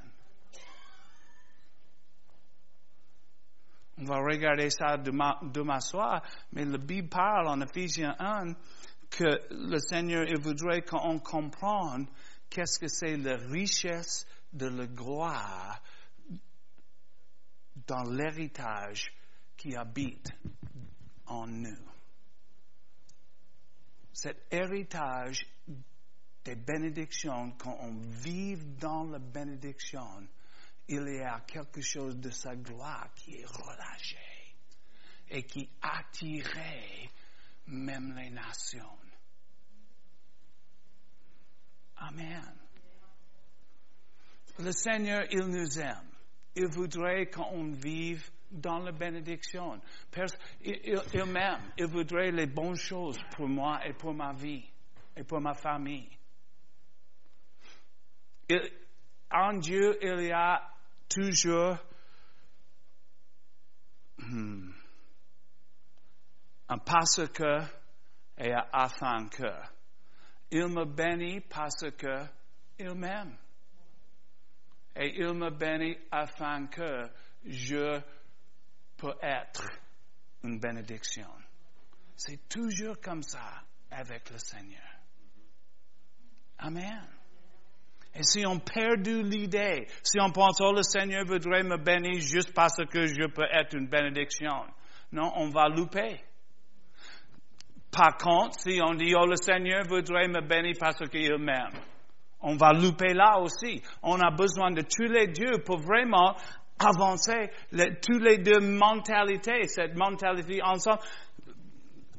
On 3.97 4.05
va 4.05 4.17
regarder 4.17 4.71
ça 4.71 4.97
demain, 4.97 5.79
soir, 5.79 6.23
mais 6.53 6.65
le 6.65 6.79
Bible 6.79 7.09
parle 7.09 7.49
en 7.49 7.61
Ephésiens 7.61 8.15
1 8.17 8.53
que 9.11 9.39
le 9.51 9.77
Seigneur 9.77 10.25
voudrait 10.41 10.81
qu'on 10.81 11.19
comprenne 11.19 12.07
qu'est-ce 12.49 12.79
que 12.79 12.87
c'est 12.87 13.17
la 13.17 13.37
richesse 13.37 14.25
de 14.53 14.67
la 14.67 14.87
gloire 14.87 15.81
dans 17.85 18.03
l'héritage 18.03 19.13
qui 19.55 19.75
habite 19.75 20.31
en 21.27 21.45
nous. 21.45 21.90
Cet 24.21 24.45
héritage 24.51 25.43
des 26.43 26.55
bénédictions, 26.55 27.53
quand 27.57 27.75
on 27.81 27.95
vit 28.21 28.55
dans 28.79 29.05
la 29.05 29.17
bénédiction, 29.17 30.27
il 30.87 31.07
y 31.17 31.21
a 31.21 31.39
quelque 31.47 31.81
chose 31.81 32.17
de 32.17 32.29
sa 32.29 32.55
gloire 32.55 33.11
qui 33.15 33.37
est 33.37 33.45
relâché 33.47 34.19
et 35.27 35.41
qui 35.43 35.67
attirait 35.81 37.09
même 37.65 38.13
les 38.15 38.29
nations. 38.29 38.99
Amen. 41.97 42.55
Le 44.59 44.71
Seigneur, 44.71 45.25
il 45.31 45.47
nous 45.47 45.79
aime. 45.79 46.11
Il 46.55 46.67
voudrait 46.67 47.27
qu'on 47.31 47.71
vive 47.71 48.29
dans 48.51 48.79
la 48.79 48.91
bénédiction. 48.91 49.79
Il, 50.63 51.01
il 51.13 51.25
m'aime. 51.25 51.71
Il 51.77 51.87
voudrait 51.87 52.31
les 52.31 52.47
bonnes 52.47 52.75
choses 52.75 53.19
pour 53.35 53.47
moi 53.47 53.79
et 53.85 53.93
pour 53.93 54.13
ma 54.13 54.33
vie 54.33 54.63
et 55.15 55.23
pour 55.23 55.39
ma 55.41 55.53
famille. 55.53 56.09
en 59.31 59.53
Dieu, 59.59 59.97
il 60.01 60.27
y 60.27 60.31
a 60.31 60.61
toujours 61.07 61.77
hmm, 64.17 64.71
un 66.69 66.77
parce 66.79 67.27
que 67.33 67.59
et 68.37 68.53
un 68.53 68.65
afin 68.73 69.27
que. 69.29 69.51
Il 70.51 70.67
me 70.67 70.85
bénit 70.85 71.41
parce 71.41 71.89
que 71.97 72.25
il 72.79 72.93
m'aime. 72.93 73.37
Et 74.95 75.15
il 75.17 75.33
me 75.33 75.49
bénit 75.49 75.97
afin 76.11 76.67
que 76.67 77.03
je 77.45 78.01
peux 79.01 79.15
être 79.21 79.67
une 80.43 80.59
bénédiction. 80.59 81.27
C'est 82.15 82.47
toujours 82.47 83.01
comme 83.01 83.23
ça 83.23 83.63
avec 83.89 84.29
le 84.29 84.37
Seigneur. 84.37 84.79
Amen. 86.59 87.07
Et 88.13 88.23
si 88.23 88.45
on 88.45 88.59
perd 88.59 89.07
l'idée, 89.07 89.87
si 90.03 90.19
on 90.19 90.31
pense, 90.31 90.59
oh, 90.61 90.73
le 90.73 90.83
Seigneur 90.83 91.25
voudrait 91.25 91.63
me 91.63 91.77
bénir 91.77 92.21
juste 92.21 92.53
parce 92.53 92.77
que 92.91 93.07
je 93.07 93.27
peux 93.33 93.47
être 93.51 93.75
une 93.75 93.87
bénédiction, 93.87 94.65
non, 95.11 95.31
on 95.35 95.49
va 95.49 95.67
louper. 95.69 96.21
Par 97.91 98.17
contre, 98.17 98.59
si 98.59 98.79
on 98.83 98.93
dit, 98.93 99.13
oh, 99.15 99.25
le 99.25 99.35
Seigneur 99.35 99.83
voudrait 99.87 100.27
me 100.27 100.41
bénir 100.41 100.75
parce 100.79 100.99
qu'il 101.09 101.37
m'aime, 101.37 101.81
on 102.41 102.55
va 102.55 102.73
louper 102.73 103.13
là 103.13 103.39
aussi. 103.39 103.81
On 104.03 104.19
a 104.19 104.31
besoin 104.31 104.71
de 104.71 104.81
tous 104.81 105.11
les 105.11 105.27
dieux 105.27 105.63
pour 105.65 105.79
vraiment 105.79 106.35
avancer 106.85 107.49
tous 108.01 108.19
les 108.19 108.37
deux 108.39 108.59
mentalités, 108.59 109.67
cette 109.67 109.95
mentalité 109.95 110.61
ensemble, 110.63 111.01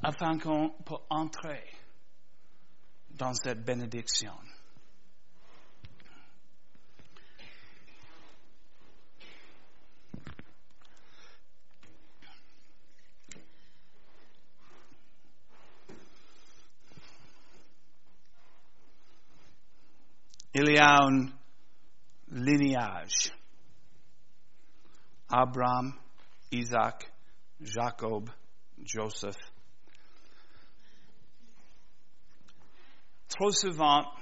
afin 0.02 0.38
qu'on 0.38 0.70
puisse 0.84 0.98
entrer 1.10 1.64
dans 3.10 3.34
cette 3.34 3.64
bénédiction. 3.64 4.32
il 20.54 20.70
y 20.70 20.78
a 20.78 20.98
un 21.02 21.28
lignage. 22.30 23.32
Abraham, 25.32 25.94
Isaac, 26.52 27.10
Jacob, 27.60 28.30
Joseph. 28.84 29.38
Trop 33.28 33.50
souvent, 33.50 34.12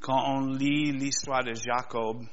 quand 0.00 0.22
on 0.34 0.50
lit 0.50 0.92
l'histoire 0.92 1.42
de 1.42 1.54
Jacob, 1.54 2.26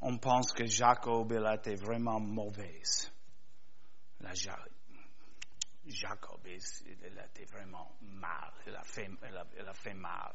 on 0.00 0.16
pense 0.18 0.52
que 0.52 0.64
Jacob 0.64 1.30
il 1.32 1.44
a 1.44 1.56
été 1.56 1.74
vraiment 1.74 2.20
mauvaise. 2.20 3.12
Jacob, 5.86 6.40
il 6.46 7.18
a 7.18 7.26
été 7.26 7.44
vraiment 7.44 7.90
mal. 8.00 8.50
Il 8.66 8.74
a 8.74 8.82
fait, 8.82 9.94
mal 9.94 10.32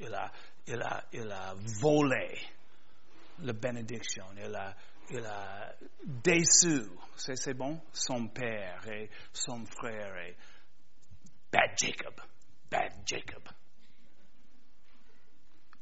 il 0.00 0.14
a, 0.14 0.30
il 0.66 0.82
a, 0.82 1.04
il 1.12 1.30
a 1.30 1.54
volé 1.80 2.38
la 3.40 3.52
bénédiction, 3.52 4.24
il 4.36 4.54
a, 4.54 4.74
il 5.12 5.24
a 5.26 5.74
déçu, 6.04 6.88
c'est 7.16 7.54
bon, 7.54 7.80
son 7.92 8.28
père 8.28 8.86
et 8.88 9.10
son 9.32 9.64
frère 9.66 10.16
et 10.18 10.36
bad 11.52 11.70
Jacob, 11.76 12.14
bad 12.70 12.92
Jacob. 13.06 13.42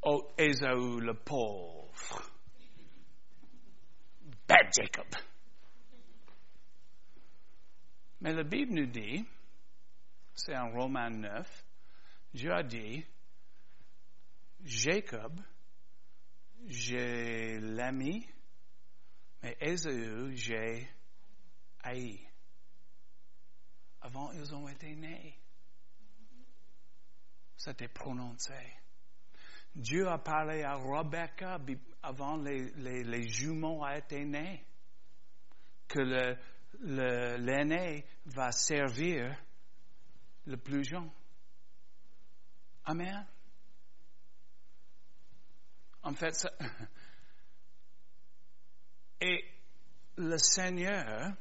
Oh, 0.02 0.32
Ésaü 0.38 1.00
le 1.00 1.14
pauvre, 1.14 2.30
bad 4.46 4.66
Jacob. 4.74 5.08
Mais 8.20 8.32
la 8.32 8.44
Bible 8.44 8.74
nous 8.74 8.86
dit, 8.86 9.24
c'est 10.34 10.56
en 10.56 10.70
Romains 10.70 11.10
9, 11.10 11.64
Dieu 12.34 12.52
a 12.52 12.62
dit, 12.62 13.04
Jacob, 14.64 15.40
j'ai 16.66 17.58
l'ami, 17.60 18.26
mais 19.42 19.56
Ésaü, 19.60 20.36
j'ai 20.36 20.88
haï. 21.82 22.18
Avant, 24.00 24.32
ils 24.32 24.54
ont 24.54 24.68
été 24.68 24.94
nés. 24.94 25.38
C'était 27.56 27.88
prononcé. 27.88 28.54
Dieu 29.74 30.08
a 30.08 30.18
parlé 30.18 30.62
à 30.62 30.74
Rebecca 30.74 31.58
avant 32.02 32.36
les, 32.36 32.70
les, 32.74 33.28
jumeaux 33.28 33.84
a 33.84 33.98
été 33.98 34.24
nés. 34.24 34.64
Que 35.88 36.00
l'aîné 36.80 38.04
le, 38.24 38.32
va 38.32 38.52
servir 38.52 39.36
le 40.46 40.56
plus 40.56 40.84
jeune. 40.84 41.10
Amen. 42.84 43.26
En 46.02 46.14
fait, 46.14 46.34
ça... 46.34 46.50
et 49.20 49.44
le 50.16 50.38
Seigneur, 50.38 51.32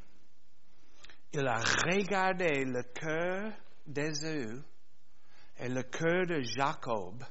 il 1.34 1.47
a 1.47 1.59
regardé 1.59 2.65
le 2.65 2.84
cœur 2.84 3.51
d'Ésaü 3.86 4.61
et 5.57 5.69
le 5.69 5.84
cœur 5.84 6.25
de 6.28 6.41
Jacob. 6.41 7.23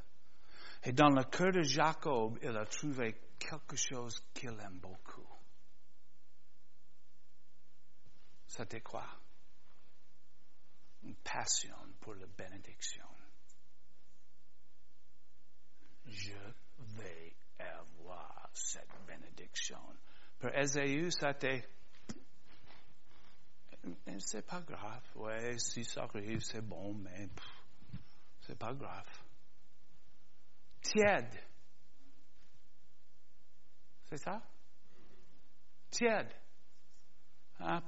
Et 0.84 0.92
dans 0.92 1.08
le 1.08 1.24
cœur 1.24 1.52
de 1.52 1.62
Jacob, 1.62 2.38
il 2.42 2.56
a 2.56 2.64
trouvé 2.66 3.16
quelque 3.38 3.76
chose 3.76 4.20
qu'il 4.34 4.50
aime 4.50 4.78
beaucoup. 4.80 5.26
C'était 8.46 8.80
quoi? 8.80 9.06
Une 11.02 11.16
passion 11.16 11.76
pour 12.00 12.14
la 12.14 12.26
bénédiction. 12.26 13.06
Je 16.06 16.34
vais 16.96 17.36
avoir 17.58 18.48
cette 18.54 18.88
bénédiction. 19.06 19.80
Pour 20.38 20.50
Ésaü, 20.50 21.10
c'était 21.10 21.68
c'est 24.18 24.46
pas 24.46 24.60
grave. 24.60 25.02
Ouais, 25.14 25.58
si 25.58 25.84
ça 25.84 26.04
arrive, 26.04 26.40
c'est 26.40 26.60
bon, 26.60 26.94
mais 26.94 27.28
c'est 28.40 28.58
pas 28.58 28.74
grave. 28.74 29.08
Tiède. 30.80 31.34
C'est 34.08 34.18
ça? 34.18 34.42
Tiède. 35.90 36.32
Ah, 37.58 37.82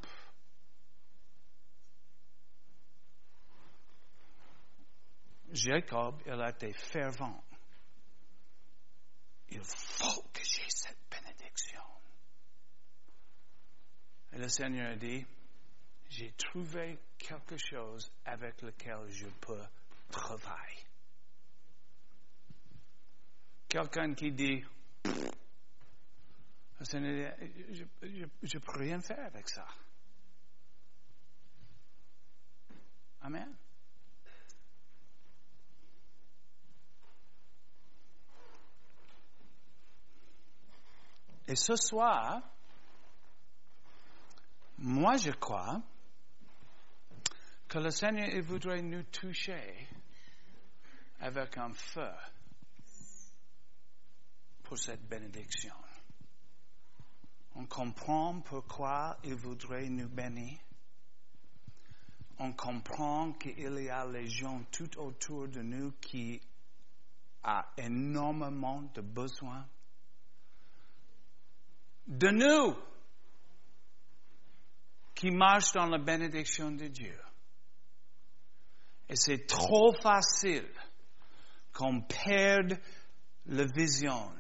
Jacob, 5.50 6.20
il 6.26 6.32
a 6.32 6.50
été 6.50 6.72
fervent. 6.72 7.42
Il 9.50 9.62
faut 9.64 10.22
que 10.32 10.42
j'ai 10.42 10.68
cette 10.68 10.98
bénédiction. 11.10 11.87
Et 14.32 14.38
le 14.38 14.48
Seigneur 14.48 14.96
dit, 14.96 15.24
j'ai 16.08 16.32
trouvé 16.32 16.98
quelque 17.18 17.56
chose 17.56 18.10
avec 18.24 18.60
lequel 18.62 19.08
je 19.10 19.26
peux 19.40 19.62
travailler. 20.10 20.84
Quelqu'un 23.68 24.14
qui 24.14 24.32
dit, 24.32 24.64
dit, 24.64 24.64
je 26.80 28.56
ne 28.56 28.58
peux 28.58 28.78
rien 28.78 29.00
faire 29.00 29.26
avec 29.26 29.48
ça. 29.48 29.66
Amen. 33.20 33.54
Et 41.46 41.56
ce 41.56 41.76
soir, 41.76 42.42
moi 44.78 45.16
je 45.16 45.30
crois 45.32 45.82
que 47.68 47.78
le 47.78 47.90
Seigneur 47.90 48.42
voudrait 48.42 48.82
nous 48.82 49.02
toucher 49.04 49.88
avec 51.20 51.56
un 51.58 51.72
feu 51.72 52.10
pour 54.62 54.78
cette 54.78 55.06
bénédiction. 55.08 55.74
On 57.56 57.66
comprend 57.66 58.40
pourquoi 58.40 59.18
il 59.24 59.34
voudrait 59.34 59.88
nous 59.88 60.08
bénir. 60.08 60.58
On 62.38 62.52
comprend 62.52 63.32
qu'il 63.32 63.58
y 63.82 63.88
a 63.90 64.06
les 64.06 64.28
gens 64.28 64.62
tout 64.70 64.96
autour 64.98 65.48
de 65.48 65.60
nous 65.60 65.92
qui 66.00 66.40
ont 67.44 67.62
énormément 67.76 68.82
de 68.94 69.00
besoins. 69.00 69.66
De 72.06 72.28
nous 72.28 72.76
qui 75.18 75.32
marchent 75.32 75.72
dans 75.72 75.86
la 75.86 75.98
bénédiction 75.98 76.70
de 76.70 76.86
Dieu. 76.86 77.18
Et 79.08 79.16
c'est 79.16 79.46
trop 79.48 79.92
facile 80.00 80.72
qu'on 81.72 82.02
perde 82.02 82.78
la 83.46 83.64
vision 83.64 84.32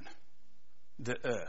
de 1.00 1.18
eux. 1.24 1.48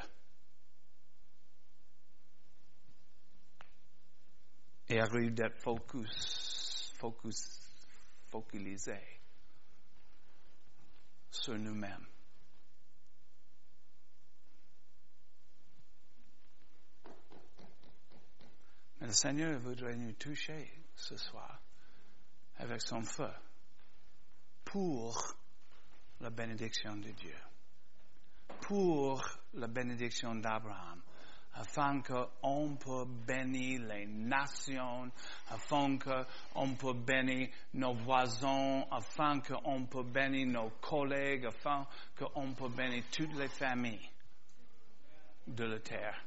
Et 4.87 4.99
arrive 4.99 5.35
d'être 5.35 5.61
focus, 5.61 6.91
focus, 6.97 7.61
focalisé 8.31 8.99
sur 11.29 11.53
nous-mêmes. 11.55 12.07
Mais 18.99 19.07
le 19.07 19.13
Seigneur 19.13 19.59
voudrait 19.59 19.95
nous 19.95 20.13
toucher 20.13 20.69
ce 20.95 21.15
soir 21.17 21.59
avec 22.57 22.81
son 22.81 23.01
feu 23.03 23.31
pour 24.65 25.35
la 26.19 26.29
bénédiction 26.29 26.95
de 26.97 27.09
Dieu, 27.11 27.37
pour 28.61 29.23
la 29.53 29.67
bénédiction 29.67 30.35
d'Abraham, 30.35 31.01
afin 31.53 32.01
qu'on 32.01 32.75
peut 32.75 33.05
bénir 33.25 33.81
les 33.81 34.05
nations, 34.05 35.09
afin 35.49 35.97
qu'on 35.97 36.75
peut 36.75 36.93
bénir 36.93 37.49
nos 37.73 37.93
voisins, 37.95 38.85
afin 38.91 39.39
qu'on 39.39 39.85
peut 39.85 40.03
bénir 40.03 40.47
nos 40.47 40.69
collègues, 40.81 41.45
afin 41.45 41.87
qu'on 42.17 42.53
peut 42.53 42.69
bénir 42.69 43.03
toutes 43.11 43.33
les 43.35 43.49
familles 43.49 44.09
de 45.47 45.63
la 45.63 45.79
terre. 45.79 46.23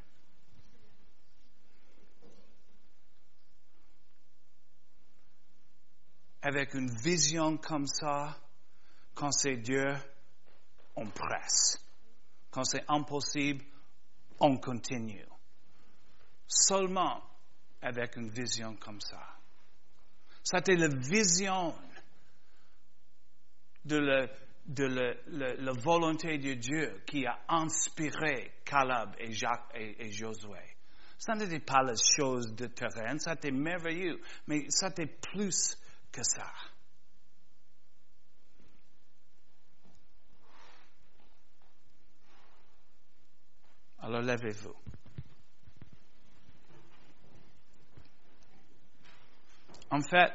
Avec 6.42 6.74
une 6.74 6.90
vision 6.90 7.56
comme 7.56 7.86
ça, 7.86 8.36
quand 9.14 9.30
c'est 9.32 9.56
Dieu, 9.56 9.94
on 10.96 11.08
presse. 11.08 11.78
Quand 12.50 12.64
c'est 12.64 12.84
impossible, 12.88 13.64
on 14.40 14.56
continue. 14.58 15.24
Seulement 16.46 17.22
avec 17.80 18.16
une 18.16 18.28
vision 18.28 18.76
comme 18.76 19.00
ça. 19.00 19.20
C'était 20.42 20.74
la 20.74 20.88
vision 20.88 21.74
de, 23.84 23.96
la, 23.98 25.72
volonté 25.72 26.38
de 26.38 26.54
Dieu 26.54 27.02
qui 27.06 27.26
a 27.26 27.38
inspiré 27.48 28.52
Caleb 28.64 29.10
et 29.18 29.32
Jacques 29.32 29.70
et, 29.74 30.10
Josué. 30.10 30.76
Ça 31.18 31.34
n'était 31.34 31.60
pas 31.60 31.82
les 31.84 31.94
choses 32.16 32.52
de 32.54 32.66
terrain, 32.66 33.16
c'était 33.18 33.52
merveilleux, 33.52 34.20
mais 34.48 34.66
c'était 34.68 35.06
plus 35.06 35.76
que. 36.12 36.22
Alors 44.00 44.20
levez-vous. 44.22 44.74
En 49.90 50.00
fait, 50.00 50.32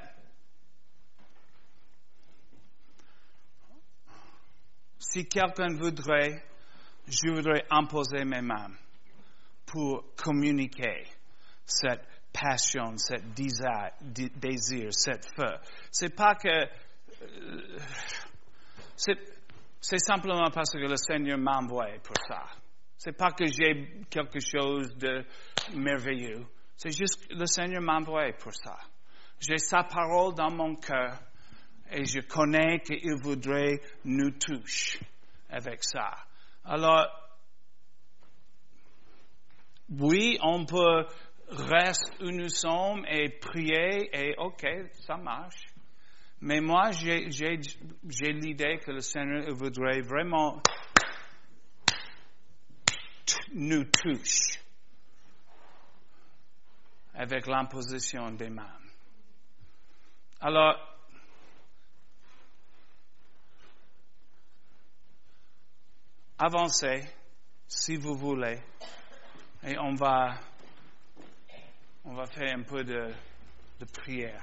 si 5.00 5.28
quelqu'un 5.28 5.76
voudrait, 5.76 6.44
je 7.08 7.34
voudrais 7.34 7.66
imposer 7.70 8.24
mes 8.24 8.42
mains 8.42 8.72
pour 9.66 10.04
communiquer 10.16 11.08
cette 11.66 12.06
passion, 12.40 12.98
cette 12.98 13.34
désir, 13.34 13.92
désir 14.02 14.94
cette 14.94 15.26
feu. 15.36 15.58
C'est 15.92 16.16
pas 16.16 16.36
que, 16.36 16.48
euh, 16.48 17.78
c'est 19.80 20.00
simplement 20.00 20.50
parce 20.52 20.72
que 20.72 20.78
le 20.78 20.98
Seigneur 20.98 21.38
m'a 21.38 21.58
envoyé 21.58 22.00
pour 22.00 22.16
ça. 22.28 22.44
C'est 22.98 23.16
pas 23.16 23.32
que 23.32 23.46
j'ai 23.46 24.06
quelque 24.10 24.40
chose 24.40 24.96
de 24.98 25.24
merveilleux. 25.76 26.46
C'est 26.76 26.96
juste 26.96 27.28
que 27.28 27.36
le 27.36 27.46
Seigneur 27.46 27.82
m'a 27.82 27.98
envoyé 27.98 28.34
pour 28.34 28.54
ça. 28.54 28.78
J'ai 29.40 29.58
sa 29.58 29.84
parole 29.84 30.34
dans 30.34 30.52
mon 30.52 30.76
cœur 30.76 31.20
et 31.92 32.06
je 32.06 32.20
connais 32.22 32.80
qu'il 32.80 33.16
voudrait 33.22 33.80
nous 34.04 34.32
toucher 34.32 35.00
avec 35.50 35.84
ça. 35.84 36.12
Alors, 36.66 37.06
oui, 39.90 40.38
on 40.42 40.66
peut 40.66 41.06
rester 41.50 42.24
où 42.24 42.32
nous 42.32 42.50
sommes 42.50 43.06
et 43.08 43.30
prier 43.30 44.10
et 44.14 44.36
ok, 44.38 44.66
ça 44.94 45.18
marche. 45.18 45.66
Mais 46.42 46.62
moi, 46.62 46.92
j'ai 46.92 48.34
l'idée 48.34 48.78
que 48.80 48.92
le 48.92 49.02
Seigneur 49.02 49.54
voudrait 49.56 50.02
vraiment 50.02 50.62
nous 53.54 53.86
touche 53.86 54.60
avec 57.14 57.48
l'imposition 57.48 58.32
des 58.32 58.50
mains. 58.50 58.78
Alors, 60.40 60.76
avancez 66.38 67.02
si 67.68 67.96
vous 67.96 68.14
voulez 68.14 68.62
et 69.64 69.78
on 69.80 69.96
va, 69.96 70.36
on 72.10 72.14
va 72.14 72.26
faire 72.26 72.58
un 72.58 72.64
peu 72.64 72.84
de, 72.86 73.12
prière. 73.92 74.42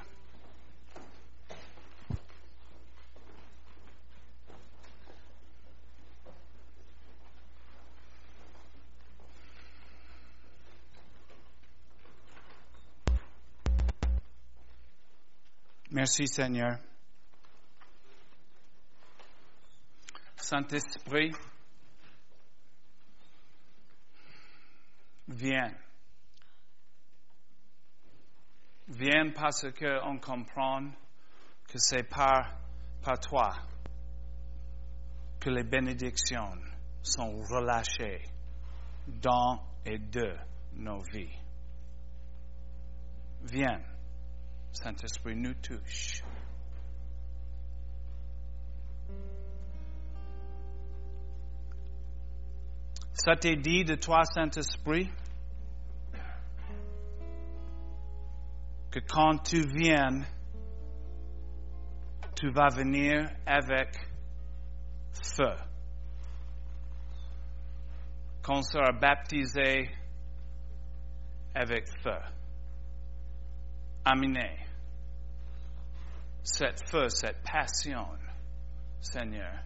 Merci 15.90 16.26
Seigneur. 16.28 16.78
Saint-Esprit, 20.36 21.32
viens. 25.28 25.72
Viens 28.88 29.30
parce 29.34 29.66
qu'on 29.72 30.18
comprend 30.18 30.90
que 31.68 31.78
c'est 31.78 32.02
par, 32.02 32.58
par 33.02 33.18
toi 33.18 33.50
que 35.40 35.50
les 35.50 35.64
bénédictions 35.64 36.58
sont 37.02 37.42
relâchées 37.50 38.22
dans 39.06 39.62
et 39.86 39.98
de 39.98 40.36
nos 40.74 41.00
vies. 41.12 41.38
Viens. 43.42 43.80
Saint-Esprit 44.72 45.36
nous 45.36 45.54
touche. 45.54 46.22
Ça 53.12 53.36
t'est 53.36 53.56
dit 53.56 53.84
de 53.84 53.94
toi, 53.94 54.24
Saint-Esprit, 54.24 55.08
que 58.94 59.00
quand 59.00 59.42
tu 59.42 59.60
viens, 59.66 60.24
tu 62.36 62.48
vas 62.52 62.68
venir 62.68 63.28
avec 63.44 63.88
feu. 65.36 65.56
Qu'on 68.44 68.62
sera 68.62 68.92
baptisé 68.92 69.90
avec 71.56 71.88
feu. 72.04 72.20
Aminé 74.04 74.64
cette 76.44 76.88
feu, 76.88 77.08
cette 77.08 77.42
passion, 77.42 78.06
Seigneur, 79.00 79.64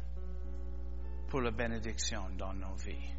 pour 1.29 1.43
la 1.43 1.51
bénédiction 1.51 2.31
dans 2.39 2.55
nos 2.55 2.77
vies. 2.77 3.18